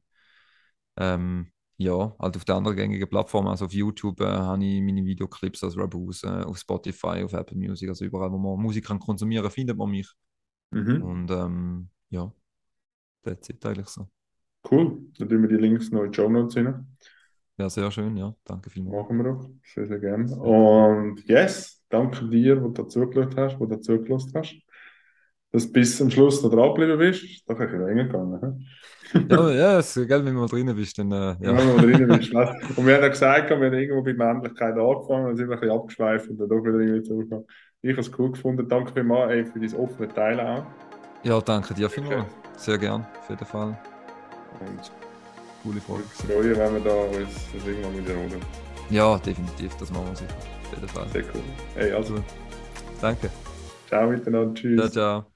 ähm, 0.98 1.52
ja, 1.78 2.16
halt 2.20 2.38
auf 2.38 2.46
den 2.46 2.56
anderen 2.56 2.78
gängigen 2.78 3.10
Plattformen, 3.10 3.50
also 3.50 3.66
auf 3.66 3.74
YouTube 3.74 4.22
äh, 4.22 4.26
habe 4.26 4.64
ich 4.64 4.82
meine 4.82 5.04
Videoclips 5.04 5.64
als 5.64 5.78
Rabus, 5.78 6.24
äh, 6.24 6.44
auf 6.44 6.58
Spotify, 6.58 7.24
auf 7.24 7.34
Apple 7.34 7.58
Music, 7.58 7.90
also 7.90 8.06
überall, 8.06 8.32
wo 8.32 8.38
man 8.38 8.62
Musik 8.64 8.86
kann 8.86 9.00
konsumieren, 9.00 9.50
findet 9.52 9.78
man 9.78 9.90
mich. 9.90 10.10
Mhm. 10.72 11.04
Und 11.04 11.32
ähm, 11.32 11.90
ja, 12.10 12.32
that's 13.24 13.50
it 13.50 13.66
eigentlich 13.66 13.88
so. 13.88 14.08
Cool. 14.70 15.00
Dann 15.18 15.28
tun 15.28 15.42
wir 15.42 15.50
die 15.50 15.56
Links 15.56 15.92
noch 15.92 16.04
in 16.04 16.12
die 16.12 16.16
Show 16.16 16.30
Notes 16.30 16.56
rein. 16.56 16.86
Ja, 17.58 17.70
sehr 17.70 17.92
schön, 17.92 18.16
ja, 18.16 18.34
danke 18.46 18.70
vielmals. 18.70 18.96
Machen 19.04 19.18
wir 19.18 19.24
doch. 19.24 19.50
Sehr, 19.64 19.86
sehr 19.86 20.00
gerne. 20.00 20.34
Und 20.36 21.28
yes, 21.28 21.84
danke 21.90 22.28
dir, 22.30 22.62
wo 22.64 22.70
du 22.70 22.84
dazugehört 22.84 23.36
hast, 23.36 23.60
wo 23.60 23.66
du 23.66 23.76
dazugelassen 23.76 24.32
hast. 24.36 24.56
Dass 25.52 25.68
du 25.68 25.74
bis 25.74 25.98
zum 25.98 26.10
Schluss 26.10 26.42
noch 26.44 26.52
dran 26.52 26.70
geblieben 26.74 26.98
bist. 27.00 27.24
Ist 27.24 27.50
doch 27.50 27.60
ein 27.60 27.68
bisschen 27.68 27.86
länger 27.86 28.06
gegangen. 28.06 28.66
Ja, 29.30 29.52
ja, 29.52 29.80
es 29.80 29.96
ist 29.98 30.08
geil, 30.08 30.24
wenn 30.26 30.34
du 30.36 30.40
mal 30.42 30.48
drin 30.48 30.74
bist, 30.76 30.98
dann, 30.98 31.12
äh, 31.12 31.36
Ja, 31.42 31.52
ja. 31.52 31.58
wenn 31.58 31.68
man 31.68 31.78
drin 31.80 32.10
ist. 32.12 32.34
ne? 32.34 32.56
Und 32.78 32.86
wir 32.86 32.96
haben 32.96 33.02
ja 33.04 33.08
gesagt, 33.10 33.50
wir 33.50 33.58
haben 33.58 33.74
irgendwo 33.74 34.04
bei 34.04 34.14
Männlichkeit 34.14 34.76
angefangen 34.78 35.28
und 35.28 35.36
sind 35.38 35.52
ein 35.52 35.60
bisschen 35.60 35.76
abgeschweift 35.76 36.30
und 36.30 36.38
dann 36.38 36.48
doch 36.50 36.62
wieder 36.64 36.80
irgendwie 36.80 37.04
zurückgekommen. 37.04 37.46
Ich 37.82 37.92
habe 37.92 38.02
es 38.02 38.20
cool 38.20 38.32
gefunden. 38.32 38.68
Danke 38.70 38.94
vielmals 38.94 39.32
ey, 39.34 39.46
für 39.46 39.60
dein 39.60 39.74
offene 39.76 40.08
Teilen 40.14 40.40
auch. 40.48 40.76
ja, 41.24 41.42
danke 41.42 41.74
dir 41.74 41.90
vielmals. 41.90 42.28
Sehr 42.56 42.78
gern, 42.78 43.08
auf 43.20 43.30
jeden 43.30 43.46
Fall. 43.46 43.78
Und 44.60 44.92
Coole 45.64 45.80
ich 45.80 45.84
Folge. 45.84 46.04
würde 46.04 46.10
mich 46.10 46.18
freuen, 46.58 46.58
wenn 46.58 46.74
wir 46.76 46.82
da 46.92 46.96
uns 47.20 47.52
das 47.54 47.66
irgendwann 47.66 47.98
wiederholen. 47.98 48.42
Ja, 48.90 49.18
definitiv, 49.20 49.76
das 49.78 49.92
machen 49.92 50.08
wir 50.10 50.16
sicher. 50.16 50.38
Auf 50.64 50.74
jeden 50.74 50.88
Fall. 50.90 51.08
Sehr 51.10 51.24
cool. 51.34 51.44
Hey, 51.76 51.92
also, 51.94 52.16
Danke. 53.02 53.30
ciao 53.88 54.10
miteinander. 54.10 54.54
Tschüss. 54.56 54.80
Ciao, 54.80 54.90
ciao. 54.90 55.31